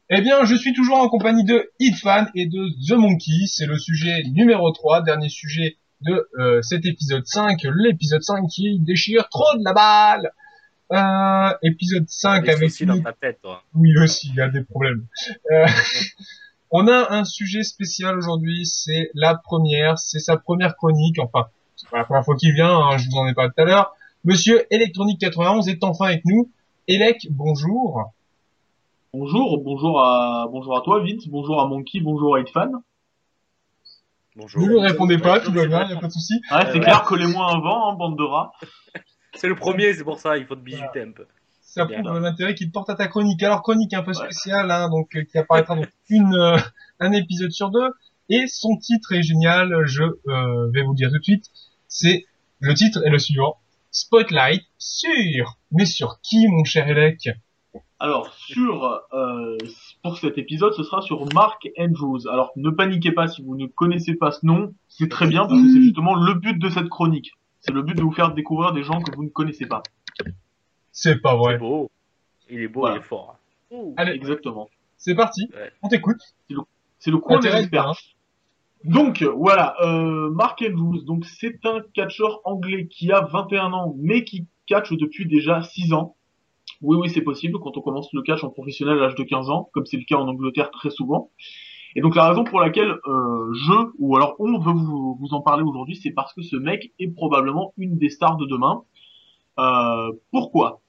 Eh 0.08 0.20
bien, 0.20 0.44
je 0.44 0.54
suis 0.54 0.72
toujours 0.72 0.98
en 0.98 1.08
compagnie 1.08 1.42
de 1.42 1.68
Hitfan 1.80 2.26
et 2.36 2.46
de 2.46 2.68
The 2.86 2.96
Monkey. 2.96 3.46
C'est 3.48 3.66
le 3.66 3.76
sujet 3.76 4.22
numéro 4.30 4.70
3, 4.70 5.02
dernier 5.02 5.28
sujet 5.28 5.78
de 6.00 6.28
euh, 6.38 6.62
cet 6.62 6.86
épisode 6.86 7.26
5. 7.26 7.66
L'épisode 7.74 8.22
5 8.22 8.46
qui 8.46 8.78
déchire 8.78 9.28
trop 9.28 9.58
de 9.58 9.64
la 9.64 9.72
balle 9.72 10.30
euh, 10.92 11.56
Épisode 11.64 12.08
5 12.08 12.44
Des 12.44 12.52
avec 12.52 12.80
nous 12.82 12.86
dans 12.86 13.02
ta 13.02 13.14
tête, 13.14 13.40
toi. 13.42 13.64
Oui, 13.74 13.98
aussi, 13.98 14.28
il 14.28 14.36
y 14.36 14.40
a 14.40 14.48
des 14.48 14.62
problèmes. 14.62 15.06
Euh, 15.50 15.66
on 16.70 16.86
a 16.86 17.12
un 17.12 17.24
sujet 17.24 17.64
spécial 17.64 18.16
aujourd'hui, 18.16 18.64
c'est 18.64 19.10
la 19.12 19.34
première, 19.34 19.98
c'est 19.98 20.20
sa 20.20 20.36
première 20.36 20.76
chronique, 20.76 21.18
enfin, 21.18 21.48
c'est 21.74 21.90
pas 21.90 21.98
la 21.98 22.04
première 22.04 22.24
fois 22.24 22.36
qu'il 22.36 22.54
vient, 22.54 22.78
hein, 22.78 22.98
je 22.98 23.08
vous 23.08 23.16
en 23.16 23.26
ai 23.26 23.34
parlé 23.34 23.50
tout 23.56 23.62
à 23.62 23.64
l'heure. 23.64 23.96
Monsieur 24.22 24.72
Electronique 24.72 25.20
91 25.20 25.68
est 25.68 25.82
enfin 25.82 26.06
avec 26.06 26.24
nous. 26.24 26.52
Elec, 26.86 27.26
bonjour. 27.30 28.12
Bonjour, 29.18 29.62
bonjour 29.62 29.98
à, 29.98 30.46
bonjour 30.52 30.76
à 30.76 30.82
toi, 30.82 31.00
Vince, 31.00 31.26
bonjour 31.28 31.58
à 31.58 31.66
Monkey, 31.66 32.00
bonjour 32.00 32.36
à 32.36 32.40
Hitfan. 32.40 32.70
Bonjour. 34.36 34.60
Ne 34.60 34.68
lui 34.68 34.80
répondez 34.80 35.16
pas, 35.16 35.40
tout 35.40 35.52
va 35.52 35.64
bien, 35.64 35.88
y 35.88 35.92
a 35.94 35.96
pas 35.96 36.08
de 36.08 36.12
souci. 36.12 36.34
Ouais, 36.52 36.66
c'est 36.66 36.74
ouais. 36.74 36.80
clair, 36.80 37.02
collez-moi 37.04 37.50
un 37.50 37.58
vent, 37.60 37.92
hein, 37.92 37.96
bande 37.96 38.18
de 38.18 38.24
rats. 38.24 38.52
C'est 39.34 39.48
le 39.48 39.54
premier, 39.54 39.94
c'est 39.94 40.04
pour 40.04 40.18
ça, 40.18 40.36
il 40.36 40.44
faut 40.44 40.54
te 40.54 40.60
bisuter 40.60 41.00
un 41.00 41.12
peu. 41.12 41.26
Ça 41.62 41.86
prouve 41.86 42.20
l'intérêt 42.20 42.54
qu'il 42.54 42.70
porte 42.70 42.90
à 42.90 42.94
ta 42.94 43.08
chronique. 43.08 43.42
Alors 43.42 43.62
chronique 43.62 43.94
un 43.94 44.02
peu 44.02 44.10
Ouais. 44.10 44.14
spéciale, 44.14 44.70
hein, 44.70 44.90
donc 44.90 45.16
euh, 45.16 45.24
qui 45.24 45.38
apparaîtra 45.38 45.76
donc 45.76 45.88
une 46.10 46.34
euh, 46.34 46.58
un 47.00 47.12
épisode 47.12 47.52
sur 47.52 47.70
deux. 47.70 47.90
Et 48.28 48.46
son 48.46 48.76
titre 48.76 49.12
est 49.12 49.22
génial. 49.22 49.74
Je 49.86 50.02
euh, 50.02 50.70
vais 50.72 50.82
vous 50.82 50.90
le 50.92 50.96
dire 50.96 51.10
tout 51.10 51.18
de 51.18 51.24
suite. 51.24 51.46
C'est 51.88 52.26
le 52.60 52.74
titre 52.74 53.00
est 53.04 53.10
le 53.10 53.18
suivant. 53.18 53.56
Spotlight 53.90 54.62
sur. 54.78 55.56
Mais 55.70 55.86
sur 55.86 56.20
qui, 56.22 56.48
mon 56.48 56.64
cher 56.64 56.88
Elec? 56.88 57.30
Alors, 57.98 58.32
sur, 58.34 59.00
euh, 59.14 59.56
pour 60.02 60.18
cet 60.18 60.36
épisode, 60.36 60.74
ce 60.74 60.82
sera 60.82 61.00
sur 61.00 61.24
Mark 61.32 61.66
Andrews. 61.78 62.28
Alors, 62.28 62.52
ne 62.56 62.68
paniquez 62.70 63.12
pas 63.12 63.26
si 63.26 63.42
vous 63.42 63.56
ne 63.56 63.66
connaissez 63.66 64.14
pas 64.14 64.32
ce 64.32 64.44
nom, 64.44 64.74
c'est 64.88 65.08
très 65.08 65.26
bien 65.26 65.46
parce 65.46 65.60
que 65.60 65.68
c'est 65.72 65.80
justement 65.80 66.14
le 66.14 66.34
but 66.34 66.58
de 66.58 66.68
cette 66.68 66.88
chronique. 66.90 67.32
C'est 67.60 67.72
le 67.72 67.82
but 67.82 67.94
de 67.94 68.02
vous 68.02 68.12
faire 68.12 68.34
découvrir 68.34 68.72
des 68.72 68.82
gens 68.82 69.00
que 69.00 69.14
vous 69.16 69.24
ne 69.24 69.30
connaissez 69.30 69.66
pas. 69.66 69.82
C'est 70.92 71.20
pas 71.22 71.30
C'est 71.30 71.36
vrai. 71.38 71.58
beau. 71.58 71.90
Il 72.50 72.60
est 72.60 72.68
beau, 72.68 72.80
Voilà. 72.80 72.96
il 72.96 72.98
est 72.98 73.02
fort. 73.02 73.38
Ouh. 73.70 73.94
Allez, 73.96 74.12
Exactement. 74.12 74.68
c'est 74.98 75.14
parti. 75.14 75.48
Ouais. 75.54 75.72
On 75.82 75.88
t'écoute. 75.88 76.18
C'est 76.98 77.10
le 77.10 77.18
coin 77.18 77.40
des 77.40 77.48
experts. 77.48 77.92
Donc 78.84 79.22
voilà, 79.22 79.74
euh, 79.82 80.30
Mark 80.30 80.62
Andrews, 80.66 81.02
donc 81.02 81.24
c'est 81.24 81.64
un 81.64 81.80
catcheur 81.94 82.40
anglais 82.44 82.86
qui 82.88 83.10
a 83.10 83.22
21 83.22 83.72
ans, 83.72 83.94
mais 83.98 84.22
qui 84.24 84.46
catch 84.66 84.92
depuis 84.92 85.26
déjà 85.26 85.62
6 85.62 85.92
ans. 85.92 86.15
Oui, 86.82 86.96
oui, 87.00 87.10
c'est 87.10 87.22
possible 87.22 87.58
quand 87.60 87.76
on 87.76 87.80
commence 87.80 88.12
le 88.12 88.22
catch 88.22 88.44
en 88.44 88.50
professionnel 88.50 88.98
à 88.98 89.02
l'âge 89.02 89.14
de 89.14 89.22
15 89.22 89.50
ans, 89.50 89.70
comme 89.72 89.86
c'est 89.86 89.96
le 89.96 90.04
cas 90.04 90.16
en 90.16 90.28
Angleterre 90.28 90.70
très 90.70 90.90
souvent. 90.90 91.30
Et 91.94 92.02
donc 92.02 92.14
la 92.14 92.28
raison 92.28 92.44
pour 92.44 92.60
laquelle 92.60 92.90
euh, 93.06 93.52
je, 93.54 93.90
ou 93.98 94.16
alors 94.16 94.36
on 94.38 94.58
veut 94.58 94.72
vous, 94.72 95.28
en 95.30 95.40
parler 95.40 95.62
aujourd'hui, 95.62 95.96
c'est 95.96 96.10
parce 96.10 96.34
que 96.34 96.42
ce 96.42 96.56
mec 96.56 96.92
est 96.98 97.08
probablement 97.08 97.72
une 97.78 97.96
des 97.96 98.10
stars 98.10 98.36
de 98.36 98.44
demain. 98.44 98.82
Euh, 99.58 100.12
pourquoi? 100.30 100.80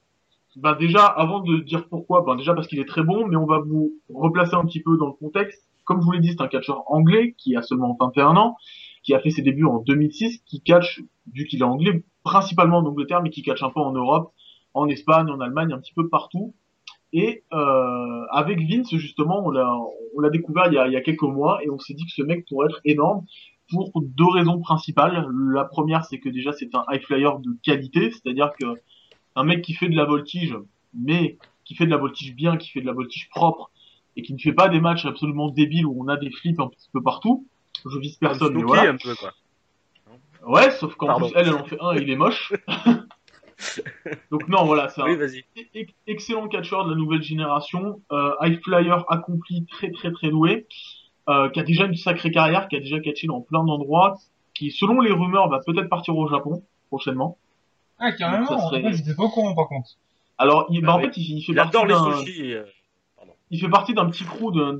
Bah 0.57 0.75
déjà, 0.77 1.05
avant 1.05 1.39
de 1.39 1.59
dire 1.59 1.87
pourquoi, 1.87 2.23
bah 2.23 2.35
déjà 2.35 2.53
parce 2.53 2.67
qu'il 2.67 2.79
est 2.79 2.87
très 2.87 3.03
bon, 3.03 3.25
mais 3.27 3.37
on 3.37 3.45
va 3.45 3.59
vous 3.59 3.93
replacer 4.09 4.55
un 4.55 4.65
petit 4.65 4.81
peu 4.81 4.97
dans 4.97 5.07
le 5.07 5.13
contexte. 5.13 5.63
Comme 5.85 6.01
je 6.01 6.05
vous 6.05 6.11
l'ai 6.11 6.19
dit, 6.19 6.31
c'est 6.31 6.41
un 6.41 6.47
catcheur 6.47 6.83
anglais 6.91 7.35
qui 7.37 7.55
a 7.55 7.61
seulement 7.61 7.95
21 7.97 8.35
ans, 8.35 8.57
qui 9.03 9.13
a 9.13 9.19
fait 9.19 9.29
ses 9.29 9.41
débuts 9.41 9.63
en 9.63 9.79
2006, 9.79 10.41
qui 10.45 10.59
catch, 10.59 11.01
vu 11.31 11.45
qu'il 11.45 11.59
est 11.59 11.63
anglais, 11.63 12.03
principalement 12.23 12.79
en 12.79 12.85
Angleterre, 12.85 13.21
mais 13.21 13.29
qui 13.29 13.43
catch 13.43 13.63
un 13.63 13.69
peu 13.69 13.79
en 13.79 13.93
Europe, 13.93 14.33
en 14.77 14.87
Espagne, 14.87 15.29
en 15.29 15.39
Allemagne, 15.39 15.73
un 15.73 15.79
petit 15.79 15.93
peu 15.93 16.07
partout. 16.07 16.53
Et 17.13 17.43
euh, 17.53 18.25
avec 18.31 18.59
Vince, 18.59 18.93
justement, 18.95 19.45
on 19.45 19.49
l'a, 19.49 19.73
on 20.15 20.19
l'a 20.19 20.29
découvert 20.29 20.67
il 20.67 20.73
y, 20.73 20.77
a, 20.77 20.87
il 20.87 20.93
y 20.93 20.97
a 20.97 21.01
quelques 21.01 21.21
mois, 21.23 21.63
et 21.63 21.69
on 21.69 21.79
s'est 21.79 21.93
dit 21.93 22.05
que 22.05 22.11
ce 22.11 22.21
mec 22.21 22.45
pourrait 22.47 22.67
être 22.67 22.81
énorme 22.85 23.25
pour 23.69 23.91
deux 23.95 24.27
raisons 24.27 24.59
principales. 24.59 25.27
La 25.53 25.65
première, 25.65 26.05
c'est 26.05 26.19
que 26.19 26.29
déjà 26.29 26.51
c'est 26.53 26.73
un 26.75 26.85
high 26.91 27.01
flyer 27.01 27.39
de 27.39 27.57
qualité, 27.63 28.11
c'est-à-dire 28.11 28.51
que 28.59 28.65
un 29.35 29.43
mec 29.43 29.61
qui 29.61 29.73
fait 29.73 29.89
de 29.89 29.95
la 29.95 30.05
voltige, 30.05 30.55
mais 30.93 31.37
qui 31.63 31.75
fait 31.75 31.85
de 31.85 31.91
la 31.91 31.97
voltige 31.97 32.35
bien, 32.35 32.57
qui 32.57 32.69
fait 32.69 32.81
de 32.81 32.85
la 32.85 32.93
voltige 32.93 33.29
propre, 33.29 33.71
et 34.15 34.21
qui 34.21 34.33
ne 34.33 34.39
fait 34.39 34.53
pas 34.53 34.67
des 34.69 34.79
matchs 34.79 35.05
absolument 35.05 35.49
débiles 35.49 35.85
où 35.85 35.95
on 35.99 36.07
a 36.07 36.17
des 36.17 36.31
flips 36.31 36.59
un 36.59 36.67
petit 36.67 36.89
peu 36.91 37.01
partout. 37.01 37.45
Je 37.89 37.99
vise 37.99 38.15
personne, 38.15 38.53
mais 38.53 38.63
voilà. 38.63 38.91
un 38.91 38.97
peu, 38.97 39.15
quoi. 39.15 39.31
Ouais, 40.45 40.71
sauf 40.71 40.95
qu'en 40.95 41.07
Pardon. 41.07 41.27
plus, 41.29 41.37
elle, 41.37 41.47
elle 41.47 41.53
en 41.53 41.65
fait 41.65 41.77
un 41.79 41.93
et 41.93 42.01
il 42.01 42.09
est 42.09 42.15
moche. 42.15 42.53
Donc 44.31 44.47
non, 44.47 44.65
voilà, 44.65 44.89
c'est 44.89 45.01
un 45.01 45.05
Oui, 45.05 45.15
vas-y. 45.15 45.43
e- 45.75 45.85
excellent 46.07 46.47
catcheur 46.47 46.85
de 46.85 46.91
la 46.91 46.95
nouvelle 46.95 47.23
génération, 47.23 48.01
euh, 48.11 48.31
high 48.41 48.59
flyer 48.63 49.03
accompli, 49.09 49.65
très 49.65 49.91
très 49.91 50.11
très 50.11 50.29
doué, 50.29 50.67
euh, 51.29 51.49
qui 51.49 51.59
a 51.59 51.63
déjà 51.63 51.85
une 51.85 51.95
sacrée 51.95 52.31
carrière, 52.31 52.67
qui 52.67 52.75
a 52.75 52.79
déjà 52.79 52.99
catché 52.99 53.27
dans 53.27 53.41
plein 53.41 53.63
d'endroits, 53.63 54.17
qui 54.53 54.71
selon 54.71 55.01
les 55.01 55.11
rumeurs 55.11 55.49
va 55.49 55.59
peut-être 55.65 55.89
partir 55.89 56.15
au 56.17 56.27
Japon 56.29 56.63
prochainement. 56.89 57.37
Ah, 57.99 58.11
carrément, 58.11 58.45
Ça 58.47 58.59
serait- 58.69 58.79
en 58.85 58.91
fait, 58.91 58.97
j'étais 58.97 59.15
pas 59.15 59.23
au 59.23 59.29
courant 59.29 59.55
par 59.55 59.67
contre. 59.67 59.89
Alors, 60.37 60.67
il, 60.69 60.81
bah, 60.81 60.89
Ah 60.91 60.95
en 60.95 60.97
oui. 60.99 61.05
fait, 61.05 61.17
il, 61.17 61.37
il 61.39 61.41
fait 61.43 61.51
Il 61.53 61.55
partie 61.55 61.77
adore 61.77 61.85
les 61.87 61.93
d'un- 61.95 62.23
sushis. 62.25 62.53
euh, 62.53 62.63
il 63.49 63.59
fait 63.59 63.69
partie 63.69 63.93
d'un 63.95 64.05
petit 64.09 64.23
crew, 64.23 64.51
d'un 64.53 64.77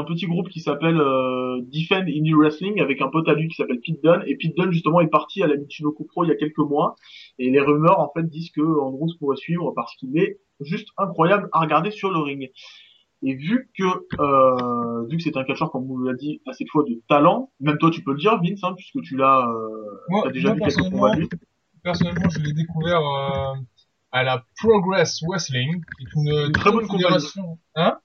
d'un- 0.00 0.04
petit 0.04 0.26
groupe 0.26 0.48
qui 0.48 0.60
s'appelle 0.60 0.98
euh, 1.00 1.60
Defend 1.62 2.02
Indie 2.06 2.32
Wrestling 2.34 2.80
avec 2.80 3.00
un 3.00 3.08
pote 3.08 3.28
à 3.28 3.34
lui 3.34 3.48
qui 3.48 3.54
s'appelle 3.56 3.80
Pete 3.80 4.02
Dunne. 4.02 4.22
Et 4.26 4.36
Pete 4.36 4.56
Dunne 4.56 4.72
justement 4.72 5.00
est 5.00 5.08
parti 5.08 5.42
à 5.42 5.46
la 5.46 5.56
Michinoku 5.56 6.04
Pro 6.04 6.24
il 6.24 6.28
y 6.28 6.32
a 6.32 6.36
quelques 6.36 6.58
mois. 6.58 6.94
Et 7.38 7.50
les 7.50 7.60
rumeurs 7.60 8.00
en 8.00 8.10
fait 8.14 8.22
disent 8.28 8.50
que 8.50 8.60
Andrews 8.60 9.10
pourrait 9.18 9.36
suivre 9.36 9.72
parce 9.74 9.94
qu'il 9.96 10.16
est 10.18 10.38
juste 10.60 10.88
incroyable 10.96 11.48
à 11.52 11.60
regarder 11.60 11.90
sur 11.90 12.10
le 12.10 12.18
ring. 12.18 12.50
Et 13.22 13.34
vu 13.34 13.70
que 13.76 13.84
euh, 14.20 15.06
vu 15.08 15.16
que 15.16 15.22
c'est 15.22 15.36
un 15.36 15.44
catcheur 15.44 15.70
comme 15.72 15.90
on 15.90 15.98
l'a 15.98 16.14
dit 16.14 16.40
à 16.46 16.52
cette 16.52 16.68
fois 16.68 16.84
de 16.88 17.00
talent, 17.08 17.50
même 17.60 17.78
toi 17.78 17.90
tu 17.90 18.02
peux 18.04 18.12
le 18.12 18.18
dire 18.18 18.38
Vince, 18.42 18.62
hein, 18.62 18.74
puisque 18.76 19.00
tu 19.02 19.16
l'as 19.16 19.48
euh, 19.48 20.30
déjà 20.30 20.54
moi, 20.54 20.54
vu 20.54 20.60
quelques 20.60 20.76
personnellement, 20.76 20.98
combats 20.98 21.14
de 21.14 21.20
lui. 21.20 21.28
personnellement, 21.82 22.28
je 22.30 22.40
l'ai 22.40 22.52
découvert 22.52 23.00
à 24.12 24.22
la 24.22 24.44
Progress 24.62 25.20
Wrestling, 25.28 25.82
qui 25.98 26.04
est 26.04 26.20
une, 26.20 26.46
Une 26.46 26.52
très 26.52 26.70
bonne 26.70 26.86
fédération. 26.88 27.58
Hein? 27.74 27.98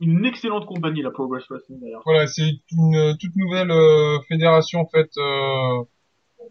Une 0.00 0.24
excellente 0.26 0.66
compagnie 0.66 1.02
la 1.02 1.10
Progress 1.10 1.44
Wrestling 1.48 1.80
d'ailleurs. 1.80 2.02
Voilà, 2.04 2.26
c'est 2.26 2.50
une 2.72 3.16
toute 3.18 3.34
nouvelle 3.36 3.70
euh, 3.70 4.18
fédération 4.28 4.80
en 4.80 4.86
fait, 4.86 5.08
euh, 5.16 5.82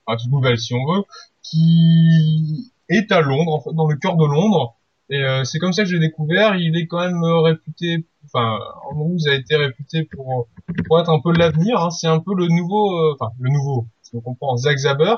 enfin 0.05 0.17
toute 0.17 0.31
nouvelle 0.31 0.57
si 0.57 0.73
on 0.73 0.85
veut, 0.93 1.03
qui 1.43 2.71
est 2.89 3.11
à 3.11 3.21
Londres, 3.21 3.53
en 3.53 3.61
fait, 3.61 3.73
dans 3.73 3.87
le 3.87 3.95
cœur 3.97 4.15
de 4.15 4.25
Londres. 4.25 4.75
Et 5.09 5.23
euh, 5.23 5.43
c'est 5.43 5.59
comme 5.59 5.73
ça 5.73 5.83
que 5.83 5.89
j'ai 5.89 5.99
découvert. 5.99 6.55
Il 6.55 6.75
est 6.75 6.87
quand 6.87 6.99
même 6.99 7.23
euh, 7.23 7.41
réputé, 7.41 8.05
enfin 8.25 8.57
Andrews 8.89 9.27
a 9.29 9.35
été 9.35 9.55
réputé 9.55 10.03
pour 10.03 10.47
pour 10.87 10.99
être 10.99 11.09
un 11.09 11.19
peu 11.21 11.31
l'avenir. 11.31 11.79
Hein. 11.79 11.91
C'est 11.91 12.07
un 12.07 12.19
peu 12.19 12.33
le 12.35 12.47
nouveau, 12.47 12.97
euh, 12.97 13.13
enfin 13.19 13.31
le 13.39 13.51
nouveau, 13.51 13.85
si 14.01 14.15
on 14.15 14.21
comprend, 14.21 14.57
Zack 14.57 14.77
Zaber. 14.79 15.15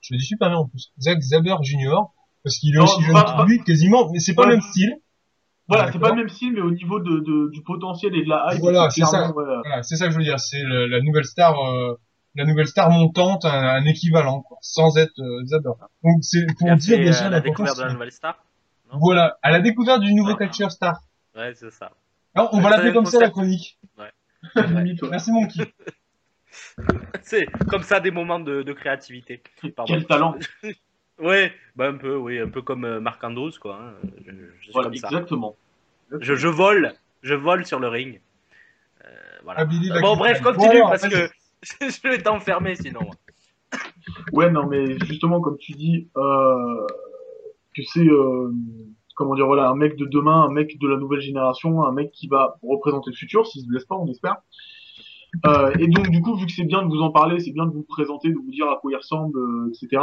Je 0.00 0.14
le 0.14 0.18
dis 0.18 0.26
super 0.26 0.48
bien 0.48 0.58
en 0.58 0.66
plus, 0.66 0.92
Zack 1.00 1.20
Zaber 1.20 1.54
Junior, 1.62 2.12
parce 2.42 2.56
qu'il 2.58 2.74
est 2.74 2.78
Non, 2.78 2.84
aussi 2.84 3.02
jeune 3.02 3.14
que 3.14 3.46
lui 3.48 3.62
quasiment, 3.62 4.10
mais 4.12 4.18
c'est 4.18 4.34
pas 4.34 4.42
Ouais. 4.42 4.48
le 4.50 4.54
même 4.56 4.62
style. 4.62 4.96
Voilà, 5.68 5.84
Ah, 5.84 5.92
c'est 5.92 5.98
pas 5.98 6.08
le 6.10 6.14
même 6.16 6.28
style, 6.30 6.52
mais 6.54 6.60
au 6.62 6.70
niveau 6.70 6.98
de, 6.98 7.18
de- 7.20 7.50
du 7.50 7.62
potentiel 7.62 8.16
et 8.16 8.24
de 8.24 8.28
la 8.28 8.48
hype, 8.54 8.60
Voilà, 8.60 8.88
c'est 8.90 9.04
ça. 9.04 9.26
ouais, 9.28 9.32
Voilà, 9.44 9.82
c'est 9.82 9.96
ça 9.96 10.06
que 10.06 10.12
je 10.12 10.16
veux 10.18 10.24
dire. 10.24 10.40
C'est 10.40 10.62
la 10.62 11.00
nouvelle 11.02 11.24
star, 11.26 11.58
euh, 11.62 11.94
la 12.34 12.44
nouvelle 12.46 12.66
star 12.68 12.88
montante, 12.90 13.44
un, 13.44 13.50
un 13.50 13.84
équivalent, 13.84 14.40
quoi, 14.40 14.56
sans 14.62 14.96
être 14.96 15.12
euh. 15.20 15.42
Donc 16.02 16.22
c'est 16.22 16.46
pour 16.58 16.74
dire 16.76 16.98
déjà 16.98 17.20
euh, 17.26 17.30
la 17.30 17.30
la 17.30 17.40
découverte 17.40 17.76
de 17.78 17.82
la 17.82 17.92
nouvelle 17.92 18.12
star. 18.12 18.38
non? 18.92 18.98
Voilà, 19.00 19.36
à 19.42 19.50
la 19.50 19.60
découverte 19.60 20.00
du 20.00 20.14
nouveau 20.14 20.32
Ah. 20.32 20.38
catcheur 20.38 20.70
star. 20.72 21.00
Ouais, 21.36 21.52
c'est 21.54 21.70
ça. 21.70 21.90
Alors, 22.34 22.50
on 22.52 22.58
Ouais, 22.58 22.62
va 22.64 22.70
l'appeler 22.70 22.92
comme 22.94 23.04
ça 23.06 23.20
la 23.20 23.30
chronique. 23.30 23.78
ouais. 23.98 24.10
Merci 25.10 25.32
mon 25.32 25.46
qui. 25.46 25.60
C'est 27.22 27.46
comme 27.68 27.82
ça 27.82 28.00
des 28.00 28.10
moments 28.10 28.40
de, 28.40 28.62
de 28.62 28.72
créativité. 28.72 29.42
Pardon. 29.76 29.92
Quel 29.92 30.06
talent 30.06 30.34
Ouais, 31.20 31.52
bah 31.76 31.88
un 31.88 31.94
peu, 31.94 32.16
oui, 32.16 32.38
un 32.38 32.48
peu 32.48 32.62
comme 32.62 32.84
euh, 32.84 33.00
Marc 33.00 33.22
Andrews, 33.24 33.52
quoi. 33.60 33.78
hein. 33.80 33.92
Je, 34.24 34.32
je 34.32 34.62
suis 34.64 34.72
Voilà, 34.72 34.88
comme 34.88 34.96
ça. 34.96 35.08
exactement. 35.08 35.56
Je, 36.20 36.34
je 36.34 36.48
vole, 36.48 36.94
je 37.22 37.34
vole 37.34 37.66
sur 37.66 37.80
le 37.80 37.88
ring. 37.88 38.20
Euh, 39.04 39.08
voilà. 39.44 39.60
Ah, 39.60 39.64
Billy 39.64 39.90
bon, 40.00 40.16
bref, 40.16 40.40
Bon, 40.42 40.52
continue 40.52 40.80
parce 40.80 41.08
que 41.08 41.28
je 41.80 42.08
vais 42.08 42.18
t'enfermer 42.22 42.76
sinon. 42.76 43.00
Ouais, 44.32 44.50
non, 44.50 44.66
mais 44.66 44.98
justement, 45.06 45.40
comme 45.40 45.58
tu 45.58 45.72
dis, 45.72 46.08
euh, 46.16 46.86
que 47.76 47.82
c'est, 47.82 48.06
euh, 48.08 48.52
comment 49.16 49.34
dire, 49.34 49.46
voilà, 49.46 49.68
un 49.68 49.74
mec 49.74 49.96
de 49.96 50.06
demain, 50.06 50.42
un 50.44 50.50
mec 50.50 50.78
de 50.78 50.88
la 50.88 50.96
nouvelle 50.96 51.20
génération, 51.20 51.82
un 51.84 51.92
mec 51.92 52.10
qui 52.12 52.28
va 52.28 52.56
représenter 52.62 53.10
le 53.10 53.16
futur, 53.16 53.46
s'il 53.46 53.62
se 53.62 53.66
blesse 53.66 53.84
pas, 53.84 53.96
on 53.96 54.06
espère. 54.06 54.36
Euh, 55.46 55.72
et 55.78 55.88
donc, 55.88 56.08
du 56.08 56.22
coup, 56.22 56.36
vu 56.36 56.46
que 56.46 56.52
c'est 56.52 56.64
bien 56.64 56.82
de 56.82 56.88
vous 56.88 57.02
en 57.02 57.10
parler, 57.10 57.38
c'est 57.40 57.52
bien 57.52 57.66
de 57.66 57.72
vous 57.72 57.82
présenter, 57.82 58.30
de 58.30 58.34
vous 58.36 58.50
dire 58.50 58.66
à 58.68 58.78
quoi 58.80 58.90
il 58.92 58.96
ressemble, 58.96 59.38
euh, 59.38 59.68
etc. 59.70 60.02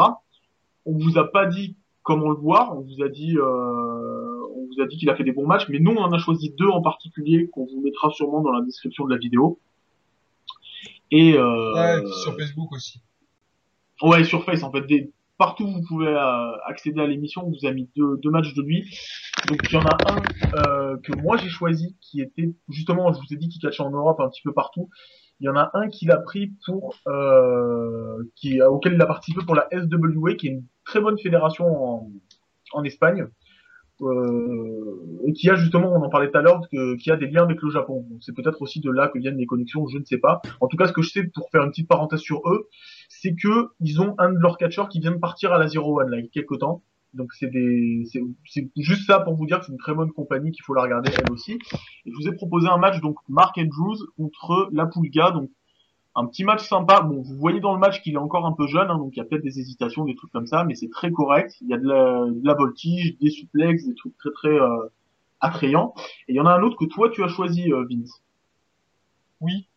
On 0.86 0.98
vous 0.98 1.18
a 1.18 1.32
pas 1.32 1.46
dit 1.46 1.78
comment 2.04 2.30
le 2.30 2.36
voir, 2.36 2.78
on 2.78 2.82
vous 2.82 3.04
a 3.04 3.10
dit, 3.10 3.38
euh, 3.38 4.48
on 4.56 4.68
vous 4.68 4.82
a 4.82 4.88
dit 4.88 4.98
qu'il 4.98 5.10
a 5.10 5.16
fait 5.16 5.24
des 5.24 5.32
bons 5.32 5.48
matchs, 5.48 5.68
mais 5.70 5.80
nous, 5.80 5.92
on 5.92 6.02
en 6.02 6.12
a 6.14 6.18
choisi 6.18 6.54
deux 6.58 6.68
en 6.68 6.82
particulier 6.82 7.50
qu'on 7.50 7.66
vous 7.66 7.82
mettra 7.82 8.12
sûrement 8.12 8.42
dans 8.42 8.52
la 8.52 8.62
description 8.62 9.06
de 9.06 9.12
la 9.12 9.18
vidéo. 9.18 9.60
Et 11.12 11.38
euh, 11.38 11.74
Ouais, 11.74 12.04
et 12.04 12.08
sur 12.24 12.36
Facebook 12.36 12.72
aussi. 12.74 13.02
Ouais, 14.02 14.24
sur 14.24 14.44
Face, 14.44 14.64
en 14.64 14.72
fait, 14.72 14.86
des... 14.86 15.12
partout 15.38 15.64
où 15.64 15.72
vous 15.72 15.84
pouvez 15.88 16.08
euh, 16.08 16.58
accéder 16.66 17.02
à 17.02 17.08
l'émission, 17.08 17.44
on 17.46 17.50
vous 17.50 17.66
a 17.66 17.72
mis 17.72 17.90
deux, 17.96 18.18
deux 18.18 18.30
matchs 18.30 18.54
de 18.54 18.62
lui. 18.62 18.84
Donc 19.48 19.60
il 19.70 19.74
y 19.74 19.78
en 19.78 19.86
a 19.86 19.98
un 20.12 20.22
euh, 20.56 20.98
que 20.98 21.14
moi 21.22 21.38
j'ai 21.38 21.50
choisi, 21.50 21.96
qui 22.02 22.22
était 22.22 22.54
justement, 22.70 23.12
je 23.14 23.20
vous 23.20 23.34
ai 23.34 23.38
dit 23.38 23.48
qu'il 23.50 23.62
catchait 23.62 23.84
en 23.84 23.92
Europe 23.92 24.20
un 24.20 24.30
petit 24.30 24.42
peu 24.42 24.54
partout. 24.54 24.90
Il 25.40 25.46
y 25.46 25.50
en 25.50 25.56
a 25.56 25.70
un 25.74 25.90
qu'il 25.90 26.12
a 26.12 26.18
pris 26.18 26.54
pour, 26.66 26.96
euh, 27.08 28.24
qui 28.36 28.62
auquel 28.62 28.94
il 28.94 29.02
a 29.02 29.06
participé 29.06 29.44
pour 29.46 29.56
la 29.56 29.68
SWA, 29.72 30.36
qui 30.36 30.48
est 30.48 30.52
une 30.52 30.66
très 30.86 31.02
bonne 31.02 31.18
fédération 31.18 32.10
en, 32.74 32.84
Espagne. 32.84 33.28
Euh, 34.02 35.24
et 35.26 35.32
qui 35.32 35.50
a 35.50 35.56
justement, 35.56 35.94
on 35.94 36.04
en 36.04 36.10
parlait 36.10 36.30
tout 36.30 36.38
à 36.38 36.42
l'heure, 36.42 36.62
qui 36.70 37.12
a 37.12 37.16
des 37.16 37.28
liens 37.28 37.44
avec 37.44 37.62
le 37.62 37.70
Japon. 37.70 38.06
C'est 38.20 38.36
peut-être 38.36 38.62
aussi 38.62 38.82
de 38.82 38.92
là 38.92 39.08
que 39.08 39.18
viennent 39.18 39.38
les 39.38 39.46
connexions, 39.46 39.88
je 39.88 39.98
ne 39.98 40.04
sais 40.04 40.18
pas. 40.18 40.42
En 40.60 40.68
tout 40.68 40.76
cas, 40.76 40.88
ce 40.88 40.94
que 40.94 41.02
je 41.02 41.10
sais, 41.10 41.24
pour 41.24 41.50
faire 41.50 41.64
une 41.64 41.70
petite 41.70 41.88
parenthèse 41.88 42.20
sur 42.20 42.42
eux, 42.50 42.68
c'est 43.08 43.36
que 43.36 43.70
ils 43.80 44.02
ont 44.02 44.16
un 44.18 44.34
de 44.34 44.40
leurs 44.40 44.58
catcheurs 44.58 44.90
qui 44.90 45.00
vient 45.00 45.12
de 45.12 45.20
partir 45.20 45.54
à 45.54 45.58
la 45.58 45.68
Zero 45.68 46.02
One 46.02 46.10
là, 46.10 46.18
il 46.18 46.26
y 46.26 46.28
a 46.28 46.30
quelques 46.30 46.60
temps. 46.60 46.84
Donc 47.16 47.34
c'est 47.34 47.50
des, 47.50 48.04
c'est 48.12 48.22
c'est 48.46 48.70
juste 48.76 49.08
ça 49.08 49.20
pour 49.22 49.36
vous 49.36 49.46
dire 49.46 49.60
que 49.60 49.66
c'est 49.66 49.72
une 49.72 49.78
très 49.78 49.94
bonne 49.96 50.12
compagnie 50.12 50.52
qu'il 50.52 50.64
faut 50.64 50.74
la 50.74 50.84
regarder 50.84 51.10
elle 51.18 51.32
aussi. 51.32 51.54
Et 52.06 52.12
je 52.12 52.16
vous 52.16 52.28
ai 52.28 52.34
proposé 52.36 52.68
un 52.68 52.78
match 52.78 53.00
donc 53.00 53.18
Mark 53.30 53.58
Andrews 53.58 53.98
contre 54.18 54.70
La 54.74 54.86
Pulga, 54.86 55.32
donc 55.32 55.50
un 56.16 56.26
petit 56.28 56.44
match 56.44 56.68
sympa. 56.68 57.02
Bon, 57.02 57.22
vous 57.22 57.36
voyez 57.38 57.60
dans 57.62 57.74
le 57.74 57.80
match 57.80 58.02
qu'il 58.02 58.14
est 58.14 58.18
encore 58.18 58.46
un 58.46 58.52
peu 58.52 58.68
jeune, 58.68 58.90
hein, 58.92 58.98
donc 58.98 59.12
il 59.16 59.20
y 59.20 59.22
a 59.22 59.26
peut-être 59.26 59.44
des 59.44 59.60
hésitations, 59.60 60.04
des 60.06 60.16
trucs 60.16 60.32
comme 60.32 60.46
ça, 60.48 60.64
mais 60.66 60.76
c'est 60.76 60.90
très 60.90 61.12
correct. 61.12 61.56
Il 61.62 61.70
y 61.70 61.74
a 61.74 61.78
de 61.78 61.88
la, 61.88 62.26
de 62.30 62.46
la 62.46 62.54
voltige, 62.54 63.18
des 63.20 63.30
suplexes, 63.30 63.86
des 63.86 63.96
trucs 63.96 64.18
très 64.18 64.32
très 64.32 64.60
euh, 64.60 64.88
attrayants. 65.40 65.94
Et 66.28 66.34
il 66.34 66.36
y 66.36 66.40
en 66.42 66.46
a 66.46 66.52
un 66.54 66.62
autre 66.64 66.76
que 66.78 66.86
toi 66.86 67.10
tu 67.10 67.24
as 67.24 67.28
choisi, 67.30 67.72
euh, 67.72 67.86
Vince. 67.90 68.22
Oui. 69.40 69.68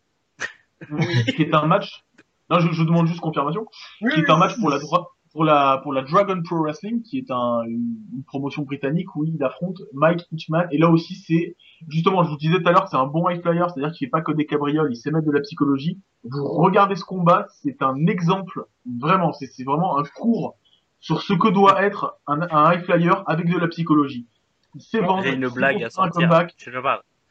qui 1.35 1.41
est 1.43 1.53
un 1.53 1.67
match. 1.67 2.03
Non, 2.49 2.59
je, 2.59 2.71
je 2.71 2.83
demande 2.83 3.07
juste 3.07 3.19
confirmation. 3.21 3.65
Oui, 4.01 4.11
qui 4.13 4.21
est 4.21 4.23
oui, 4.23 4.31
un 4.31 4.37
match 4.37 4.53
oui. 4.55 4.61
pour 4.61 4.69
la 4.69 4.79
dra- 4.79 5.07
pour 5.31 5.43
la 5.43 5.79
pour 5.83 5.93
la 5.93 6.01
Dragon 6.01 6.41
Pro 6.43 6.61
Wrestling, 6.63 7.01
qui 7.03 7.17
est 7.17 7.31
un, 7.31 7.63
une, 7.67 7.97
une 8.15 8.23
promotion 8.25 8.63
britannique 8.63 9.15
où 9.15 9.25
il 9.25 9.41
affronte 9.43 9.81
Mike 9.93 10.25
Hitchman. 10.31 10.67
Et 10.71 10.77
là 10.77 10.89
aussi, 10.89 11.15
c'est 11.15 11.55
justement, 11.87 12.23
je 12.23 12.29
vous 12.29 12.37
disais 12.37 12.61
tout 12.61 12.67
à 12.67 12.71
l'heure, 12.71 12.87
c'est 12.89 12.97
un 12.97 13.05
bon 13.05 13.29
high 13.29 13.41
flyer, 13.41 13.69
c'est-à-dire 13.69 13.93
qu'il 13.93 14.07
fait 14.07 14.11
pas 14.11 14.21
que 14.21 14.31
des 14.31 14.45
cabrioles, 14.45 14.91
il 14.91 14.95
sait 14.95 15.11
mettre 15.11 15.27
de 15.27 15.31
la 15.31 15.41
psychologie. 15.41 15.99
Vous 16.23 16.43
regardez 16.45 16.95
ce 16.95 17.03
combat, 17.05 17.47
c'est 17.61 17.81
un 17.81 18.07
exemple, 18.07 18.65
vraiment, 18.99 19.33
c'est 19.33 19.47
c'est 19.47 19.63
vraiment 19.63 19.99
un 19.99 20.03
cours 20.03 20.55
sur 20.99 21.21
ce 21.21 21.33
que 21.33 21.47
doit 21.49 21.83
être 21.83 22.19
un, 22.27 22.41
un 22.41 22.73
high 22.73 22.83
flyer 22.83 23.23
avec 23.27 23.49
de 23.49 23.57
la 23.57 23.67
psychologie. 23.67 24.27
Il 24.75 24.81
sait 24.81 24.99
vendre, 24.99 25.25
une 25.25 25.41
il 25.41 25.47
sait 25.47 25.55
blague 25.55 25.83
à 25.83 25.87
un 25.87 25.89
sortir. 25.89 26.29
comeback 26.29 26.53
Je 26.57 26.69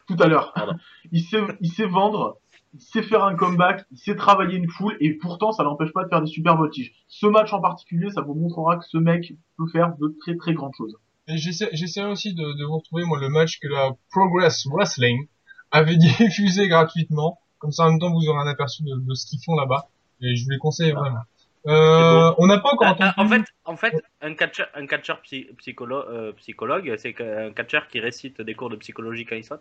tout 0.08 0.16
à 0.22 0.26
l'heure. 0.26 0.54
Il 1.12 1.22
sait, 1.22 1.40
il 1.60 1.70
sait 1.70 1.86
vendre, 1.86 2.38
il 2.74 2.80
sait 2.80 3.02
faire 3.02 3.24
un 3.24 3.34
comeback, 3.34 3.84
il 3.90 3.98
sait 3.98 4.14
travailler 4.16 4.56
une 4.56 4.68
foule, 4.68 4.96
et 5.00 5.14
pourtant 5.14 5.52
ça 5.52 5.62
l'empêche 5.62 5.92
pas 5.92 6.04
de 6.04 6.08
faire 6.08 6.20
des 6.20 6.26
super 6.30 6.56
voltiges. 6.56 6.92
Ce 7.08 7.26
match 7.26 7.52
en 7.52 7.60
particulier, 7.60 8.10
ça 8.10 8.20
vous 8.20 8.34
montrera 8.34 8.76
que 8.76 8.84
ce 8.84 8.98
mec 8.98 9.32
peut 9.56 9.66
faire 9.72 9.94
de 9.98 10.14
très 10.20 10.36
très 10.36 10.52
grandes 10.54 10.74
choses. 10.76 10.96
Et 11.28 11.36
j'essaie 11.38 11.68
j'essaierai 11.72 12.10
aussi 12.10 12.34
de, 12.34 12.42
de 12.58 12.64
vous 12.64 12.76
retrouver, 12.78 13.04
moi, 13.04 13.18
le 13.20 13.28
match 13.28 13.58
que 13.60 13.68
la 13.68 13.90
Progress 14.10 14.66
Wrestling 14.66 15.26
avait 15.70 15.96
diffusé 16.18 16.68
gratuitement. 16.68 17.38
Comme 17.58 17.72
ça, 17.72 17.84
en 17.84 17.90
même 17.90 17.98
temps, 17.98 18.10
vous 18.12 18.26
aurez 18.28 18.38
un 18.40 18.46
aperçu 18.50 18.82
de, 18.84 18.94
de 18.96 19.14
ce 19.14 19.26
qu'ils 19.26 19.40
font 19.44 19.54
là-bas. 19.56 19.88
Et 20.20 20.36
je 20.36 20.44
vous 20.44 20.50
les 20.50 20.58
conseille 20.58 20.92
vraiment. 20.92 21.20
Euh, 21.66 22.32
on 22.38 22.46
n'a 22.46 22.58
pas 22.58 22.70
encore 22.72 22.96
Ah, 23.00 23.12
entendu. 23.14 23.16
en 23.16 23.28
fait, 23.28 23.44
en 23.64 23.76
fait, 23.76 24.04
un 24.22 24.34
catcheur, 24.34 24.68
un 24.74 24.86
catcheur 24.86 25.20
psy- 25.22 25.48
psycholo- 25.58 26.06
euh, 26.08 26.32
psychologue, 26.34 26.94
c'est 26.98 27.12
qu'un 27.12 27.50
catcheur 27.52 27.88
qui 27.88 28.00
récite 28.00 28.40
des 28.40 28.54
cours 28.54 28.70
de 28.70 28.76
psychologie 28.76 29.24
quand 29.26 29.36
il 29.36 29.44
saute. 29.44 29.60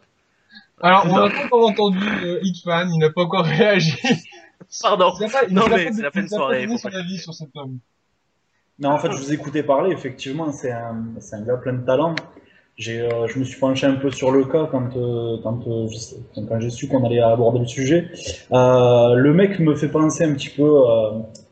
Alors, 0.81 1.05
on 1.09 1.15
n'a 1.15 1.29
pas 1.29 1.45
encore 1.45 1.69
entendu 1.69 1.97
euh, 2.23 2.39
Hitfan, 2.43 2.87
il 2.93 2.99
n'a 2.99 3.09
pas 3.09 3.23
encore 3.23 3.45
réagi. 3.45 3.95
Pardon. 4.81 5.11
Il 5.19 5.25
n'a 5.25 5.29
pas- 5.31 5.43
il 5.47 5.53
Non, 5.55 5.67
n'a 5.67 5.75
mais 5.77 5.85
pas- 5.85 5.91
c'est 5.93 6.01
la 6.03 6.11
fin 6.11 6.21
de 6.21 6.25
il 6.27 6.29
n'a 6.31 6.37
pas 6.37 6.43
soirée, 6.43 6.67
faut 6.67 6.77
son 6.77 6.89
pas- 6.89 6.97
avis 6.97 7.17
sur 7.17 7.33
cet 7.33 7.49
homme. 7.55 7.77
Non, 8.79 8.89
en 8.91 8.97
fait, 8.99 9.11
je 9.11 9.17
vous 9.17 9.33
écoutais 9.33 9.63
parler, 9.63 9.91
effectivement, 9.91 10.51
c'est 10.51 10.71
un, 10.71 11.03
c'est 11.19 11.35
un 11.35 11.41
gars 11.41 11.57
plein 11.57 11.73
de 11.73 11.83
talent. 11.85 12.13
J'ai, 12.77 13.01
euh, 13.01 13.25
je 13.27 13.39
me 13.39 13.43
suis 13.43 13.59
penché 13.59 13.87
un 13.87 13.95
peu 13.95 14.11
sur 14.11 14.29
le 14.29 14.45
cas 14.45 14.67
quand, 14.69 14.95
euh, 14.95 15.37
quand, 15.41 15.67
euh, 15.67 15.87
quand, 16.35 16.45
quand 16.47 16.59
j'ai 16.59 16.69
su 16.69 16.87
qu'on 16.87 17.03
allait 17.03 17.21
aborder 17.21 17.57
le 17.57 17.65
sujet. 17.65 18.07
Euh, 18.51 19.15
le 19.15 19.33
mec 19.33 19.59
me 19.59 19.73
fait 19.75 19.87
penser 19.89 20.25
un 20.25 20.33
petit 20.35 20.49
peu 20.49 20.61
euh, 20.87 21.09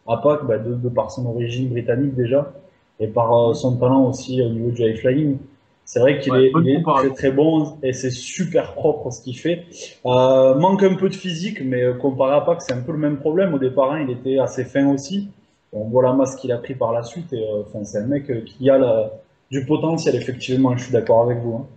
à 0.08 0.18
Pac, 0.18 0.46
bah, 0.46 0.60
de, 0.60 0.76
de 0.76 0.90
par 0.90 1.10
son 1.10 1.26
origine 1.26 1.70
britannique 1.70 2.14
déjà, 2.14 2.54
et 3.00 3.08
par 3.08 3.34
euh, 3.50 3.54
son 3.56 3.76
talent 3.78 4.04
aussi 4.06 4.40
au 4.44 4.50
niveau 4.50 4.70
du 4.70 4.84
high 4.84 4.96
flying. 5.00 5.40
C'est 5.88 6.00
vrai 6.00 6.20
qu'il 6.20 6.32
Ouais, 6.34 6.46
est, 6.48 6.52
il 6.64 6.84
très 6.84 7.12
très 7.14 7.32
bon 7.32 7.78
et 7.84 7.94
c'est 7.94 8.10
super 8.10 8.74
propre 8.74 9.12
ce 9.12 9.22
qu'il 9.22 9.38
fait. 9.38 9.66
Euh, 10.06 10.56
manque 10.56 10.82
un 10.84 10.96
peu 10.96 11.10
de 11.10 11.14
physique, 11.16 11.62
mais 11.64 11.84
comparé 12.02 12.34
à 12.36 12.42
Pac, 12.42 12.62
c'est 12.62 12.74
un 12.74 12.82
peu 12.82 12.92
le 12.92 12.98
même 12.98 13.18
problème. 13.20 13.54
Au 13.54 13.60
départ, 13.60 13.92
hein, 13.92 14.02
il 14.02 14.10
était 14.10 14.40
assez 14.40 14.66
fin 14.66 14.92
aussi. 14.92 15.30
On 15.74 15.84
voit 15.90 16.02
la 16.04 16.14
masse 16.14 16.36
qu'il 16.38 16.52
a 16.52 16.58
pris 16.58 16.74
par 16.74 16.92
la 16.92 17.04
suite 17.04 17.32
et 17.34 17.44
euh, 17.48 17.64
c'est 17.84 18.00
un 18.00 18.08
mec 18.08 18.30
euh, 18.32 18.42
qui 18.42 18.68
a 18.70 18.78
la- 18.80 19.12
du 19.52 19.64
potentiel, 19.66 20.16
effectivement. 20.16 20.76
Je 20.76 20.84
suis 20.86 20.92
d'accord 20.94 21.22
avec 21.22 21.38
vous. 21.40 21.56
hein. 21.56 21.68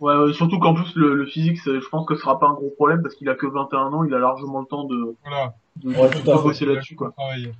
Ouais, 0.00 0.32
surtout 0.32 0.58
qu'en 0.58 0.72
plus 0.74 0.94
le, 0.96 1.14
le 1.14 1.26
physique, 1.26 1.58
c'est- 1.58 1.80
je 1.80 1.88
pense 1.90 2.06
que 2.06 2.14
ce 2.14 2.22
sera 2.22 2.38
pas 2.40 2.46
un 2.46 2.54
gros 2.54 2.70
problème 2.76 3.02
parce 3.02 3.14
qu'il 3.14 3.28
a 3.28 3.34
que 3.34 3.46
21 3.46 3.92
ans, 3.92 4.04
il 4.04 4.14
a 4.14 4.18
largement 4.18 4.60
le 4.60 4.66
temps 4.66 4.84
de, 4.84 5.16
Voilà. 5.24 5.54
de, 5.76 5.88
Ouais, 5.90 6.08
de 6.08 6.18
tout 6.20 6.30
à 6.30 6.36
fait. 6.38 6.42
bosser 6.44 6.64
là-dessus 6.64 6.94
quoi. 6.94 7.12
Travailler. 7.16 7.52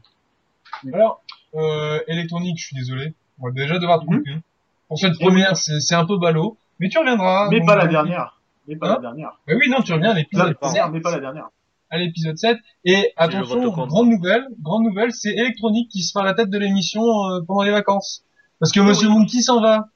Alors, 0.94 1.20
euh, 1.56 1.98
électronique, 2.06 2.58
je 2.58 2.66
suis 2.68 2.76
désolé. 2.76 3.12
On 3.40 3.46
va 3.46 3.50
déjà 3.52 3.78
devoir 3.78 4.00
te 4.00 4.06
Mhm. 4.10 4.18
couper. 4.18 4.30
Pour 4.89 4.99
cette 4.99 5.18
première, 5.18 5.57
c'est 5.57 5.80
c'est 5.80 5.95
un 5.95 6.05
peu 6.07 6.18
ballot. 6.18 6.57
Mais 6.80 6.89
tu 6.89 6.99
reviendras. 6.99 7.49
Mais 7.51 7.61
pas 7.64 7.76
la 7.76 7.86
dernière. 7.86 8.41
Mais 8.66 8.76
pas 8.76 8.89
Hein 8.89 8.95
la 8.97 9.01
dernière. 9.01 9.32
Mais 9.47 9.55
oui, 9.55 9.68
non, 9.70 9.80
tu 9.82 9.93
reviens 9.93 10.11
à 10.11 10.14
l'épisode 10.14 10.57
dernière, 10.61 10.84
7. 10.84 10.93
mais 10.93 11.01
pas 11.01 11.11
la 11.11 11.20
dernière. 11.20 11.49
À 11.91 11.97
l'épisode 11.99 12.36
7. 12.36 12.59
Et 12.84 13.12
attention, 13.16 13.70
grande 13.70 14.09
nouvelle, 14.09 14.47
grande 14.61 14.84
nouvelle, 14.84 15.12
c'est 15.12 15.32
électronique 15.32 15.91
qui 15.91 16.03
sera 16.03 16.20
à 16.22 16.24
la 16.26 16.34
tête 16.34 16.51
de 16.51 16.59
l'émission 16.59 17.03
euh, 17.03 17.41
pendant 17.47 17.62
les 17.62 17.70
vacances. 17.70 18.24
Parce 18.61 18.72
que 18.72 18.80
Monsieur 18.80 19.09
Monkey 19.09 19.41
s'en 19.41 19.61
va. 19.61 19.89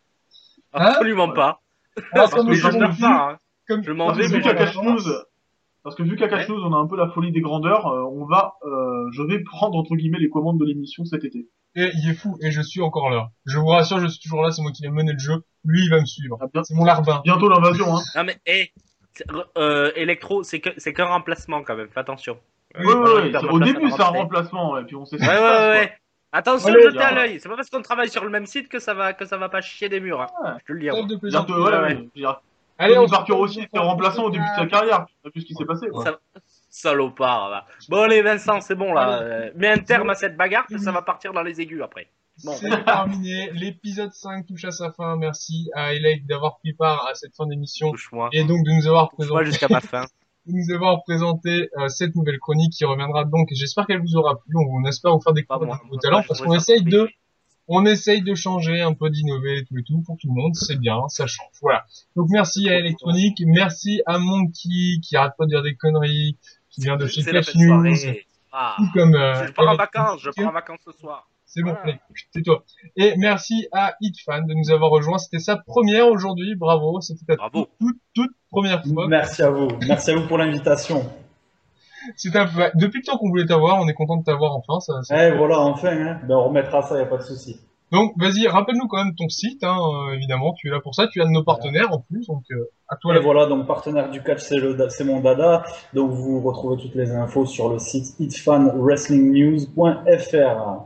Hein 0.73 0.85
Absolument 0.87 1.33
pas. 1.33 1.61
Alors, 2.13 2.31
comme 2.31 2.53
je 2.53 2.67
hein. 2.67 3.37
comme- 3.69 3.83
je 3.85 3.93
m'en 3.93 4.13
vais, 4.13 4.29
mais 4.29 4.41
parce 5.85 5.97
que 5.97 6.03
vu 6.03 6.17
qu'à 6.17 6.29
Catch 6.29 6.49
News, 6.49 6.61
on 6.65 6.73
a 6.73 6.77
un 6.77 6.87
peu 6.87 6.97
la 6.97 7.09
folie 7.09 7.33
des 7.33 7.41
grandeurs, 7.41 7.87
euh, 7.89 8.03
on 8.05 8.25
va, 8.27 8.55
euh, 8.65 9.09
je 9.13 9.23
vais 9.23 9.41
prendre 9.43 9.77
entre 9.79 9.95
guillemets 9.97 10.19
les 10.19 10.29
commandes 10.31 10.59
de 10.59 10.65
l'émission 10.65 11.05
cet 11.05 11.25
été. 11.25 11.49
Et 11.75 11.91
il 11.95 12.11
est 12.11 12.15
fou, 12.15 12.37
et 12.43 12.51
je 12.51 12.61
suis 12.61 12.83
encore 12.83 13.09
là. 13.11 13.31
Je 13.47 13.57
vous 13.59 13.67
rassure, 13.67 13.99
je 13.99 14.07
suis 14.07 14.21
toujours 14.21 14.43
là, 14.43 14.51
c'est 14.53 14.61
moi 14.63 14.73
qui 14.73 14.83
vais 14.83 14.91
mener 14.91 15.13
le 15.13 15.19
jeu. 15.19 15.43
Lui, 15.65 15.85
il 15.85 15.91
va 15.91 16.01
me 16.01 16.05
suivre. 16.05 16.37
Ah, 16.41 16.47
C'est 16.65 16.75
mon 16.75 16.85
larbin. 16.85 17.21
Bientôt 17.25 17.49
l'invasion, 17.49 17.97
hein. 17.97 18.01
Non 18.17 18.25
mais, 18.25 18.37
hé, 18.47 18.73
euh, 19.59 19.91
Electro, 19.97 20.43
c'est 20.43 20.61
que 20.61 20.71
c'est 20.77 20.93
qu'un 20.93 21.07
remplacement 21.07 21.63
quand 21.63 21.77
même. 21.77 21.89
Fais 21.89 22.01
attention. 22.01 22.39
Ouais, 22.79 22.87
ouais, 22.87 22.95
ouais, 23.15 23.29
hyper 23.29 23.53
Au 23.53 23.59
début, 23.61 23.91
c'est 23.91 24.01
un 24.03 24.07
remplacement, 24.07 24.79
et 24.79 24.85
puis 24.85 24.97
on 24.97 25.05
sait 25.05 25.19
ce 25.19 25.23
Ouais, 25.23 25.29
qui 25.29 25.35
ouais, 25.35 25.39
se 25.39 25.43
passe, 25.43 25.61
ouais. 25.61 25.73
quoi. 25.75 25.81
ouais. 25.83 25.93
Attention, 26.35 26.69
Allez, 26.73 26.83
jetez 26.85 26.99
à 26.99 27.15
l'œil. 27.15 27.41
C'est 27.41 27.49
pas 27.51 27.57
parce 27.57 27.69
qu'on 27.69 27.83
travaille 27.83 28.09
sur 28.09 28.25
le 28.25 28.31
même 28.31 28.47
site 28.47 28.69
que 28.71 28.79
ça 28.79 28.95
va 28.95 29.13
que 29.13 29.27
ça 29.27 29.37
va 29.37 29.51
pas 29.51 29.61
chier 29.61 29.91
des 29.91 30.01
murs. 30.01 30.23
hein. 30.23 30.27
Ouais. 30.43 30.51
Je 30.61 30.65
te 30.65 30.73
le 30.73 30.81
dis. 30.81 31.19
Plaisir. 31.19 31.45
Bientôt, 31.45 31.63
ouais, 31.63 31.79
Ouais, 31.79 32.09
Allez, 32.83 32.99
on 32.99 33.07
Parker 33.07 33.33
aussi 33.33 33.61
était 33.61 33.79
remplaçant 33.79 34.25
au 34.25 34.31
début 34.31 34.45
de 34.45 34.61
sa 34.61 34.67
carrière. 34.67 35.07
Tu 35.07 35.15
sais 35.25 35.31
plus 35.31 35.41
ce 35.43 35.47
qui 35.47 35.55
s'est 35.55 35.65
passé, 35.65 35.89
quoi. 35.89 36.05
Ça- 36.05 36.19
Salopard. 36.69 37.51
Là. 37.51 37.67
Bon, 37.91 38.03
allez, 38.03 38.23
Vincent, 38.23 38.61
c'est 38.63 38.75
bon 38.75 38.95
là. 38.95 39.21
Euh, 39.21 39.51
Mets 39.55 39.69
un 39.69 39.79
terme 39.79 40.09
à 40.09 40.15
cette 40.15 40.37
bagarre, 40.37 40.67
que 40.67 40.79
ça 40.79 40.91
va 40.91 41.03
partir 41.03 41.33
dans 41.33 41.43
les 41.43 41.61
aigus 41.61 41.83
après. 41.83 42.09
Bon. 42.45 42.53
C'est 42.53 42.85
terminé. 42.85 43.51
L'épisode 43.53 44.13
5 44.13 44.47
touche 44.47 44.65
à 44.65 44.71
sa 44.71 44.91
fin. 44.91 45.17
Merci 45.17 45.71
à 45.75 45.93
Elec 45.93 46.27
d'avoir 46.27 46.59
pris 46.59 46.73
part 46.73 47.07
à 47.09 47.15
cette 47.15 47.37
fin 47.37 47.47
d'émission 47.47 47.93
et 48.33 48.45
donc 48.45 48.65
de 48.65 48.71
nous 48.73 48.87
avoir 48.87 49.11
présenté, 49.11 49.45
jusqu'à 49.45 49.69
ma 49.69 49.81
fin. 49.81 50.05
de 50.47 50.53
nous 50.53 50.75
avoir 50.75 51.03
présenté 51.03 51.69
euh, 51.79 51.89
cette 51.89 52.17
nouvelle 52.17 52.39
chronique 52.39 52.73
qui 52.73 52.85
reviendra 52.87 53.25
donc. 53.25 53.49
J'espère 53.53 53.87
qu'elle 53.87 54.01
vous 54.01 54.17
aura 54.17 54.37
plu. 54.37 54.55
On, 54.57 54.85
espère 54.89 55.13
vous 55.13 55.21
faire 55.21 55.35
découvrir 55.35 55.67
moi. 55.67 55.77
de 55.77 55.83
nouveaux 55.83 55.95
Moi, 55.95 56.01
talents 56.03 56.23
parce 56.27 56.41
qu'on 56.41 56.55
essaye 56.55 56.83
de. 56.83 57.09
On 57.75 57.87
essaye 57.87 58.23
de 58.23 58.35
changer 58.35 58.81
un 58.83 58.93
peu, 58.93 59.09
d'innover 59.11 59.59
et 59.59 59.65
tout 59.65 59.79
et 59.79 59.83
tout 59.83 60.03
pour 60.03 60.17
tout 60.19 60.29
le 60.29 60.35
monde. 60.41 60.55
C'est 60.55 60.77
bien, 60.79 61.09
ça 61.09 61.27
change. 61.27 61.49
Voilà. 61.63 61.85
Donc 62.17 62.27
merci 62.31 62.69
à 62.69 62.79
Electronic, 62.79 63.43
merci 63.47 64.03
à 64.07 64.19
Monkey 64.19 65.01
qui 65.03 65.17
arrête 65.17 65.33
pas 65.39 65.45
de 65.45 65.51
dire 65.51 65.63
des 65.63 65.75
conneries, 65.75 66.37
qui 66.71 66.83
vient 66.83 66.97
de 66.97 67.07
chez 67.07 67.23
C'est 67.23 67.33
la 67.33 67.43
Flash 67.43 67.57
News. 67.57 67.95
Ah. 68.53 68.75
tout 68.77 68.85
comme 68.93 69.15
euh, 69.15 69.47
Je 69.47 69.53
pars 69.53 69.69
en 69.69 69.77
vacances, 69.77 70.21
je 70.23 70.31
pars 70.31 70.49
en 70.49 70.53
vacances 70.53 70.81
ce 70.85 70.93
soir. 70.93 71.29
C'est 71.47 71.63
bon, 71.63 71.71
Voilà. 71.71 71.83
allez, 71.85 71.99
tais-toi. 72.33 72.65
Et 72.97 73.15
merci 73.17 73.67
à 73.73 73.95
Hitfan 74.01 74.43
de 74.43 74.55
nous 74.55 74.71
avoir 74.71 74.91
rejoint. 74.91 75.19
C'était 75.19 75.39
sa 75.39 75.57
première 75.57 76.09
aujourd'hui. 76.09 76.55
Bravo. 76.55 77.01
C'était 77.01 77.25
ta 77.27 77.37
Bravo. 77.37 77.65
toute, 77.65 77.71
toute, 77.79 77.99
toute 78.15 78.31
première 78.51 78.83
fois. 78.85 79.07
Merci 79.09 79.43
à 79.43 79.51
vous. 79.51 79.69
Merci 79.87 80.11
à 80.11 80.17
vous 80.17 80.27
pour 80.27 80.39
l'invitation. 80.39 81.05
C'est 82.17 82.35
un 82.37 82.47
peu- 82.47 82.71
Depuis 82.75 83.01
le 83.01 83.05
temps 83.11 83.19
qu'on 83.19 83.29
voulait 83.29 83.47
t'avoir, 83.47 83.81
on 83.81 83.89
est 83.89 83.95
content 83.95 84.17
de 84.17 84.25
t'avoir 84.25 84.57
enfin. 84.57 84.81
Ça, 84.81 85.29
Eh, 85.29 85.37
voilà, 85.37 85.61
enfin, 85.61 85.91
hein. 85.91 86.19
Ben, 86.29 86.35
on 86.37 86.49
remettra 86.49 86.83
ça, 86.83 86.99
y 86.99 87.03
a 87.03 87.07
pas 87.07 87.19
de 87.19 87.23
souci. 87.23 87.61
Donc, 87.91 88.15
vas-y, 88.17 88.47
rappelle-nous 88.49 88.89
quand 88.89 89.05
même 89.05 89.15
ton 89.15 89.29
site, 89.29 89.63
hein, 89.65 89.77
euh, 89.79 90.15
évidemment. 90.15 90.55
Tu 90.55 90.69
es 90.69 90.71
là 90.71 90.81
pour 90.81 90.95
ça. 90.95 91.07
Tu 91.09 91.21
es 91.21 91.23
un 91.23 91.27
de 91.27 91.33
nos 91.33 91.45
partenaires 91.45 91.93
en 91.93 91.99
plus. 91.99 92.27
Donc, 92.27 92.43
euh, 92.51 92.71
à 92.89 92.97
toi 92.97 93.15
Et 93.15 93.21
voilà, 93.21 93.45
donc 93.47 93.67
partenaire 93.67 94.11
du 94.11 94.23
catch, 94.23 94.41
c'est 94.41 95.05
mon 95.05 95.21
dada. 95.21 95.63
Donc 95.93 96.11
vous 96.11 96.41
retrouvez 96.41 96.81
toutes 96.81 96.95
les 96.95 97.11
infos 97.11 97.45
sur 97.45 97.69
le 97.69 97.79
site 97.79 98.19
hitfanwrestlingnews.fr. 98.19 100.81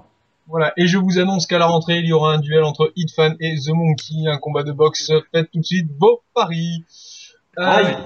Voilà. 0.49 0.73
Et 0.77 0.87
je 0.87 0.99
vous 0.99 1.19
annonce 1.19 1.47
qu'à 1.47 1.59
la 1.59 1.67
rentrée, 1.67 1.99
il 1.99 2.07
y 2.07 2.13
aura 2.13 2.33
un 2.35 2.39
duel 2.39 2.63
entre 2.65 2.93
Hitfan 2.97 3.35
et 3.41 3.57
The 3.57 3.71
Monkey, 3.75 4.29
un 4.29 4.39
combat 4.39 4.63
de 4.63 4.73
boxe. 4.73 5.11
Faites 5.33 5.51
tout 5.53 5.59
de 5.61 5.65
suite 5.65 5.89
vos 5.99 6.23
paris. 6.35 6.85
Euh, 7.59 7.63
Aïe. 7.65 7.97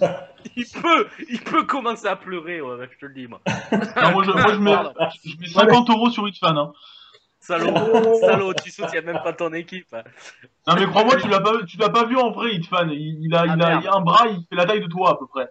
Il 0.56 0.66
peut, 0.66 1.06
il 1.28 1.40
peut 1.40 1.64
commencer 1.64 2.06
à 2.06 2.16
pleurer, 2.16 2.60
ouais, 2.60 2.88
je 2.92 2.98
te 2.98 3.06
le 3.06 3.14
dis, 3.14 3.26
moi. 3.26 3.40
Non, 3.72 4.12
moi, 4.12 4.24
je, 4.24 4.30
moi, 4.30 4.52
je 4.54 4.58
mets, 4.58 4.76
je 5.24 5.36
mets 5.38 5.46
50 5.48 5.90
euros 5.90 6.10
sur 6.10 6.26
Hitfan, 6.28 6.56
hein. 6.56 6.72
Salaud, 7.42 7.74
salaud, 8.20 8.52
tu 8.54 8.70
soutiens 8.70 9.00
même 9.00 9.20
pas 9.24 9.32
ton 9.32 9.52
équipe. 9.54 9.86
hein. 9.94 10.02
Non, 10.66 10.74
mais 10.78 10.86
crois-moi, 10.86 11.16
tu 11.16 11.28
l'as 11.28 11.40
pas, 11.40 11.62
tu 11.66 11.78
l'as 11.78 11.88
pas 11.88 12.04
vu 12.04 12.16
en 12.16 12.30
vrai, 12.32 12.54
Hitfan. 12.54 12.88
Il, 12.90 13.24
il 13.24 13.34
a, 13.34 13.40
Ah, 13.40 13.44
il 13.46 13.50
a, 13.52 13.56
merde. 13.56 13.80
il 13.84 13.88
a 13.88 13.94
un 13.96 14.00
bras, 14.02 14.28
il 14.28 14.44
fait 14.48 14.56
la 14.56 14.66
taille 14.66 14.80
de 14.82 14.86
toi, 14.88 15.12
à 15.12 15.16
peu 15.16 15.26
près. 15.26 15.48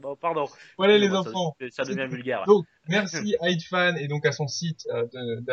Bon, 0.00 0.16
pardon. 0.20 0.46
Voilà 0.78 0.98
les 0.98 1.14
enfants. 1.14 1.54
Ça 1.70 1.84
devient 1.84 2.06
vulgaire. 2.08 2.44
Donc, 2.46 2.64
merci 2.88 3.36
à 3.40 3.50
Hitfan 3.50 3.94
et 3.96 4.08
donc 4.08 4.26
à 4.26 4.32
son 4.32 4.48
site 4.48 4.86
euh, 4.92 5.06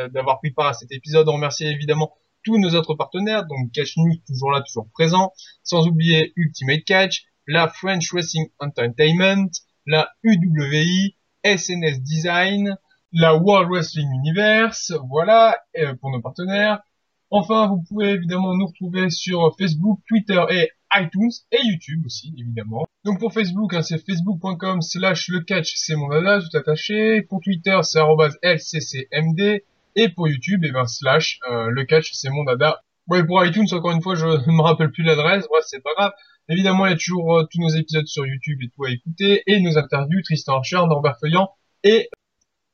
d'avoir 0.10 0.40
pris 0.40 0.52
part 0.52 0.68
à 0.68 0.74
cet 0.74 0.92
épisode. 0.92 1.28
On 1.30 1.34
remercie 1.34 1.66
évidemment 1.68 2.14
tous 2.44 2.58
nos 2.58 2.76
autres 2.76 2.96
partenaires, 2.96 3.46
donc 3.46 3.72
Catch 3.72 3.98
News 3.98 4.16
toujours 4.28 4.52
là, 4.52 4.62
toujours 4.62 4.88
présent, 4.94 5.32
sans 5.64 5.88
oublier 5.88 6.34
Ultimate 6.36 6.84
Catch, 6.86 7.26
la 7.48 7.68
French 7.68 8.12
Wrestling 8.14 8.48
Entertainment, 8.60 9.50
la 9.86 10.10
UWI, 10.24 11.16
SNS 11.44 12.02
Design, 12.02 12.78
la 13.14 13.36
World 13.36 13.70
Wrestling 13.70 14.10
Universe, 14.20 14.94
voilà 15.10 15.58
euh, 15.78 15.94
pour 15.96 16.12
nos 16.12 16.22
partenaires. 16.22 16.82
Enfin, 17.30 17.68
vous 17.68 17.82
pouvez 17.88 18.10
évidemment 18.10 18.56
nous 18.56 18.68
retrouver 18.68 19.10
sur 19.10 19.56
Facebook, 19.58 20.00
Twitter 20.08 20.42
et 20.50 20.70
iTunes 20.94 21.32
et 21.52 21.60
YouTube 21.64 22.06
aussi, 22.06 22.34
évidemment. 22.38 22.86
Donc 23.06 23.20
pour 23.20 23.34
Facebook, 23.34 23.74
hein, 23.74 23.82
c'est 23.82 23.98
facebook.com 24.06 24.82
slash 24.82 25.30
le 25.30 25.40
catch, 25.40 25.74
c'est 25.76 25.96
mon 25.96 26.10
dada, 26.10 26.40
tout 26.42 26.58
attaché. 26.58 27.22
Pour 27.24 27.40
Twitter, 27.40 27.80
c'est 27.84 28.00
lccmd. 28.44 29.62
Et 29.96 30.10
pour 30.10 30.28
YouTube, 30.28 30.62
eh 30.66 30.72
ben, 30.72 30.86
slash 30.86 31.40
euh, 31.50 31.70
le 31.70 31.86
catch, 31.86 32.12
c'est 32.14 32.30
mon 32.30 32.44
dada. 32.44 32.82
Ouais, 33.08 33.26
pour 33.26 33.44
iTunes, 33.44 33.68
encore 33.72 33.92
une 33.92 34.02
fois, 34.02 34.16
je 34.16 34.26
ne 34.48 34.56
me 34.56 34.62
rappelle 34.62 34.92
plus 34.92 35.04
l'adresse, 35.04 35.46
ouais, 35.52 35.60
c'est 35.66 35.82
pas 35.82 35.94
grave. 35.98 36.12
Évidemment, 36.50 36.86
il 36.86 36.92
y 36.92 36.94
a 36.94 36.98
toujours 36.98 37.38
euh, 37.38 37.48
tous 37.50 37.60
nos 37.60 37.70
épisodes 37.70 38.08
sur 38.08 38.26
YouTube 38.26 38.60
et 38.62 38.70
tout 38.70 38.84
à 38.86 38.92
écouter, 38.92 39.44
et 39.48 39.60
nos 39.62 39.78
interviews, 39.78 40.22
Tristan 40.24 40.58
Archer, 40.58 40.82
Norbert 40.88 41.18
Feuillant, 41.20 41.52
et, 41.84 42.10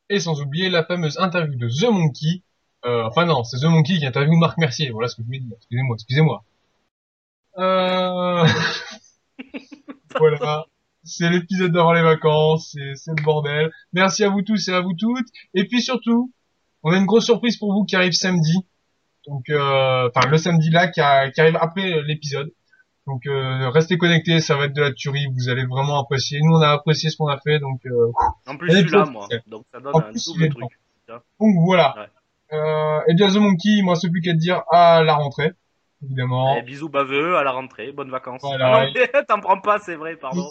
et 0.09 0.19
sans 0.19 0.41
oublier 0.41 0.69
la 0.69 0.83
fameuse 0.83 1.17
interview 1.19 1.57
de 1.57 1.67
The 1.69 1.91
Monkey, 1.91 2.43
euh, 2.85 3.03
enfin 3.05 3.25
non, 3.25 3.43
c'est 3.43 3.59
The 3.59 3.65
Monkey 3.69 3.97
qui 3.97 4.05
interviewe 4.05 4.37
Marc 4.37 4.57
Mercier, 4.57 4.89
voilà 4.91 5.07
ce 5.07 5.15
que 5.15 5.21
je 5.21 5.25
voulais 5.27 5.39
dire, 5.39 5.55
excusez-moi, 5.57 5.95
excusez-moi. 5.95 6.43
Euh... 7.57 8.45
voilà. 10.19 10.65
C'est 11.03 11.29
l'épisode 11.29 11.71
d'avant 11.71 11.93
les 11.93 12.01
vacances, 12.01 12.75
c'est 12.95 13.17
le 13.17 13.23
bordel. 13.23 13.71
Merci 13.93 14.25
à 14.25 14.29
vous 14.29 14.41
tous 14.41 14.67
et 14.67 14.73
à 14.73 14.81
vous 14.81 14.93
toutes. 14.93 15.27
Et 15.53 15.65
puis 15.65 15.81
surtout, 15.81 16.33
on 16.87 16.93
a 16.93 16.97
une 16.97 17.05
grosse 17.05 17.25
surprise 17.25 17.57
pour 17.57 17.73
vous 17.73 17.83
qui 17.85 17.95
arrive 17.95 18.13
samedi. 18.13 18.55
Donc, 19.27 19.49
euh, 19.49 20.09
enfin, 20.15 20.27
le 20.29 20.37
samedi 20.37 20.69
là, 20.69 20.87
qui, 20.87 21.01
a- 21.01 21.29
qui 21.31 21.41
arrive 21.41 21.57
après 21.59 22.01
l'épisode. 22.03 22.51
Donc 23.05 23.25
euh, 23.25 23.69
restez 23.69 23.97
connectés, 23.97 24.41
ça 24.41 24.57
va 24.57 24.65
être 24.65 24.73
de 24.73 24.81
la 24.81 24.91
tuerie, 24.91 25.27
vous 25.33 25.47
allez 25.49 25.65
vraiment 25.65 25.97
apprécier. 26.01 26.39
Nous 26.41 26.53
on 26.57 26.61
a 26.61 26.69
apprécié 26.71 27.09
ce 27.09 27.15
qu'on 27.15 27.27
a 27.29 27.37
fait, 27.39 27.57
donc 27.59 27.79
euh, 27.85 28.11
En 28.47 28.57
plus, 28.57 28.69
je 28.69 28.77
suis 28.79 28.89
là, 28.91 29.05
moi. 29.05 29.27
Donc 29.47 29.65
ça 29.71 29.79
donne 29.79 29.95
En 29.95 29.99
un 29.99 30.11
double 30.11 30.49
truc. 30.49 30.79
donc 31.39 31.55
voilà. 31.65 31.95
Ouais. 31.97 32.57
Euh, 32.57 32.99
et 33.07 33.13
bien 33.13 33.29
The 33.29 33.35
Monkey, 33.37 33.69
il 33.77 33.83
me 33.85 33.91
reste 33.91 34.11
plus 34.11 34.19
qu'à 34.21 34.33
te 34.33 34.37
dire 34.37 34.61
à 34.71 35.03
la 35.03 35.15
rentrée, 35.15 35.53
évidemment. 36.03 36.57
Eh, 36.57 36.61
bisous 36.61 36.89
baveux, 36.89 37.37
à 37.37 37.43
la 37.43 37.51
rentrée, 37.51 37.91
bonnes 37.91 38.11
vacances. 38.11 38.41
Voilà. 38.41 38.87
Ah 39.13 39.23
t'en 39.27 39.39
prends 39.39 39.59
pas, 39.59 39.79
c'est 39.79 39.95
vrai, 39.95 40.15
pardon. 40.15 40.49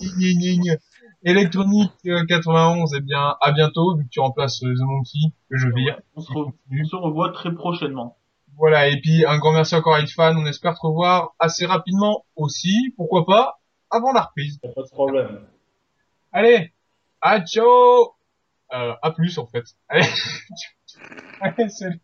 Electronic 1.24 1.92
euh, 2.06 2.24
91, 2.26 2.94
eh 2.94 3.00
bien 3.00 3.36
à 3.40 3.52
bientôt, 3.52 3.96
vu 3.96 4.04
que 4.04 4.10
tu 4.10 4.20
remplaces 4.20 4.62
euh, 4.62 4.74
The 4.74 4.80
Monkey, 4.80 5.34
que 5.50 5.56
je 5.56 5.68
vire. 5.68 6.00
On 6.14 6.20
se, 6.20 6.30
re- 6.32 6.52
on 6.70 6.84
se 6.84 6.96
revoit 6.96 7.32
très 7.32 7.52
prochainement. 7.54 8.16
Voilà, 8.58 8.88
et 8.88 9.00
puis 9.00 9.24
un 9.26 9.38
grand 9.38 9.52
merci 9.52 9.74
encore 9.74 9.96
à 9.96 10.06
Fan, 10.06 10.36
on 10.38 10.46
espère 10.46 10.74
te 10.74 10.80
revoir 10.80 11.34
assez 11.38 11.66
rapidement 11.66 12.24
aussi, 12.36 12.94
pourquoi 12.96 13.26
pas, 13.26 13.60
avant 13.90 14.12
la 14.12 14.22
reprise. 14.22 14.58
Pas 14.60 14.82
de 14.82 14.88
problème. 14.88 15.40
Allez, 16.32 16.72
à 17.20 17.44
ciao 17.44 18.14
euh, 18.72 18.94
À 19.02 19.10
plus 19.10 19.36
en 19.38 19.46
fait. 19.46 19.64
Allez, 19.88 20.06
Allez 21.40 21.68
salut 21.68 22.00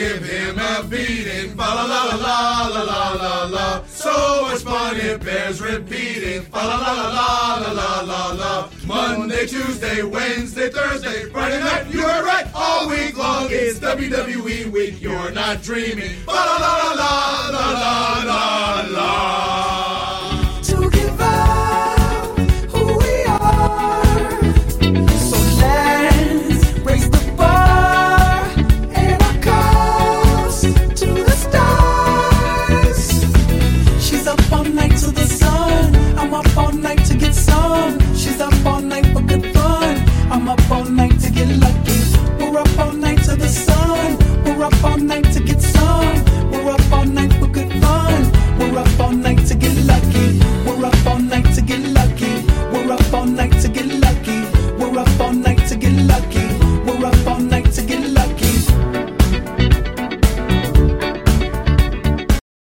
give 0.00 0.24
him 0.24 0.58
a 0.58 0.82
beating. 0.88 1.50
Fa 1.58 1.68
la 1.76 1.84
la 1.92 2.02
la 2.26 2.68
la 2.74 2.82
la 2.90 3.12
la 3.22 3.34
la. 3.56 3.66
So 3.84 4.14
much 4.42 4.62
fun 4.62 4.96
it 4.96 5.22
bears 5.26 5.60
repeating. 5.60 6.42
Fa 6.52 6.62
la 6.68 6.76
la 6.84 6.92
la 7.18 7.28
la 7.62 7.70
la 7.80 7.90
la 8.10 8.22
la. 8.42 8.52
Monday, 8.86 9.46
Tuesday, 9.46 10.02
Wednesday, 10.02 10.68
Thursday, 10.70 11.18
Friday 11.30 11.60
night. 11.60 11.84
You 11.92 12.02
were 12.08 12.22
right. 12.32 12.46
All 12.54 12.88
week 12.88 13.16
long 13.16 13.48
it's 13.50 13.78
WWE 13.78 14.70
week. 14.76 15.02
You're 15.02 15.32
not 15.32 15.62
dreaming. 15.62 16.14
Fa 16.28 16.40
la 16.48 16.56
la 16.64 16.72
la 17.00 17.10
la 17.56 17.64
la 17.82 17.92
la 18.30 18.42
la. 18.96 19.10
To 20.68 20.76
give 20.96 21.20
up 21.20 22.38
who 22.72 22.82
we 23.02 23.12
are. 23.36 24.04
So 25.28 25.38
let's 25.60 26.64
raise 26.86 27.08
the 27.10 27.20
bar. 27.36 27.79